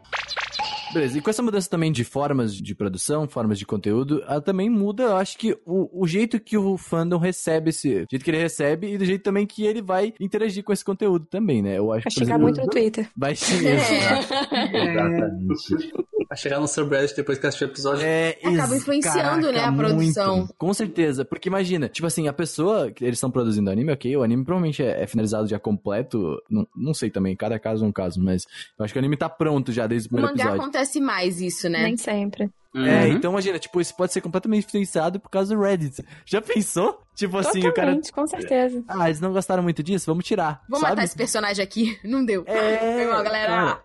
[0.93, 4.69] Beleza, e com essa mudança também de formas de produção, formas de conteúdo, ela também
[4.69, 7.89] muda, eu acho que o, o jeito que o fandom recebe esse.
[7.89, 10.85] O jeito que ele recebe e do jeito também que ele vai interagir com esse
[10.85, 11.77] conteúdo também, né?
[11.77, 13.09] Eu acho vai chegar exemplo, muito no Twitter.
[13.15, 13.65] Vai ser.
[13.65, 14.91] É.
[14.91, 15.93] Exatamente.
[16.27, 18.03] Vai chegar no subreddit depois que assistir o episódio.
[18.03, 19.89] É, Acaba influenciando, né, a muito.
[19.89, 20.47] produção.
[20.57, 24.23] Com certeza, porque imagina, tipo assim, a pessoa que eles estão produzindo anime, ok, o
[24.23, 27.91] anime provavelmente é, é finalizado já completo, não, não sei também, cada caso é um
[27.91, 28.45] caso, mas
[28.77, 30.57] eu acho que o anime tá pronto já desde o primeiro episódio.
[30.75, 31.83] Acontece mais isso, né?
[31.83, 32.49] Nem sempre.
[32.75, 33.07] É, Uhum.
[33.13, 36.03] então imagina, tipo, isso pode ser completamente influenciado por causa do Reddit.
[36.25, 37.01] Já pensou?
[37.15, 37.97] Tipo assim, o cara.
[38.13, 38.83] Com certeza.
[38.85, 40.05] Ah, eles não gostaram muito disso?
[40.07, 40.61] Vamos tirar.
[40.67, 40.91] Vou sabe?
[40.91, 41.97] matar esse personagem aqui.
[42.03, 42.43] Não deu.
[42.45, 43.47] É, Foi mal, galera.
[43.47, 43.83] cara,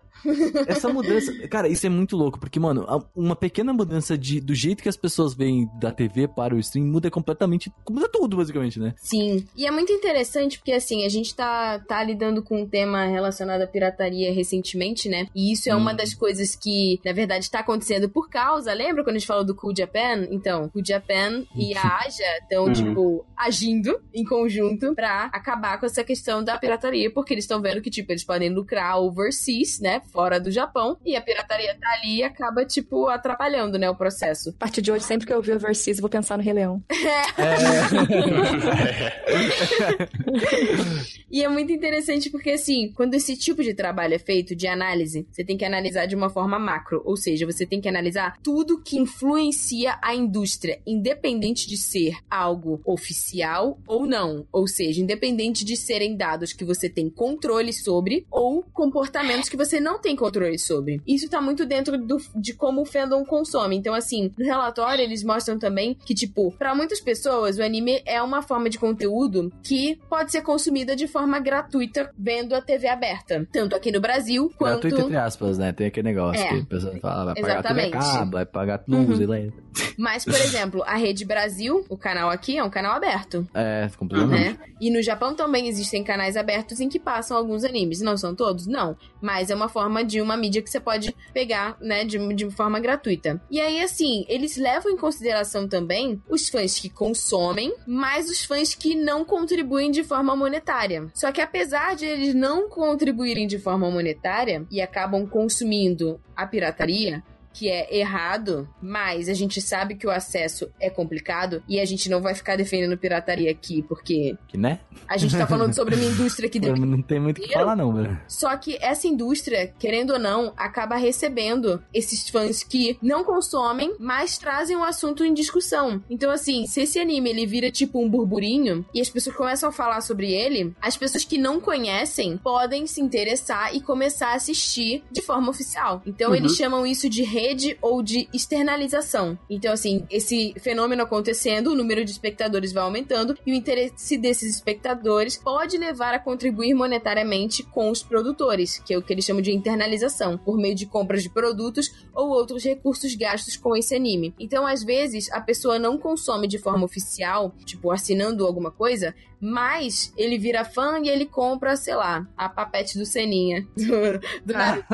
[0.67, 2.85] essa mudança, cara, isso é muito louco, porque, mano,
[3.15, 6.85] uma pequena mudança de, do jeito que as pessoas veem da TV para o stream
[6.85, 8.93] muda completamente, muda tudo, basicamente, né?
[8.97, 9.45] Sim.
[9.55, 13.61] E é muito interessante porque, assim, a gente tá, tá lidando com um tema relacionado
[13.61, 15.27] à pirataria recentemente, né?
[15.35, 15.95] E isso é uma Hum.
[15.95, 18.73] das coisas que, na verdade, tá acontecendo por causa.
[18.73, 20.27] Lembra quando a gente falou do Cool Japan?
[20.31, 22.73] Então, Cool Japan e a Aja estão, Uhum.
[22.73, 27.81] tipo, agindo em conjunto pra acabar com essa questão da pirataria, porque eles estão vendo
[27.81, 30.01] que, tipo, eles podem lucrar overseas, né?
[30.11, 30.97] Fora do Japão.
[31.05, 33.89] E a pirataria tá ali e acaba, tipo, atrapalhando, né?
[33.89, 34.49] O processo.
[34.49, 36.83] A partir de hoje, sempre que eu ouvir Overseas, eu vou pensar no Rei Leão.
[41.31, 45.25] E é muito interessante porque, assim, quando esse tipo de trabalho é feito, de análise,
[45.31, 47.01] você tem que analisar de uma forma macro.
[47.05, 52.81] Ou seja, você tem que analisar tudo que influencia a indústria, independente de ser algo
[52.83, 54.45] oficial ou não.
[54.51, 59.79] Ou seja, independente de serem dados que você tem controle sobre ou comportamentos que você
[59.79, 61.01] não tem controle sobre.
[61.07, 63.75] Isso tá muito dentro do, de como o fandom consome.
[63.75, 68.21] Então, assim, no relatório eles mostram também que, tipo, pra muitas pessoas, o anime é
[68.21, 73.47] uma forma de conteúdo que pode ser consumida de forma gratuita vendo a TV aberta.
[73.51, 74.81] Tanto aqui no Brasil quanto.
[74.81, 75.71] Gratuito entre aspas, né?
[75.71, 76.49] Tem aquele negócio É.
[76.49, 77.91] que a pessoa fala, vai pagar TV a Exatamente.
[78.13, 79.33] cabo, vai pagar luz, Uhum.
[79.33, 79.53] ele
[79.97, 83.47] Mas, por exemplo, a Rede Brasil, o canal aqui, é um canal aberto.
[83.53, 84.31] é, completamente.
[84.49, 84.57] né?
[84.79, 88.01] E no Japão também existem canais abertos em que passam alguns animes.
[88.01, 88.65] Não são todos?
[88.67, 88.95] Não.
[89.21, 92.79] Mas é uma forma de uma mídia que você pode pegar, né, de, de forma
[92.79, 93.41] gratuita.
[93.49, 98.73] E aí, assim, eles levam em consideração também os fãs que consomem, mas os fãs
[98.73, 101.07] que não contribuem de forma monetária.
[101.13, 107.23] Só que apesar de eles não contribuírem de forma monetária e acabam consumindo a pirataria,
[107.53, 112.09] que é errado, mas a gente sabe que o acesso é complicado e a gente
[112.09, 114.79] não vai ficar defendendo pirataria aqui, porque Que, né?
[115.07, 116.85] a gente tá falando sobre uma indústria que depende.
[116.85, 118.19] Não tem muito o que falar, não, velho.
[118.27, 124.37] Só que essa indústria, querendo ou não, acaba recebendo esses fãs que não consomem, mas
[124.37, 126.01] trazem o assunto em discussão.
[126.09, 129.71] Então, assim, se esse anime ele vira tipo um burburinho e as pessoas começam a
[129.71, 135.03] falar sobre ele, as pessoas que não conhecem podem se interessar e começar a assistir
[135.11, 136.01] de forma oficial.
[136.05, 136.35] Então, Uhum.
[136.35, 139.37] eles chamam isso de rede ou de externalização.
[139.49, 144.55] Então, assim, esse fenômeno acontecendo, o número de espectadores vai aumentando e o interesse desses
[144.55, 149.41] espectadores pode levar a contribuir monetariamente com os produtores, que é o que eles chamam
[149.41, 154.33] de internalização, por meio de compras de produtos ou outros recursos gastos com esse anime.
[154.39, 160.13] Então, às vezes, a pessoa não consome de forma oficial, tipo assinando alguma coisa, mas
[160.15, 163.65] ele vira fã e ele compra, sei lá, a papete do Seninha.
[163.75, 164.85] Do, do Naruto.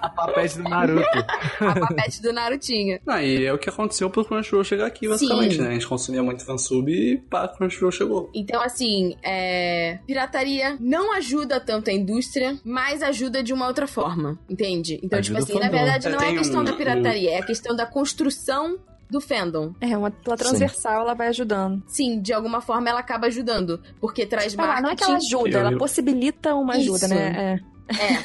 [0.00, 1.06] a papete do Naruto.
[1.60, 2.98] a papete do Narutinho.
[3.06, 5.62] Ah, e é o que aconteceu pro Crunchyroll chegar aqui, basicamente, Sim.
[5.62, 5.68] né?
[5.68, 8.30] A gente consumia muito fansub e pá, Crunchyroll chegou.
[8.34, 9.98] Então, assim, é...
[10.06, 15.00] pirataria não ajuda tanto a indústria, mas ajuda de uma outra forma, entende?
[15.02, 17.30] Então, Ajuda tipo assim, na verdade, É, não é a tem questão um- da pirataria,
[17.32, 18.78] é a questão da construção
[19.10, 19.74] do fandom.
[19.80, 20.44] É, uma, pela Sim.
[20.44, 21.82] transversal ela vai ajudando.
[21.86, 25.58] Sim, de alguma forma ela acaba ajudando, porque traz Ah, não é que ela ajuda,
[25.58, 27.08] ela possibilita uma ajuda, Isso.
[27.14, 27.58] né?
[27.68, 27.72] É.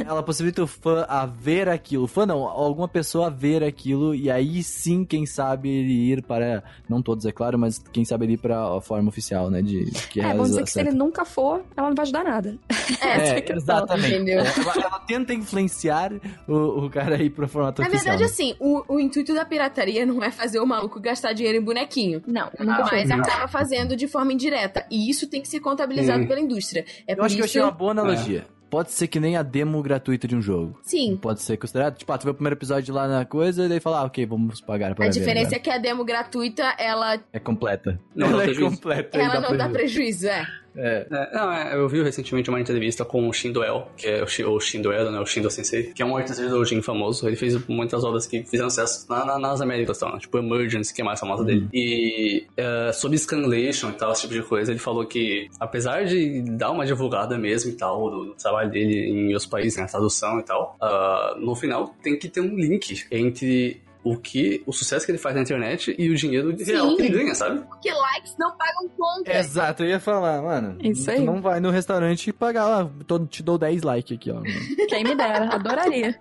[0.05, 2.03] Ela possibilita o fã a ver aquilo.
[2.03, 6.23] O fã não, alguma pessoa a ver aquilo e aí sim, quem sabe ele ir
[6.23, 6.63] para.
[6.87, 9.61] Não todos, é claro, mas quem sabe ele ir para a forma oficial, né?
[9.61, 12.57] De que É, vamos dizer que se ele nunca for, ela não vai ajudar nada.
[13.01, 14.15] É, É, exatamente.
[14.15, 14.39] Entendeu?
[14.39, 16.11] Ela, ela tenta influenciar
[16.47, 18.17] o, o cara aí pro formato Na oficial.
[18.17, 18.25] verdade, né?
[18.33, 22.21] assim, o, o intuito da pirataria não é fazer o maluco gastar dinheiro em bonequinho.
[22.25, 23.05] Não, nunca foi.
[23.05, 24.85] Mas acaba fazendo de forma indireta.
[24.89, 26.27] E isso tem que ser contabilizado Sim.
[26.27, 26.85] pela indústria.
[27.07, 28.45] É Eu por acho que eu achei uma boa analogia.
[28.69, 30.79] Pode ser que nem a demo gratuita de um jogo.
[30.83, 31.17] Sim.
[31.21, 31.97] Pode ser considerado.
[31.97, 34.25] Tipo, ah, tu vê o primeiro episódio lá na coisa e daí fala, ah, ok,
[34.25, 35.55] vamos pagar para A ver, diferença né?
[35.57, 37.99] é que a demo gratuita, ela, É completa.
[38.15, 38.71] Não ela dá é prejuízo.
[38.75, 39.17] completa.
[39.17, 39.73] ela não dá prejuízo.
[39.73, 40.47] prejuízo, é.
[40.77, 41.07] É.
[41.09, 44.59] É, não, é, eu vi recentemente uma entrevista com o Shindoel, que é o, o
[45.11, 47.27] né, o Shindo Sensei, que é um artista de doujin famoso.
[47.27, 50.19] Ele fez muitas obras que fizeram sucesso na, na- nas Américas, tal, né?
[50.19, 51.67] tipo Emergence, que é mais famosa dele.
[51.73, 56.41] E é, sobre Scanlation e tal, esse tipo de coisa, ele falou que, apesar de
[56.43, 60.39] dar uma divulgada mesmo e tal, do, do trabalho dele em outros países, né, tradução
[60.39, 63.81] e tal, ah, no final tem que ter um link entre
[64.13, 66.95] o que, o sucesso que ele faz na internet e o dinheiro de real Sim.
[66.97, 67.59] que ele ganha, sabe?
[67.61, 69.37] Porque likes não pagam conta.
[69.37, 70.77] Exato, eu ia falar, mano.
[70.81, 71.23] Isso tu aí.
[71.23, 72.89] não vai no restaurante e pagar lá.
[73.05, 74.41] tô- te dou 10 likes aqui, ó.
[74.87, 76.15] Quem me dera, adoraria.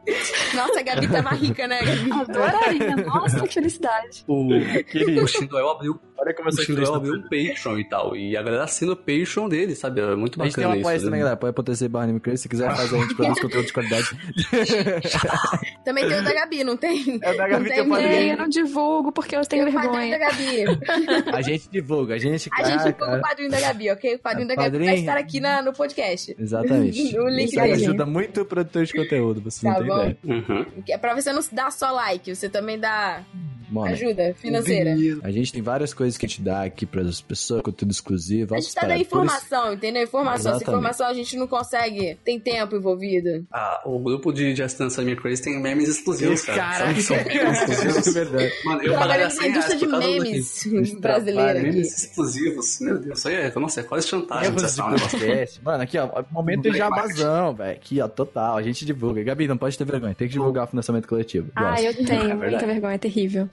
[0.55, 2.11] Nossa, a Gabi tava rica, né, Gabi?
[2.13, 2.97] Adoraria.
[2.97, 4.25] Nossa, que felicidade.
[4.27, 4.49] O,
[4.79, 8.17] Aquele- o Shindoel abriu Olha como o Shindoel abriu um Patreon e tal.
[8.17, 10.01] E a galera assina o Patreon dele, sabe?
[10.01, 11.05] É muito A gente tem bacana uma apoia isso.
[11.05, 11.25] também, né?
[11.31, 11.35] galera.
[11.35, 12.43] Apoia.tc barra Anime Crazy.
[12.43, 14.07] Se quiser, faz a gente produz conteúdo de qualidade.
[15.85, 17.21] Também tem o da Gabi, não tem?
[17.23, 18.11] É, o da Gabi não tem padrinho.
[18.13, 20.79] Ei, eu não divulgo porque eu tenho Tem o padrinho da vergonha.
[20.79, 21.31] Gabi.
[21.33, 22.51] A gente divulga, a gente...
[22.53, 23.19] A gente divulga cara.
[23.19, 24.15] o padrinho da Gabi, ok?
[24.15, 26.35] O padrinho da Gabi vai estar aqui na, no podcast.
[26.39, 27.17] Exatamente.
[27.17, 30.01] O link Isso aí ajuda muito o produtor de conteúdo, você Tá não tem bom.
[30.01, 30.19] ideia.
[30.25, 30.67] Uhum.
[30.89, 33.23] É pra você não dar só like, você também dá
[33.69, 34.95] Mano, ajuda financeira.
[35.23, 38.55] a gente tem várias coisas que a gente dá aqui para as pessoas, conteúdo exclusivo.
[38.55, 38.91] A gente tá dando.
[38.91, 40.03] Por isso- informação, entendeu?
[40.03, 40.35] Informação.
[40.37, 40.69] Essa Exatamente.
[40.69, 42.19] informação a gente não consegue.
[42.25, 43.47] Tem tempo envolvido.
[43.53, 46.57] Ah, o grupo de Just Dance Anime Crazy tem memes exclusivos, cara.
[46.59, 48.15] Caraca, São, é exclusivos.
[48.15, 48.53] verdade.
[48.65, 50.67] Mano, eu 100 na indústria de memes
[51.01, 51.61] brasileira.
[51.61, 52.81] Memes exclusivos.
[52.81, 54.51] Meu Deus, isso aí é, nossa, é quase chantagem.
[54.53, 55.61] Um podcast.
[55.63, 57.73] Mano, aqui, ó, momento de jabazão, velho.
[57.73, 58.57] Aqui, ó, total.
[58.57, 59.23] A gente divulga.
[59.23, 60.15] Gabi, não pode ter vergonha.
[60.15, 61.51] Tem que divulgar o financiamento coletivo.
[61.55, 61.85] Ah, Gosto.
[61.85, 63.49] eu tenho É muita vergonha, é terrível.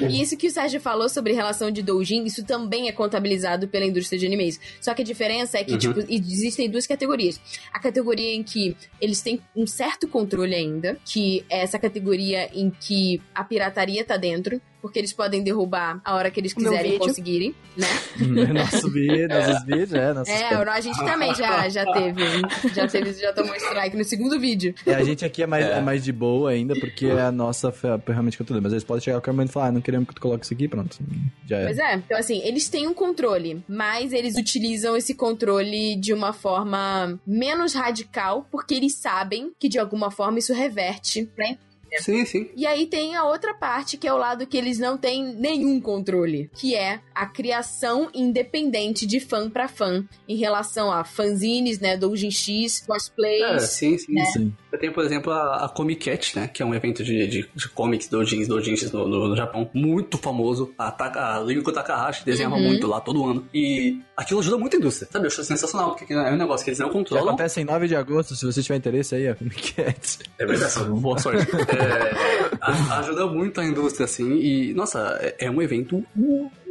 [0.00, 3.84] E isso que o Sérgio falou sobre relação de doujin, isso também é contabilizado pela
[3.84, 4.60] indústria de animes.
[4.80, 5.78] Só que a diferença é que, Uhum.
[5.78, 7.40] tipo, existem duas categorias.
[7.72, 12.70] A categoria em que eles têm um certo controle ainda, que é essa categoria em
[12.70, 16.98] que a pirataria tá dentro, porque eles podem derrubar a hora que eles quiserem e
[16.98, 17.86] conseguirem, né?
[18.52, 20.12] Nosso vídeo, nossos vídeos, é.
[20.12, 22.22] Nossos É, a gente também já, já teve.
[22.74, 24.74] Já teve, já tomou strike no segundo vídeo.
[24.86, 25.80] É, a gente aqui é mais, é.
[25.80, 28.62] mais de boa ainda, porque é a nossa fe- ferramenta de conteúdo.
[28.62, 30.44] Mas eles podem chegar a qualquer momento e falar, ah, não queremos que tu coloque
[30.44, 30.98] isso aqui, pronto.
[31.46, 31.64] Já é.
[31.64, 31.94] Pois é.
[31.94, 37.74] Então, assim, eles têm um controle, mas eles utilizam esse controle de uma forma menos
[37.74, 41.28] radical, porque eles sabem que de alguma forma isso reverte
[41.90, 42.48] pra Sim, sim.
[42.56, 45.80] e aí tem a outra parte, que é o lado que eles não têm nenhum
[45.80, 51.96] controle, que é a criação independente de fã pra fã, em relação a fanzines, né,
[51.96, 53.62] doujin X, É, cosplays.
[53.64, 54.24] sim, sim, né?
[54.26, 54.52] Sim.
[54.72, 56.46] Eu tenho, por exemplo, a, a Comic Cat, né?
[56.46, 59.68] Que é um evento de, de, de comics, doujins, doujins no, no, no Japão.
[59.74, 60.72] Muito famoso.
[60.78, 62.68] A, Taka, a Limiko Takahashi desenhava Uhum.
[62.68, 63.48] muito lá todo ano.
[63.52, 65.08] E aquilo ajuda muito a indústria.
[65.10, 65.24] Sabe?
[65.24, 67.26] Eu acho sensacional, porque é um negócio que eles não controlam.
[67.30, 69.34] acontece em 9 de agosto, se você tiver interesse aí, ó.
[69.34, 70.18] Cat.
[70.38, 71.44] É verdade, boa sorte.
[71.80, 76.04] É, a- ajuda muito a indústria, assim, e, nossa, é, é um evento.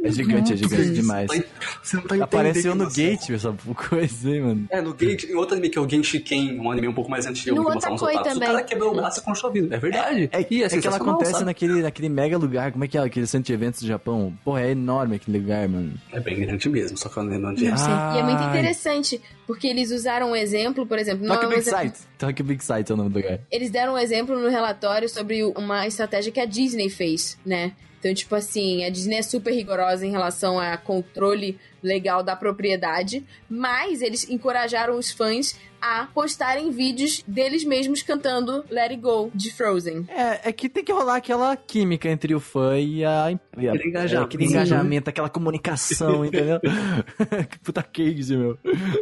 [0.02, 1.30] É gigante, é gigante demais.
[1.82, 2.22] Você não tá entendendo.
[2.22, 2.90] Apareceu no.
[2.90, 3.52] Gate essa
[3.88, 4.66] coisa aí, mano.
[4.70, 7.26] É, no Gate, em outro anime que é o Genshiken, um anime um pouco mais
[7.26, 8.30] antigo, No que mostrava uns Otakoi otakus.
[8.30, 8.54] O também.
[8.54, 9.74] cara quebrou o braço e conchou a vida.
[9.74, 10.30] É verdade.
[10.32, 12.72] É, é que ela acontece naquele, naquele mega lugar.
[12.72, 13.00] Como é que é?
[13.00, 14.32] Aquele centro de eventos do Japão.
[14.44, 15.92] Porra, é enorme aquele lugar, mano.
[16.12, 17.70] É bem grande mesmo, só que eu não lembro onde é.
[17.70, 21.62] E é muito interessante, porque eles usaram um exemplo, por exemplo, não é Tokyo Big
[21.70, 21.98] Sight.
[22.18, 23.40] Tokyo Big Sight é o nome do lugar.
[23.50, 27.72] eles deram um exemplo no relatório sobre uma estratégia que a Disney fez, né?
[28.00, 33.24] Então, tipo assim, a Disney é super rigorosa em relação a controle legal da propriedade,
[33.48, 39.50] mas eles encorajaram os fãs a postarem vídeos deles mesmos cantando Let It Go de
[39.50, 40.04] Frozen.
[40.10, 43.30] É, é que tem que rolar aquela química entre o fã e a.
[43.56, 44.20] E a Aquele engajamento.
[44.22, 46.60] é, aquele engajamento, aquela comunicação, entendeu?
[47.50, 48.58] que puta case, meu.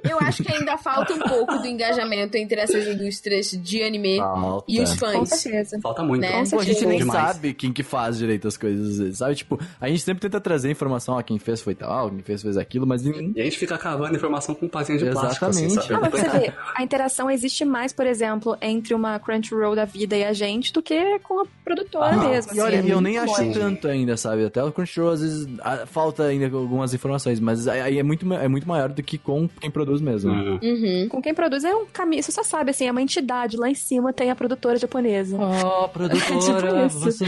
[0.09, 4.65] Eu acho que ainda falta um pouco do engajamento entre essas indústrias de anime Falta.
[4.69, 5.29] e os Com fãs.
[5.31, 5.81] certeza.
[5.83, 6.21] Falta muito.
[6.23, 6.45] Né?
[6.49, 7.21] Pô, a gente nem Demais.
[7.35, 9.35] sabe quem que faz direito as coisas, às vezes, sabe?
[9.35, 12.57] Tipo, a gente sempre tenta trazer informação, ó, quem fez foi tal, quem fez fez
[12.57, 15.89] aquilo, mas em- E a gente fica cavando informação com pazinha de plástico, assim, Exatamente.
[15.89, 15.95] sabe?
[15.95, 20.17] Ah, mas você vê, a interação existe mais, por exemplo, entre uma Crunchyroll da vida
[20.17, 22.55] e a gente do que com a produtora Ah, mesmo.
[22.55, 23.53] E olha, assim, é eu nem muito acho bom.
[23.53, 24.45] tanto ainda, sabe?
[24.45, 25.47] Até o Crunchyroll, às vezes,
[25.87, 29.71] falta ainda algumas informações, mas aí é muito, é muito maior do que com quem
[29.71, 30.33] produz mesmo.
[30.33, 30.59] Hum.
[30.63, 31.09] Uhum.
[31.09, 33.57] Com quem produz é um caminho, você só sabe, assim, é uma entidade.
[33.57, 35.37] Lá em cima tem a produtora japonesa.
[35.39, 37.25] Oh, produtora, Tipo você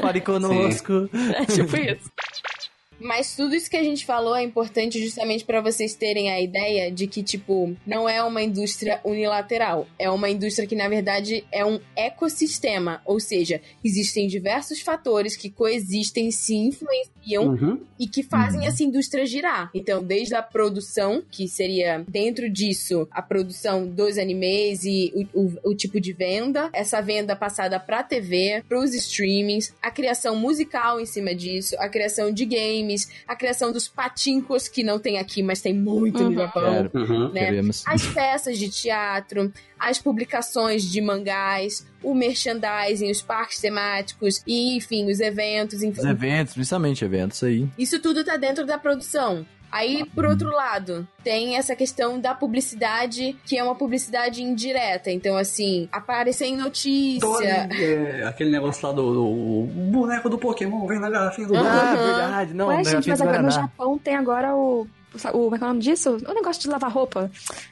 [0.00, 1.08] pare conosco.
[1.34, 2.10] É tipo isso.
[3.00, 6.90] Mas tudo isso que a gente falou é importante justamente pra vocês terem a ideia
[6.90, 9.86] de que, tipo, não é uma indústria unilateral.
[9.98, 13.00] É uma indústria que, na verdade, é um ecossistema.
[13.04, 17.80] Ou seja, existem diversos fatores que coexistem, se influenciam Uhum.
[17.98, 19.70] e que fazem essa indústria girar.
[19.74, 25.70] Então, desde a produção, que seria dentro disso a produção dos animes e o, o-
[25.70, 31.06] o tipo de venda, essa venda passada pra TV, pros streamings, a criação musical em
[31.06, 32.87] cima disso, a criação de games,
[33.26, 36.34] a criação dos patincos, que não tem aqui, mas tem muito no Uhum.
[36.34, 36.62] Japão.
[36.72, 37.32] Quero, Uhum.
[37.32, 37.40] Né?
[37.46, 37.82] queremos.
[37.86, 45.10] As peças de teatro, as publicações de mangás, o merchandising, os parques temáticos e, enfim,
[45.10, 45.82] os eventos.
[45.82, 47.68] enfim, Os eventos, principalmente eventos aí.
[47.78, 49.46] isso tudo tá dentro da produção.
[49.70, 55.10] Aí, por outro lado, tem essa questão da publicidade, que é uma publicidade indireta.
[55.10, 57.68] Então, assim, aparecer em notícia.
[57.72, 61.68] É, aquele negócio lá do, do- boneco do Pokémon vem na garrafinha do Aham.
[61.68, 62.54] Ah, verdade.
[62.54, 63.50] Não, Ué, gente, mas agora no.
[63.50, 64.86] Japão tem agora o.
[65.14, 66.18] O, como é que é o nome disso?
[66.28, 67.30] O negócio de lavar roupa.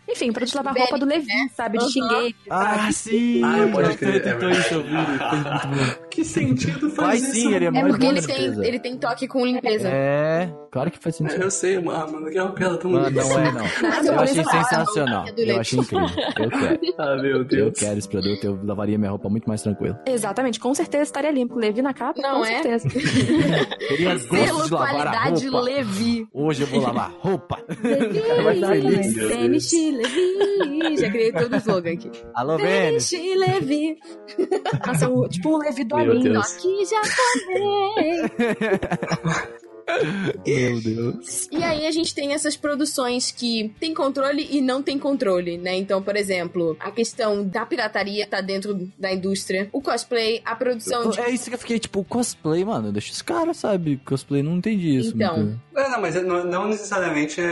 [0.08, 1.78] Enfim, produto de lavar Belly, roupa do Levi, sabe?
[1.78, 2.34] De xinguei.
[2.48, 3.42] Ah, sim!
[3.44, 4.96] Ah, pode crer, tentou isso, eu vi.
[6.10, 7.50] Que sentido Vai faz sim, isso?
[7.54, 9.88] ele é É porque bom ele tem, ele tem toque com limpeza.
[9.92, 11.42] É, claro que faz sentido.
[11.42, 13.64] Eu sei, mano, mano, que é uma piada tão Mano, não é, não.
[13.80, 15.24] Mas Eu eu achei sensacional.
[15.26, 16.06] é Eu achei incrível.
[16.38, 16.76] Eu quero.
[16.98, 17.78] Ah, meu Eu Deus.
[17.78, 19.98] quero esse produto, eu lavaria minha roupa muito mais tranquilo.
[20.06, 21.58] Exatamente, com certeza estaria limpo.
[21.58, 22.62] Levi na capa, Não com é?
[22.62, 22.88] certeza.
[23.88, 25.64] Teria gosto de lavar a qualidade roupa.
[25.66, 26.28] Levi.
[26.32, 27.58] Hoje eu vou lavar roupa.
[27.82, 30.96] Levi, Vênus Levi.
[30.98, 32.10] Já criei todo o slogan aqui.
[32.34, 33.10] Alô, Vênus.
[33.10, 33.96] Vênus Levi.
[34.86, 36.32] Nossa, o- tipo um Levi do Alinho.
[36.32, 36.52] Deus.
[36.52, 38.30] Toque japonês.
[40.46, 41.48] Meu Deus.
[41.50, 45.76] E aí a gente tem essas produções que tem controle e não tem controle, né?
[45.76, 51.10] Então, por exemplo, a questão da pirataria tá dentro da indústria, o cosplay, a produção
[51.10, 52.92] de É isso que eu fiquei, tipo, cosplay, mano.
[52.92, 54.00] Deixa os caras, sabe?
[54.04, 55.12] Cosplay, não entendi isso.
[55.14, 55.36] Então.
[55.36, 55.60] muito.
[55.76, 57.44] É, não, mas é- não, não necessariamente é,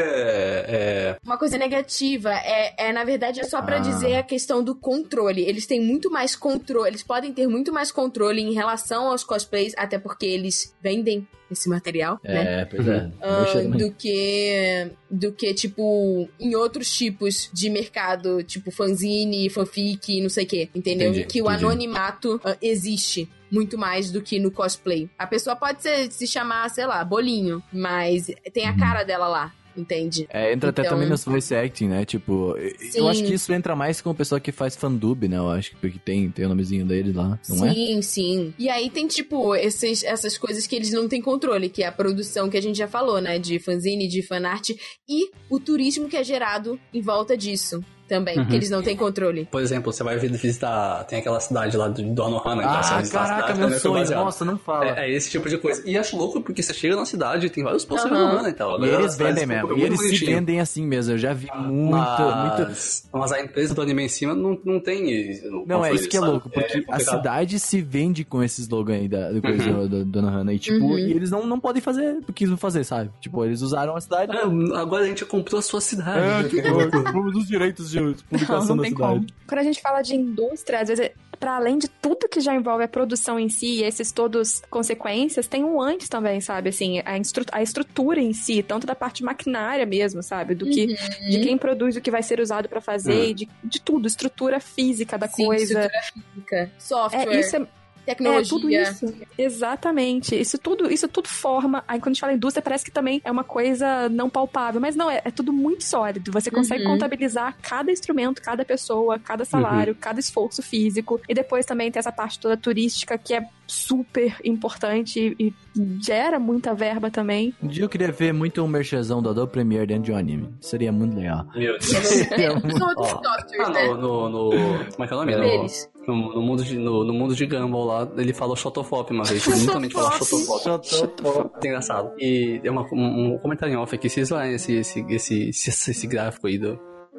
[0.68, 2.32] é- uma coisa negativa.
[2.32, 3.80] É, é na verdade, é só pra Ah.
[3.80, 5.42] dizer a questão do controle.
[5.42, 9.74] Eles têm muito mais controle, eles podem ter muito mais controle em relação aos cosplays,
[9.76, 12.60] até porque eles vendem esse material, né?
[12.60, 13.10] É, pois é.
[13.42, 20.20] Deixa eu- do que do que tipo em outros tipos de mercado, tipo fanzine, fanfic,
[20.20, 21.08] não sei o que, entendeu?
[21.10, 21.64] Entendi, que o entendi.
[21.64, 25.08] anonimato ah, existe muito mais do que no cosplay.
[25.18, 28.78] A pessoa pode ser- se chamar, sei lá, bolinho, mas tem a Uhum.
[28.78, 30.26] cara dela lá, entende?
[30.30, 32.04] É, entra até Então- também nos voice acting, né?
[32.04, 32.98] Tipo, eu- Sim.
[32.98, 35.36] eu acho que isso entra mais com o pessoal que faz fandub, né?
[35.36, 37.72] Eu acho que porque tem, tem o nomezinho dele lá, não é?
[37.74, 38.54] sim, sim.
[38.58, 41.92] E aí tem, tipo, esses, essas coisas que eles não têm controle, que é a
[41.92, 43.38] produção que a gente já falou, né?
[43.38, 44.70] De fanzine, de fanart,
[45.08, 48.46] e o turismo que é gerado em volta disso também, Uhum.
[48.46, 49.46] que eles não têm controle.
[49.50, 51.04] Por exemplo, você vai visitar.
[51.04, 54.10] Tem aquela cidade lá do, do então você vai Ah, a caraca, meu foi sonho.
[54.14, 54.98] Nossa, não fala.
[55.00, 55.82] É, é esse tipo de coisa.
[55.86, 58.26] E acho louco porque você chega na cidade e tem vários postos de Aham.
[58.28, 58.84] Anohana e tal.
[58.84, 59.76] E eles vendem mesmo.
[59.76, 60.30] E eles se bonitinho.
[60.36, 61.12] vendem assim mesmo.
[61.14, 62.62] Eu já vi muito, muito.
[62.68, 65.40] mas, mas a empresa do anime em cima não, não tem.
[65.66, 66.32] Não, é isso que é sabe?
[66.32, 67.00] louco, porque a complicado.
[67.16, 70.52] cidade se vende com esse slogan aí da, do coisa do, do Dona Hannah.
[70.52, 70.98] E, tipo, Uhum.
[70.98, 73.10] e eles não, não podem fazer o que eles vão fazer, sabe?
[73.20, 74.32] Tipo, eles usaram a cidade.
[74.36, 76.60] Ah, agora a gente comprou a sua cidade.
[76.90, 79.12] compramos os direitos de Não, publicação não da tem cidade.
[79.14, 79.26] como.
[79.46, 82.84] Quando a gente fala de indústria, às vezes, para além de tudo que já envolve
[82.84, 86.70] a produção em si e esses todos consequências, tem um antes também, sabe?
[86.70, 87.12] Assim, a,
[87.52, 90.54] a estrutura em si, tanto da parte maquinária mesmo, sabe?
[90.54, 93.34] Do que de quem produz o que vai ser usado para fazer, Uhum.
[93.34, 95.64] de, de tudo, estrutura física da Sim, coisa.
[95.84, 96.02] estrutura
[96.34, 97.28] física, software.
[97.36, 97.66] É, isso é,
[98.06, 98.40] tecnologia.
[98.42, 99.14] É, tudo isso.
[99.36, 100.38] Exatamente.
[100.38, 101.82] Isso tudo, isso tudo forma.
[101.88, 104.80] Aí quando a gente fala indústria, parece que também é uma coisa não palpável.
[104.80, 106.30] Mas não, é, é tudo muito sólido.
[106.32, 106.92] Você consegue Uhum.
[106.92, 111.20] contabilizar cada instrumento, cada pessoa, cada salário, cada esforço físico.
[111.28, 115.52] E depois também tem essa parte toda turística que é super importante e,
[116.00, 117.52] gera muita verba também.
[117.62, 120.54] Um dia eu queria ver muito um merchazão do Adobe Premiere dentro de um anime.
[120.60, 121.46] Seria muito legal.
[121.56, 121.76] Meu
[122.36, 122.62] Deus.
[122.96, 123.04] Ó.
[123.06, 123.86] softwares, Ah, né?
[123.88, 124.50] no, no, no-
[124.92, 125.34] Como é que é o nome?
[125.34, 125.90] No, Deles.
[126.06, 129.46] No, no mundo de, no, no mundo de Gumball lá, ele falou Shotofop uma vez.
[129.46, 130.10] Ele literalmente falou
[130.82, 131.66] Shotofop.
[131.66, 132.12] Engraçado.
[132.18, 135.90] E é uma, um, um comentário em off aqui, vocês lá esse, esse, esse, esse,
[135.90, 136.78] esse gráfico aí do,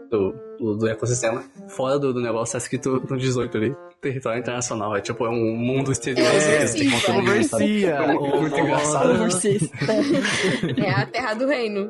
[0.09, 1.43] do, do, do ecossistema.
[1.69, 3.75] Fora do, do negócio, tá escrito no 18 ali.
[4.05, 4.95] Território internacional.
[4.95, 6.27] É tipo, é um mundo exterior.
[6.27, 7.15] É, assim, sim, que você vai.
[7.21, 7.63] conta ali, sabe?
[7.65, 7.89] Conversia.
[7.89, 9.15] É muito, muito engraçado.
[10.85, 11.89] É a terra do reino.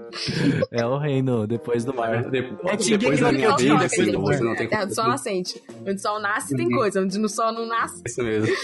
[0.72, 2.24] É o reino, depois do mar.
[2.30, 2.38] De-
[2.68, 4.96] É tipo depois da minha vida, depois do você não tem É a terra do
[4.96, 5.62] sol nascente.
[5.82, 8.02] Onde o sol nasce tem coisa, onde o sol não nasce.
[8.08, 8.56] Isso mesmo.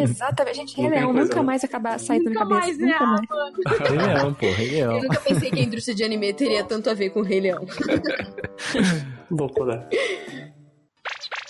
[0.00, 0.56] Exatamente.
[0.58, 1.42] Gente, Rei Leão nunca né?
[1.42, 2.78] mais acabar sair da minha Nunca cabeça.
[2.78, 2.96] mais, né?
[3.00, 3.34] nunca
[3.74, 3.78] mais.
[3.90, 4.96] Rei Leão, pô, Rei Leão.
[4.98, 7.40] Eu nunca pensei que a indústria de anime teria tanto a ver com o Rei
[7.40, 7.66] Leão.
[9.30, 9.88] Loucura.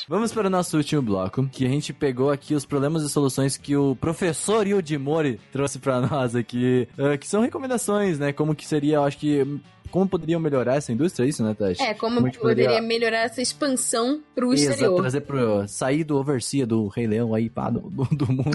[0.09, 3.59] Vamos para o nosso último bloco, que a gente pegou aqui os problemas e soluções
[3.59, 8.33] que o professor Yuji Mori trouxe para nós aqui, eh, que são recomendações, né?
[8.33, 11.83] Como que seria, eu acho que como poderiam melhorar essa indústria, é isso, né, Tati?
[11.83, 15.01] É, como a gente poderia melhorar essa expansão pro Exato, exterior.
[15.01, 18.51] trazer pro sair do overseer do Rei Leão aí, pá, do, do, do mundo.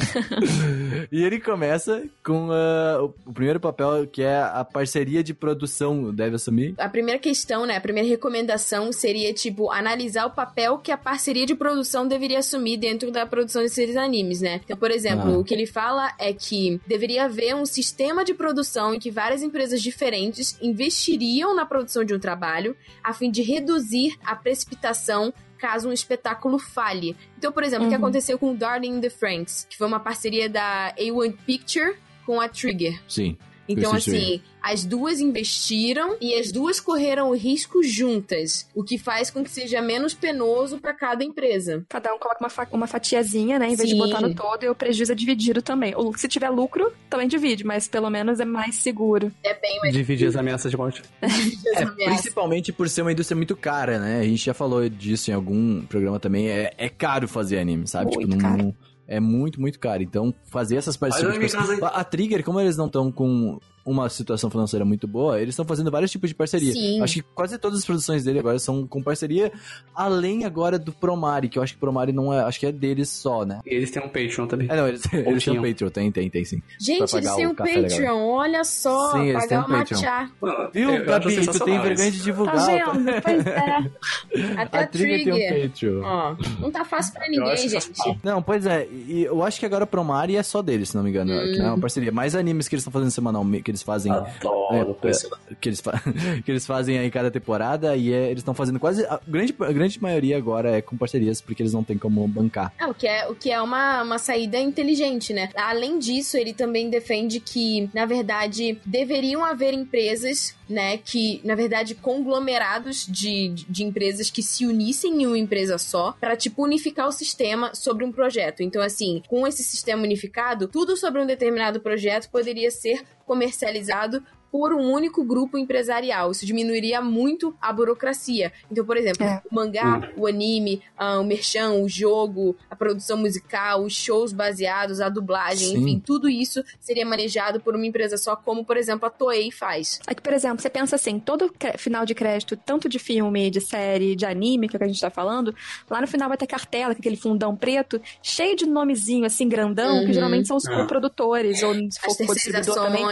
[1.11, 6.35] e ele começa com o, o primeiro papel, que é a parceria de produção, deve
[6.35, 6.75] assumir.
[6.77, 11.45] A primeira questão, né, a primeira recomendação seria, tipo, analisar o papel que a parceria
[11.45, 14.61] de produção deveria assumir dentro da produção desses animes, né?
[14.63, 15.37] Então, por exemplo, Ah.
[15.37, 19.41] o que ele fala é que deveria haver um sistema de produção em que várias
[19.41, 21.22] empresas diferentes investiriam
[21.55, 27.15] na produção de um trabalho a fim de reduzir a precipitação caso um espetáculo falhe.
[27.37, 28.01] Então, por exemplo, o que Uhum.
[28.01, 31.95] aconteceu com Darling in the Franks, que foi uma parceria da A1 Picture
[32.25, 33.01] com a Trigger.
[33.07, 33.37] Sim.
[33.67, 39.29] Então, assim, as duas investiram e as duas correram o risco juntas, o que faz
[39.31, 41.85] com que seja menos penoso para cada empresa.
[41.89, 43.67] Cada um coloca uma, fa- uma fatiazinha, né?
[43.69, 43.95] Em vez Sim.
[43.95, 45.93] de botar no todo, e o prejuízo é dividido também.
[45.95, 49.31] Ou se tiver lucro, também divide, mas pelo menos é mais seguro.
[49.43, 51.01] É bem mais Dividir as ameaças de morte.
[51.75, 54.19] É, principalmente por ser uma indústria muito cara, né?
[54.19, 56.49] A gente já falou disso em algum programa também.
[56.49, 58.15] É, é caro fazer anime, sabe?
[58.15, 58.75] Muito tipo, não- caro.
[59.07, 60.01] É muito, muito caro.
[60.01, 61.51] Então, fazer essas parcerias.
[61.51, 65.65] Tipo, a Trigger, como eles não estão com uma situação financeira muito boa, eles estão
[65.65, 66.71] fazendo vários tipos de parceria.
[66.71, 67.01] Sim.
[67.01, 69.51] Acho que quase todas as produções dele agora são com parceria,
[69.93, 72.41] além agora do Promare, que eu acho que o Promare não é.
[72.43, 73.59] Acho que é deles só, né?
[73.65, 74.67] E eles têm um Patreon também.
[74.69, 75.61] É, não, eles, eles têm um.
[75.61, 76.61] Patreon, tem, tem, tem sim.
[76.79, 80.27] Gente, eles têm o um Patreon, olha só, Sim, eles têm pagar um o Patreon.
[80.41, 81.45] Mano, Viu, eu- Gabi?
[81.45, 82.55] Tu tem vergonha de divulgar.
[82.55, 83.21] Tá vendo?
[83.21, 84.53] Pois é.
[84.61, 85.61] Até A a Trigger tem um.
[85.69, 86.01] Patreon.
[86.03, 87.91] Ó, não tá fácil pra ninguém, gente.
[88.23, 91.03] Não, pois é, e eu acho que agora a Promare é só deles, se não
[91.03, 92.11] me engano, não é uma parceria.
[92.11, 96.01] Mais animes que eles estão fazendo semanalmente, eles fazem, Adoro, É, que eles, fa-
[96.45, 99.71] que eles fazem aí cada temporada, e é- eles estão fazendo quase, a grande, a
[99.71, 102.71] grande maioria agora é com parcerias, porque eles não têm como bancar.
[102.79, 105.49] É, o que é, o que é uma, uma saída inteligente, né?
[105.55, 111.93] Além disso, ele também defende que, na verdade, deveriam haver empresas, né, que, na verdade,
[111.95, 117.11] conglomerados de, de empresas que se unissem em uma empresa só para tipo, unificar o
[117.11, 118.61] sistema sobre um projeto.
[118.63, 124.21] Então, assim, com esse sistema unificado, tudo sobre um determinado projeto poderia ser comercializado
[124.53, 126.29] por um único grupo empresarial.
[126.29, 128.53] Isso diminuiria muito a burocracia.
[128.71, 129.41] Então, por exemplo, É.
[129.51, 135.01] o mangá, o anime, ah, o merchan, o jogo, a produção musical, os shows baseados,
[135.01, 135.77] a dublagem, Sim.
[135.79, 139.99] enfim, tudo isso seria manejado por uma empresa só, como, por exemplo, a Toei faz.
[140.05, 143.59] É que, por exemplo, você pensa assim, todo final de crédito, tanto de filme, de
[143.59, 145.55] série, de anime, que é o que a gente tá falando,
[145.89, 150.01] lá no final vai ter cartela, com aquele fundão preto, cheio de nomezinho, assim, grandão,
[150.01, 150.05] Uhum.
[150.05, 150.85] que geralmente são os Ah.
[150.85, 153.03] produtores, ou se As for for distribuidor também.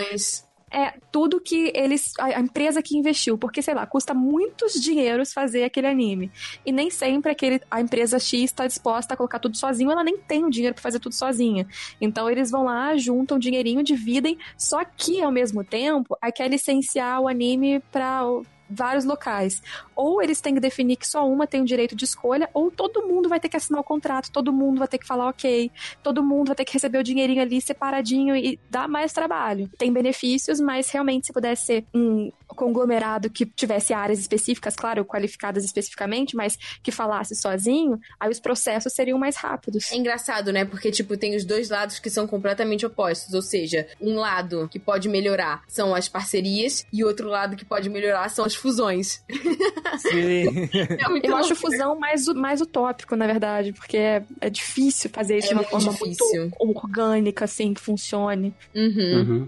[0.71, 2.13] É tudo que eles.
[2.17, 6.31] A, empresa que investiu, porque, sei lá, custa muitos dinheiros fazer aquele anime.
[6.65, 10.17] E nem sempre aquele, a empresa X está disposta a colocar tudo sozinho, ela nem
[10.17, 11.67] tem o dinheiro para fazer tudo sozinha.
[11.99, 17.19] Então eles vão lá, juntam dinheirinho, dividem, só que ao mesmo tempo, aí quer licenciar
[17.19, 18.23] o anime para
[18.71, 19.61] vários locais.
[19.95, 23.07] Ou eles têm que definir que só uma tem o direito de escolha, ou todo
[23.07, 25.71] mundo vai ter que assinar o contrato, todo mundo vai ter que falar ok,
[26.01, 29.69] todo mundo vai ter que receber o dinheirinho ali separadinho e dá mais trabalho.
[29.77, 35.63] Tem benefícios, mas realmente se pudesse ser um conglomerado que tivesse áreas específicas, claro, qualificadas
[35.63, 39.91] especificamente, mas que falasse sozinho, aí os processos seriam mais rápidos.
[39.91, 40.65] É engraçado, né?
[40.65, 43.33] Porque, tipo, tem os dois lados que são completamente opostos.
[43.33, 47.89] Ou seja, um lado que pode melhorar são as parcerias e outro lado que pode
[47.89, 49.23] melhorar são as fusões.
[49.99, 50.69] Sim.
[51.01, 51.45] É muito Eu louco.
[51.45, 55.55] acho fusão mais, mais utópico, na verdade, porque é, é difícil fazer isso É de
[55.55, 56.41] uma forma difícil.
[56.41, 58.53] muito orgânica, assim, que funcione.
[58.75, 59.17] Uhum.
[59.17, 59.47] Uhum.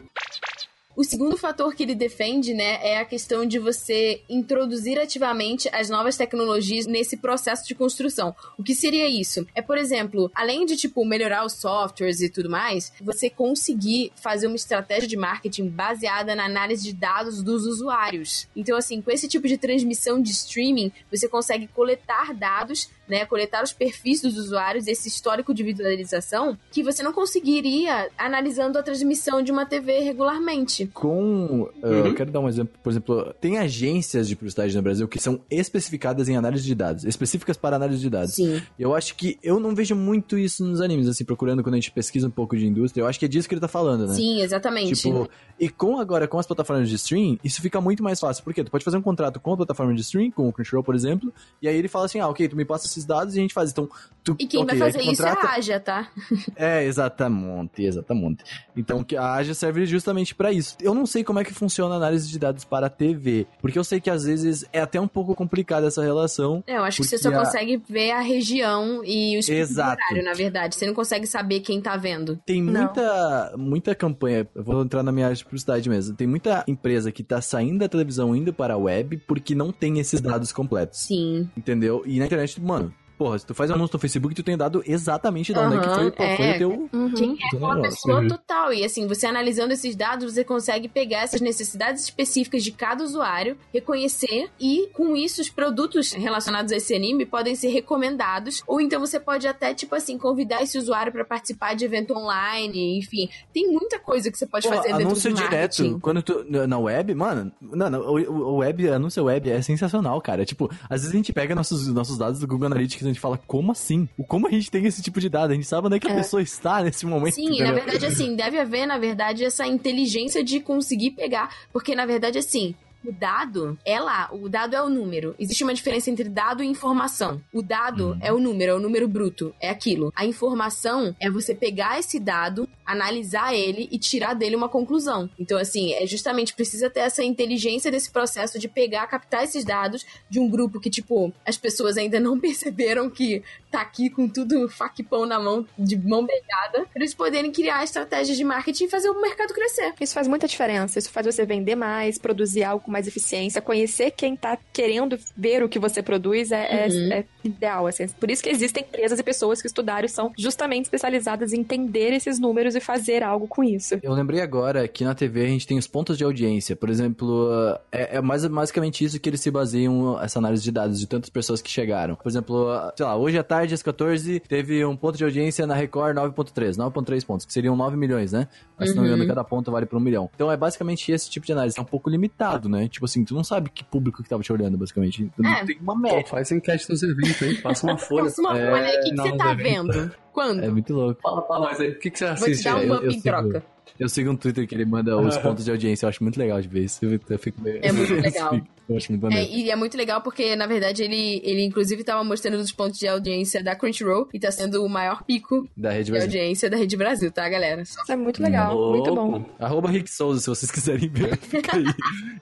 [0.96, 5.90] O segundo fator que ele defende, né, é a questão de você introduzir ativamente as
[5.90, 8.36] novas tecnologias nesse processo de construção.
[8.58, 9.46] O que seria isso?
[9.56, 14.46] É, por exemplo, além de, tipo, melhorar os softwares e tudo mais, você conseguir fazer
[14.46, 18.48] uma estratégia de marketing baseada na análise de dados dos usuários.
[18.56, 23.64] Então, assim, com esse tipo de transmissão de streaming, você consegue coletar dados né, coletar
[23.64, 29.42] os perfis dos usuários, esse histórico de visualização, que você não conseguiria analisando a transmissão
[29.42, 30.83] de uma TV regularmente.
[30.88, 31.62] Com.
[31.62, 32.06] uh, Uhum.
[32.08, 32.74] Eu quero dar um exemplo.
[32.82, 37.04] Por exemplo, tem agências de publicidade no Brasil que são especificadas em análise de dados,
[37.06, 38.34] específicas para análise de dados.
[38.36, 38.62] Sim.
[38.78, 41.92] Eu acho que eu não vejo muito isso nos animes, assim, procurando quando a gente
[41.92, 43.02] pesquisa um pouco de indústria.
[43.04, 44.14] Eu acho que é disso que ele tá falando, né?
[44.16, 44.94] Sim, exatamente.
[44.96, 45.30] Tipo,
[45.60, 48.44] e com agora, com as plataformas de stream, isso fica muito mais fácil.
[48.44, 50.96] Porque tu pode fazer um contrato com a plataforma de stream, com o Crunchyroll, por
[50.96, 53.42] exemplo, e aí ele fala assim: ah, ok, tu me passa esses dados e a
[53.42, 53.72] gente faz.
[53.72, 53.90] Então,
[54.24, 54.36] tu.
[54.40, 56.10] e quem ok, vai fazer isso é contrata- a Aja, tá?
[56.56, 58.44] É, exatamente, exatamente.
[58.76, 60.73] Então a Aja serve justamente pra isso.
[60.82, 63.78] Eu não sei como é que funciona a análise de dados para a TV, porque
[63.78, 66.64] eu sei que às vezes é até um pouco complicada essa relação.
[66.68, 70.02] É, eu acho que você só a- consegue ver a região e o Exato.
[70.02, 70.76] horário, na verdade.
[70.76, 72.40] Você não consegue saber quem tá vendo.
[72.46, 72.82] Tem Não.
[72.82, 76.16] muita, muita campanha, eu vou entrar na minha área de publicidade mesmo.
[76.16, 80.00] Tem muita empresa que tá saindo da televisão indo para a web porque não tem
[80.00, 81.50] esses dados completos, Sim.
[81.58, 82.04] entendeu?
[82.06, 82.94] E na internet, mano,
[83.24, 85.80] porra, se tu faz um anúncio no Facebook, tu tem dado exatamente de onde é
[85.80, 86.56] que foi, foi é.
[86.56, 87.14] o teu, Uhum.
[87.14, 87.82] teu Uma negócio.
[87.84, 88.28] pessoa Uhum.
[88.28, 88.74] total.
[88.74, 93.58] E assim, você analisando esses dados, você consegue pegar essas necessidades específicas de cada usuário,
[93.74, 98.62] reconhecer e, com isso, os produtos relacionados a esse anime podem ser recomendados.
[98.68, 102.98] Ou então você pode até, tipo assim, convidar esse usuário pra participar de evento online.
[103.00, 105.54] Enfim, tem muita coisa que você pode Pô, fazer dentro anúncio do direto.
[105.54, 106.00] marketing.
[106.00, 106.46] Quando tu.
[106.68, 107.52] na- web, mano.
[107.62, 110.44] Não, não, o, o web, anúncio web é sensacional, cara.
[110.46, 113.72] Tipo, às vezes a gente pega nossos, nossos dados do Google Analytics gente fala, como
[113.72, 114.08] assim?
[114.18, 115.52] O Como a gente tem esse tipo de dado?
[115.52, 116.16] A gente sabe onde é que a É.
[116.16, 117.36] pessoa está nesse momento.
[117.36, 117.68] Sim, entendeu?
[117.68, 121.50] na verdade, assim, deve haver, na verdade, essa inteligência de conseguir pegar.
[121.72, 122.76] Porque, na verdade, assim.
[123.06, 125.36] O dado é lá, o dado é o número.
[125.38, 127.42] Existe uma diferença entre dado e informação.
[127.54, 128.20] O dado Uhum.
[128.22, 130.12] é o número, é o número bruto, é aquilo.
[130.16, 135.30] A informação é você pegar esse dado, analisar ele e tirar dele uma conclusão.
[135.40, 140.06] Então, assim, é justamente precisa ter essa inteligência desse processo de pegar, captar esses dados
[140.30, 144.70] de um grupo que, tipo, as pessoas ainda não perceberam que tá aqui com tudo
[144.70, 149.10] fac-pão na mão, de mão beijada, pra eles poderem criar estratégias de marketing e fazer
[149.10, 149.94] o mercado crescer.
[150.00, 151.00] Isso faz muita diferença.
[151.00, 155.64] Isso faz você vender mais, produzir algo com mais eficiência, conhecer quem tá querendo ver
[155.64, 157.12] o que você produz é, é- Uhum.
[157.12, 157.88] é ideal.
[157.88, 158.08] Assim.
[158.08, 162.14] Por isso que existem empresas e pessoas que estudaram e são justamente especializadas em entender
[162.14, 164.00] esses números e fazer algo com isso.
[164.02, 166.76] Eu lembrei agora que na TV a gente tem os pontos de audiência.
[166.76, 167.50] Por exemplo,
[167.92, 171.30] é, é mais, basicamente isso que eles se baseiam, essa análise de dados de tantas
[171.30, 172.16] pessoas que chegaram.
[172.16, 175.74] Por exemplo, sei lá, hoje à tarde, às 14, teve um ponto de audiência na
[175.74, 178.48] Record 9.3, 9.3 pontos, que seriam 9 milhões, né?
[178.78, 179.30] Mas se não me engano, Uhum.
[179.30, 180.30] cada ponto vale por um milhão.
[180.36, 181.78] Então é basicamente esse tipo de análise.
[181.78, 182.83] É um pouco limitado, né?
[182.88, 185.30] Tipo assim, tu não sabe que público que tava te olhando, basicamente.
[185.36, 185.66] Tu É.
[185.66, 186.26] tem uma Pô, média.
[186.28, 188.24] faz enquete dos eventos aí, passa uma folha.
[188.26, 189.64] Passa uma É, folha aí, o que, que não, você tá deve.
[189.64, 190.12] vendo?
[190.34, 190.64] Quando?
[190.64, 191.22] É muito louco.
[191.22, 193.04] Fala pra nós aí, o que, que você Vou te assiste dar um eu- up
[193.06, 193.24] eu em sigo.
[193.24, 193.64] troca.
[194.00, 196.06] Eu sigo um Twitter que ele manda os pontos de audiência.
[196.06, 197.00] Eu acho muito legal de ver isso.
[197.06, 197.80] Eu fico meio...
[197.82, 198.60] É muito legal.
[198.90, 202.22] Eu acho muito É, e é muito legal porque, na verdade, ele, ele inclusive tava
[202.24, 206.06] mostrando os pontos de audiência da Crunchyroll e tá sendo o maior pico Da Rede
[206.06, 206.28] de Brasil.
[206.28, 207.82] audiência da Rede Brasil, tá, galera?
[207.84, 209.46] Isso é muito legal, muito bom.
[209.58, 211.38] Arroba Rick Souza, se vocês quiserem ver.
[211.48, 211.86] Fica aí.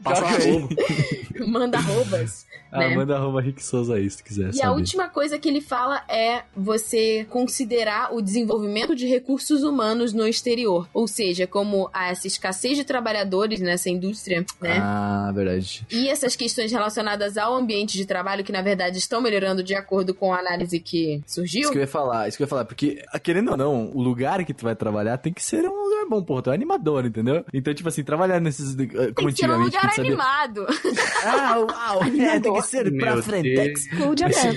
[0.03, 0.39] Passa.
[0.47, 0.69] Globo.
[1.47, 2.45] Manda arrobas.
[2.71, 2.95] Ah, né?
[2.95, 4.65] manda arroba Rick Souza aí, se quiser E saber.
[4.67, 10.25] a última coisa que ele fala é você considerar o desenvolvimento de recursos humanos no
[10.25, 10.87] exterior.
[10.93, 14.79] Ou seja, como essa escassez de trabalhadores nessa indústria, né?
[14.81, 15.85] Ah, verdade.
[15.91, 20.13] E essas questões relacionadas ao ambiente de trabalho, que na verdade estão melhorando de acordo
[20.13, 21.61] com a análise que surgiu.
[21.61, 23.91] Isso que eu ia falar, isso que eu ia falar, porque, ah, querendo ou não,
[23.93, 26.53] o lugar que tu vai trabalhar tem que ser um lugar bom, porra, tu é
[26.53, 27.45] animador, entendeu?
[27.53, 30.65] Então, tipo assim, trabalhar nesses, eh, como Tem que ser um lugar animado.
[31.23, 33.87] Ah, uau, é, tem que ser pra Meu Frentex.
[33.89, 34.49] Cool de até.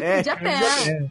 [0.00, 1.10] É, De pé.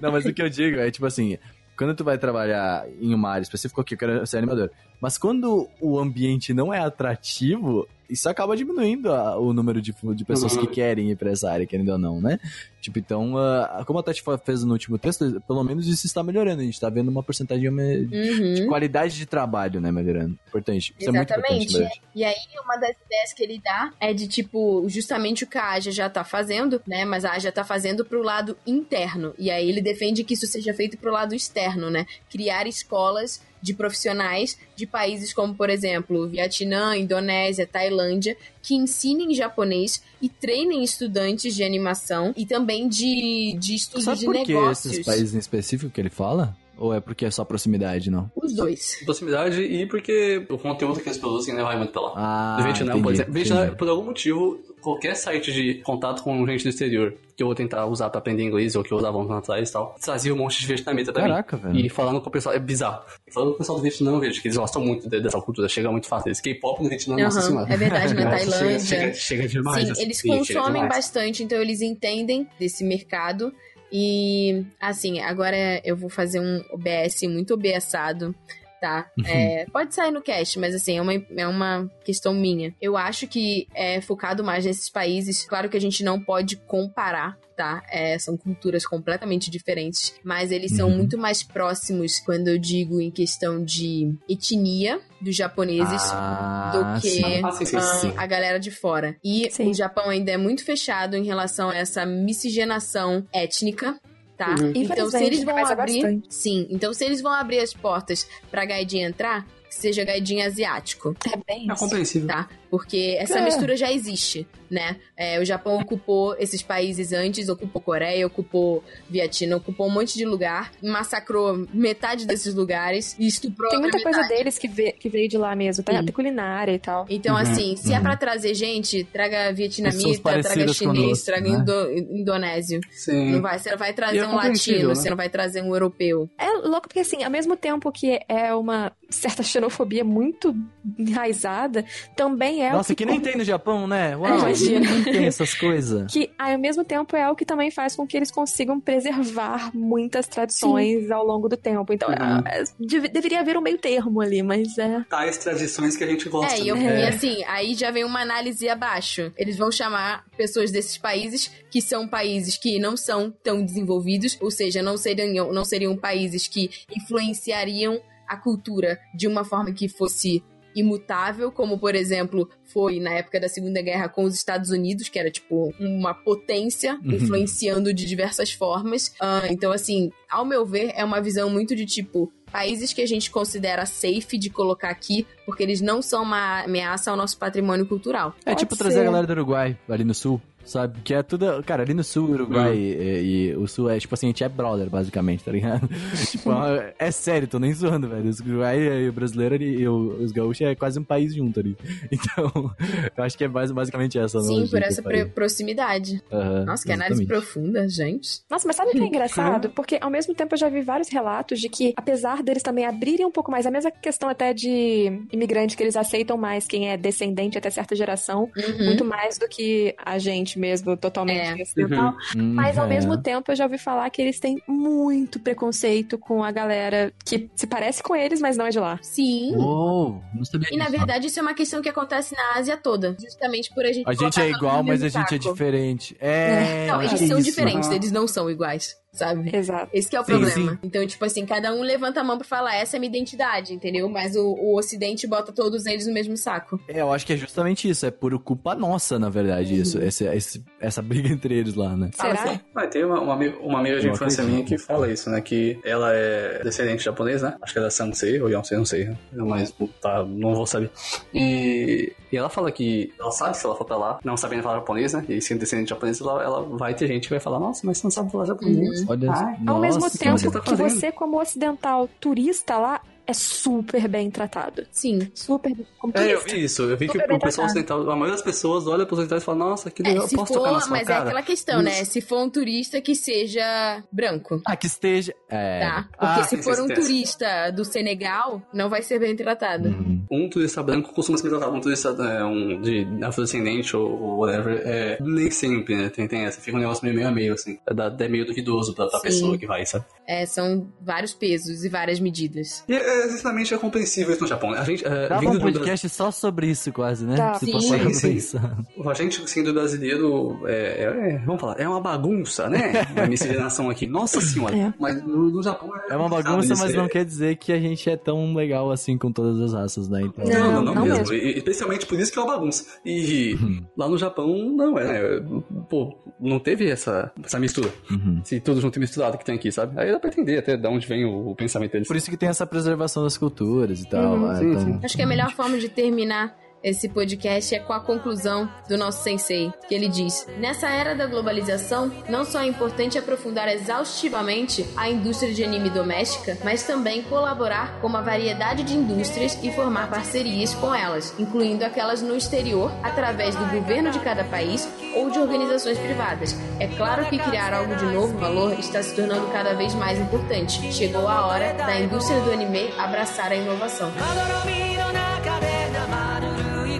[0.00, 1.38] Não, mas o que eu digo é, tipo assim,
[1.82, 4.70] quando tu vai trabalhar em uma área específica, ok, eu quero ser animador.
[5.00, 10.24] Mas quando o ambiente não é atrativo, isso acaba diminuindo a- o número de, de
[10.24, 10.72] pessoas que Uhum.
[10.72, 12.38] querem ir pra essa área, querendo ou não, né?
[12.80, 16.62] Tipo, então, ah, como a Tati fez no último texto, pelo menos isso está melhorando.
[16.62, 18.66] A gente tá vendo uma porcentagem de Uhum.
[18.68, 20.36] qualidade de trabalho, né, melhorando.
[20.48, 20.94] Importante.
[20.98, 21.72] Isso é muito importante, Exatamente.
[21.74, 22.02] na verdade.
[22.14, 22.34] E aí,
[22.64, 26.10] uma das ideias que ele dá é de, tipo, justamente o que a Aja já
[26.10, 27.04] tá fazendo, né?
[27.04, 29.32] Mas a Aja tá fazendo pro lado interno.
[29.38, 32.04] E aí ele defende que isso seja feito pro lado externo, né?
[32.28, 40.02] Criar escolas de profissionais de países como, por exemplo, Vietnã, Indonésia, Tailândia, que ensinem japonês
[40.20, 45.04] e treinem estudantes de animação e também de, de estudos Sabe de por que esses
[45.04, 46.56] países em específico que ele fala?
[46.78, 48.30] Ou é porque é só proximidade, não?
[48.34, 48.98] Os dois.
[49.04, 52.12] Proximidade e porque o conteúdo que eles produzem né, vai muito pra lá.
[52.16, 53.32] Ah, do Vietnã, entendi, por exemplo.
[53.32, 53.76] Vietnã, entendi.
[53.76, 57.86] por algum motivo, qualquer site de contato com gente do exterior que eu vou tentar
[57.86, 60.60] usar pra aprender inglês ou que eu usava anos atrás e tal, trazia um monte
[60.60, 61.62] de vietnamita pra Caraca, mim.
[61.62, 61.86] velho.
[61.86, 63.02] E falando com o pessoal, é bizarro.
[63.32, 65.66] Falando com o pessoal do Vietnã, eu vejo que eles gostam muito de- dessa cultura,
[65.68, 66.30] chega muito fácil.
[66.30, 67.72] Esse K-pop no Vietnã, nossa Aham, senhora.
[67.72, 68.78] é verdade, na Nossa, Tailândia.
[68.80, 69.86] Chega, chega, chega demais.
[69.86, 70.02] Sim, assim.
[70.02, 73.52] eles consomem bastante, então eles entendem desse mercado.
[73.92, 78.34] E, assim, agora eu vou fazer um OBS muito obeçado,
[78.82, 79.08] tá?
[79.24, 82.74] É, pode sair no cast, mas assim, é uma, é uma questão minha.
[82.80, 85.44] Eu acho que é focado mais nesses países.
[85.46, 87.38] Claro que a gente não pode comparar.
[87.54, 87.82] Tá?
[87.90, 90.96] É, são culturas completamente diferentes, mas eles são Uhum.
[90.96, 97.10] muito mais próximos quando eu digo em questão de etnia dos japoneses Ah, do que
[97.10, 98.12] sim.
[98.16, 99.14] a galera de fora.
[99.22, 99.68] E Sim.
[99.70, 104.00] o Japão ainda é muito fechado em relação a essa miscigenação étnica.
[104.44, 104.56] Tá?
[104.60, 104.72] Uhum.
[104.74, 106.02] Então, se eles vão abrir.
[106.02, 106.26] bastante.
[106.28, 111.16] Sim, então se eles vão abrir as portas pra gaidinha entrar, que seja gaidinha asiático,
[111.26, 111.82] É bem É isso.
[111.82, 112.28] compreensível.
[112.28, 112.48] tá?
[112.70, 113.44] Porque essa É.
[113.44, 114.96] mistura já existe, né?
[115.16, 120.24] É, o Japão ocupou esses países antes, ocupou Coreia, ocupou Vietnã, ocupou um monte de
[120.24, 125.28] lugar, massacrou metade desses lugares e estuprou Tem muita coisa deles que, vê- que veio
[125.28, 125.98] de lá mesmo, tá?
[125.98, 127.04] Até culinária e tal.
[127.10, 128.02] Então, Uhum, assim, se é uhum.
[128.02, 131.58] pra trazer gente, traga vietnamita, traga chinês, conosco, traga né?
[131.58, 132.80] indo- indonésio.
[132.90, 133.32] Sim.
[133.32, 134.94] Não vai, você não vai trazer é um latino, né?
[134.94, 136.28] você não vai trazer um europeu.
[136.38, 139.61] É louco porque, assim, ao mesmo tempo que é uma certa xenofobia
[140.04, 140.54] muito
[140.98, 141.84] enraizada,
[142.16, 144.16] também é Nossa, o que nem tem no Japão, né?
[144.16, 144.80] Uau, Imagina.
[144.90, 146.10] nem tem essas coisas.
[146.12, 150.26] que ao mesmo tempo é o que também faz com que eles consigam preservar muitas
[150.26, 151.92] tradições ao longo do tempo.
[151.92, 152.42] Então, Uhum.
[152.46, 155.04] é- é- deve- deveria haver um meio termo ali, mas é.
[155.08, 156.54] Tais tradições que a gente gosta.
[156.54, 157.00] É, e, eu- né?
[157.04, 159.32] e assim, aí já vem uma análise abaixo.
[159.36, 164.50] Eles vão chamar pessoas desses países, que são países que não são tão desenvolvidos, ou
[164.50, 168.00] seja, não seriam, não seriam países que influenciariam
[168.32, 170.42] a cultura de uma forma que fosse
[170.74, 175.18] imutável, como por exemplo foi na época da Segunda Guerra com os Estados Unidos, que
[175.18, 177.12] era tipo uma potência Uhum.
[177.12, 179.12] influenciando de diversas formas.
[179.20, 183.06] Ah, então, assim, ao meu ver, é uma visão muito de tipo países que a
[183.06, 187.86] gente considera safe de colocar aqui, porque eles não são uma ameaça ao nosso patrimônio
[187.86, 188.34] cultural.
[188.44, 189.04] É Pode tipo trazer a ser.
[189.06, 191.00] galera do Uruguai, ali no sul, sabe?
[191.02, 191.62] Que é tudo.
[191.64, 194.48] Cara, ali no sul, Uruguai e, e o sul é tipo assim, a gente é
[194.48, 195.88] brother, basicamente, tá ligado?
[196.30, 198.28] tipo, é, é sério, tô nem zoando, velho.
[198.28, 201.76] Os Uruguai e o brasileiro ali, e os gaúchos é quase um país junto ali.
[202.12, 202.70] Então,
[203.16, 206.22] eu acho que é basicamente essa Sim, por essa pro- proximidade.
[206.30, 208.40] Aham, Nossa, que análise profunda, gente.
[208.50, 209.70] Nossa, mas sabe o que é engraçado?
[209.70, 213.24] Porque ao mesmo tempo eu já vi vários relatos de que, apesar deles também abrirem
[213.26, 216.96] um pouco mais, a mesma questão até de imigrante, que eles aceitam mais quem é
[216.96, 218.84] descendente até certa geração, Uhum.
[218.86, 221.62] muito mais do que a gente mesmo, totalmente É.
[221.62, 222.14] ocidental.
[222.36, 222.88] Hum, Mas ao é.
[222.88, 227.50] mesmo tempo eu já ouvi falar que eles têm muito preconceito com a galera que
[227.54, 228.98] se parece com eles, mas não é de lá.
[229.02, 229.54] Sim.
[229.56, 233.16] Uou, não sabia E na verdade isso é uma questão que acontece na Ásia toda.
[233.20, 235.52] Justamente por a gente A gente é igual, mas a gente é saco.
[235.52, 236.16] diferente.
[236.20, 237.50] É, Não, eles são é isso.
[237.50, 237.94] diferentes, Ah.
[237.94, 239.54] eles não são iguais, sabe?
[239.54, 239.90] Exato.
[239.92, 240.72] Esse que é o Sim, problema.
[240.72, 240.78] sim.
[240.82, 243.74] Então, tipo assim, cada um levanta a mão pra falar, essa é a minha identidade,
[243.74, 244.08] entendeu?
[244.08, 246.80] Mas o, o Ocidente bota todos eles no mesmo saco.
[246.88, 248.06] É, eu acho que é justamente isso.
[248.06, 249.98] É por culpa nossa, na verdade, isso.
[250.00, 252.10] Esse, esse- essa briga entre eles lá, né?
[252.14, 252.32] Será?
[252.42, 252.60] assim.
[252.74, 254.54] Ah, tem uma, uma, amiga- uma amiga de Eu infância acredito.
[254.54, 255.40] minha que fala isso, né?
[255.40, 257.54] Que ela é descendente japonês, né?
[257.60, 259.10] Acho que ela é Sansei ou Yonsei, não sei.
[259.32, 260.90] Mas tá, não vou saber.
[261.34, 264.62] E, e ela fala que ela sabe que se ela for pra lá, não sabendo
[264.62, 265.24] falar japonês, né?
[265.28, 268.04] E sendo descendente japonês, ela, ela vai ter gente que vai falar, nossa, mas você
[268.06, 269.01] não sabe falar japonês.
[269.08, 270.90] Olha, Ao mesmo nossa, tempo você tá que fazendo?
[270.90, 274.86] você, como ocidental turista lá, é super bem tratado.
[274.90, 275.30] Sim.
[275.34, 275.86] Super bem.
[276.14, 276.82] É, eu vi isso.
[276.82, 279.42] Eu vi que Super bem o pessoal ocidental, a maioria das pessoas olha pros ocidentais
[279.42, 281.24] e fala, nossa, que É, legal, se posso tocar na for, sua mas é cara?
[281.24, 282.02] aquela questão, né?
[282.02, 282.12] Isso.
[282.12, 284.60] Se for um turista que seja branco.
[284.66, 285.34] Ah, que esteja.
[285.48, 285.80] É.
[285.80, 286.02] Tá?
[286.18, 289.88] Porque Ah, se for um turista do Senegal, não vai ser bem tratado.
[289.88, 290.24] Uhum.
[290.30, 294.80] Um turista branco costuma ser tratado, um turista é, um, de afrodescendente ou, ou whatever,
[294.84, 296.08] é, nem sempre, né?
[296.08, 297.78] Tem, tem essa, fica um negócio meio meio a meio, assim.
[297.86, 299.22] É, da- é meio duvidoso pra, pra Sim.
[299.24, 300.04] pessoa que vai, sabe?
[300.26, 302.82] É, são vários pesos e várias medidas.
[302.88, 304.70] E, é, sinceramente, é compreensível isso no Japão.
[304.72, 307.36] A gente, é, Dava vindo um do podcast só sobre isso, quase, né?
[307.36, 307.54] Tá.
[307.54, 308.32] Se Sim, pra sim.
[308.34, 308.78] pensar.
[309.06, 310.72] A gente, sendo brasileiro, é,
[311.04, 312.92] é- é- vamos falar, é uma bagunça, né?
[313.16, 314.06] A miscigenação aqui.
[314.06, 314.76] Nossa senhora.
[314.76, 314.94] É.
[314.98, 317.78] Mas no, no Japão É uma complicado bagunça, mas é- não quer dizer que a
[317.80, 320.22] gente é tão legal assim com todas as raças, né?
[320.22, 320.44] Então...
[320.44, 321.18] Não, não, Não, não, mesmo.
[321.18, 321.34] mesmo.
[321.34, 322.84] E, especialmente por isso que é uma bagunça.
[323.04, 323.84] E Uhum.
[323.96, 325.46] lá no Japão, não é, né?
[325.88, 327.90] Pô, não teve essa, essa mistura.
[328.10, 328.40] Uhum.
[328.44, 329.98] Se tudo junto e misturado que tem aqui, sabe?
[330.00, 332.08] Aí dá pra entender até de onde vem o, o pensamento deles.
[332.08, 334.34] Por isso que tem essa preservação das culturas e tal.
[334.34, 334.58] Uhum, né?
[334.58, 335.00] sim, Então- sim.
[335.02, 339.22] Acho que a melhor forma de terminar esse podcast é com a conclusão do nosso
[339.22, 345.08] sensei, que ele diz: Nessa era da globalização, não só é importante aprofundar exaustivamente a
[345.08, 350.74] indústria de anime doméstica, mas também colaborar com uma variedade de indústrias e formar parcerias
[350.74, 355.98] com elas, incluindo aquelas no exterior, através do governo de cada país ou de organizações
[355.98, 356.56] privadas.
[356.80, 360.92] É claro que criar algo de novo valor está se tornando cada vez mais importante.
[360.92, 364.10] Chegou a hora da indústria do anime abraçar a inovação.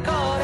[0.04, 0.41] call.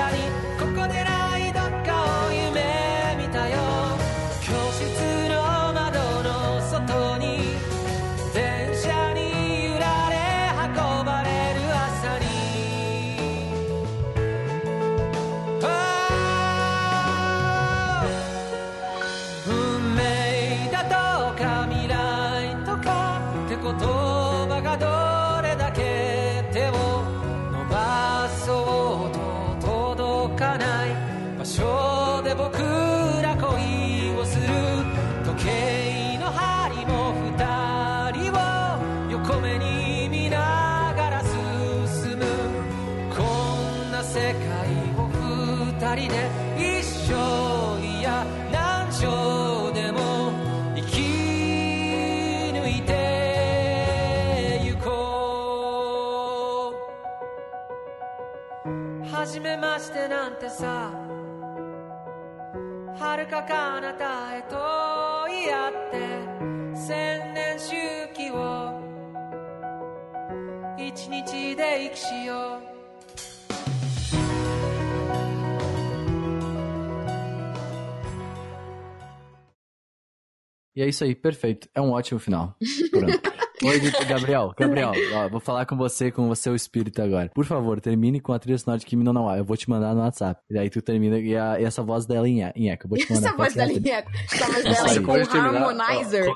[59.89, 60.93] してなんてさ
[62.99, 64.57] 遥か彼方へと
[65.31, 67.73] い合って千年周
[68.15, 68.79] 期を
[70.77, 72.79] 一日で生きしよう
[80.75, 81.69] E é isso aí, perfeito.
[81.75, 82.55] É um ótimo final.
[82.93, 83.48] Pronto.
[83.65, 87.29] Oi, Gabriel, Gabriel, ó, vou falar com você, com o seu espírito agora.
[87.35, 89.37] Por favor, termine com a trilha sonora de Kimi no Nawa.
[89.39, 90.41] Eu vou te mandar no WhatsApp.
[90.51, 92.87] E aí tu termina e, a- e essa voz dela em, em eco.
[92.87, 93.29] Eu vou te mandar.
[93.29, 94.05] Essa voz Qual da que é a trilha?
[94.05, 96.27] Linha, essa voz dela você ó, harmonizer.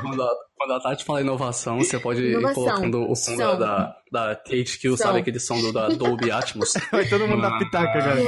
[0.00, 2.64] Quando a, quando a Tati fala inovação, você pode ir Inovação.
[2.64, 4.96] colocando o som da, da, da THQ, Som.
[4.96, 6.72] sabe aquele som do, da Dolby Atmos?
[6.90, 8.16] Vai todo mundo dar pitaca, cara.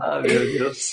[0.00, 0.92] ah, meu Deus.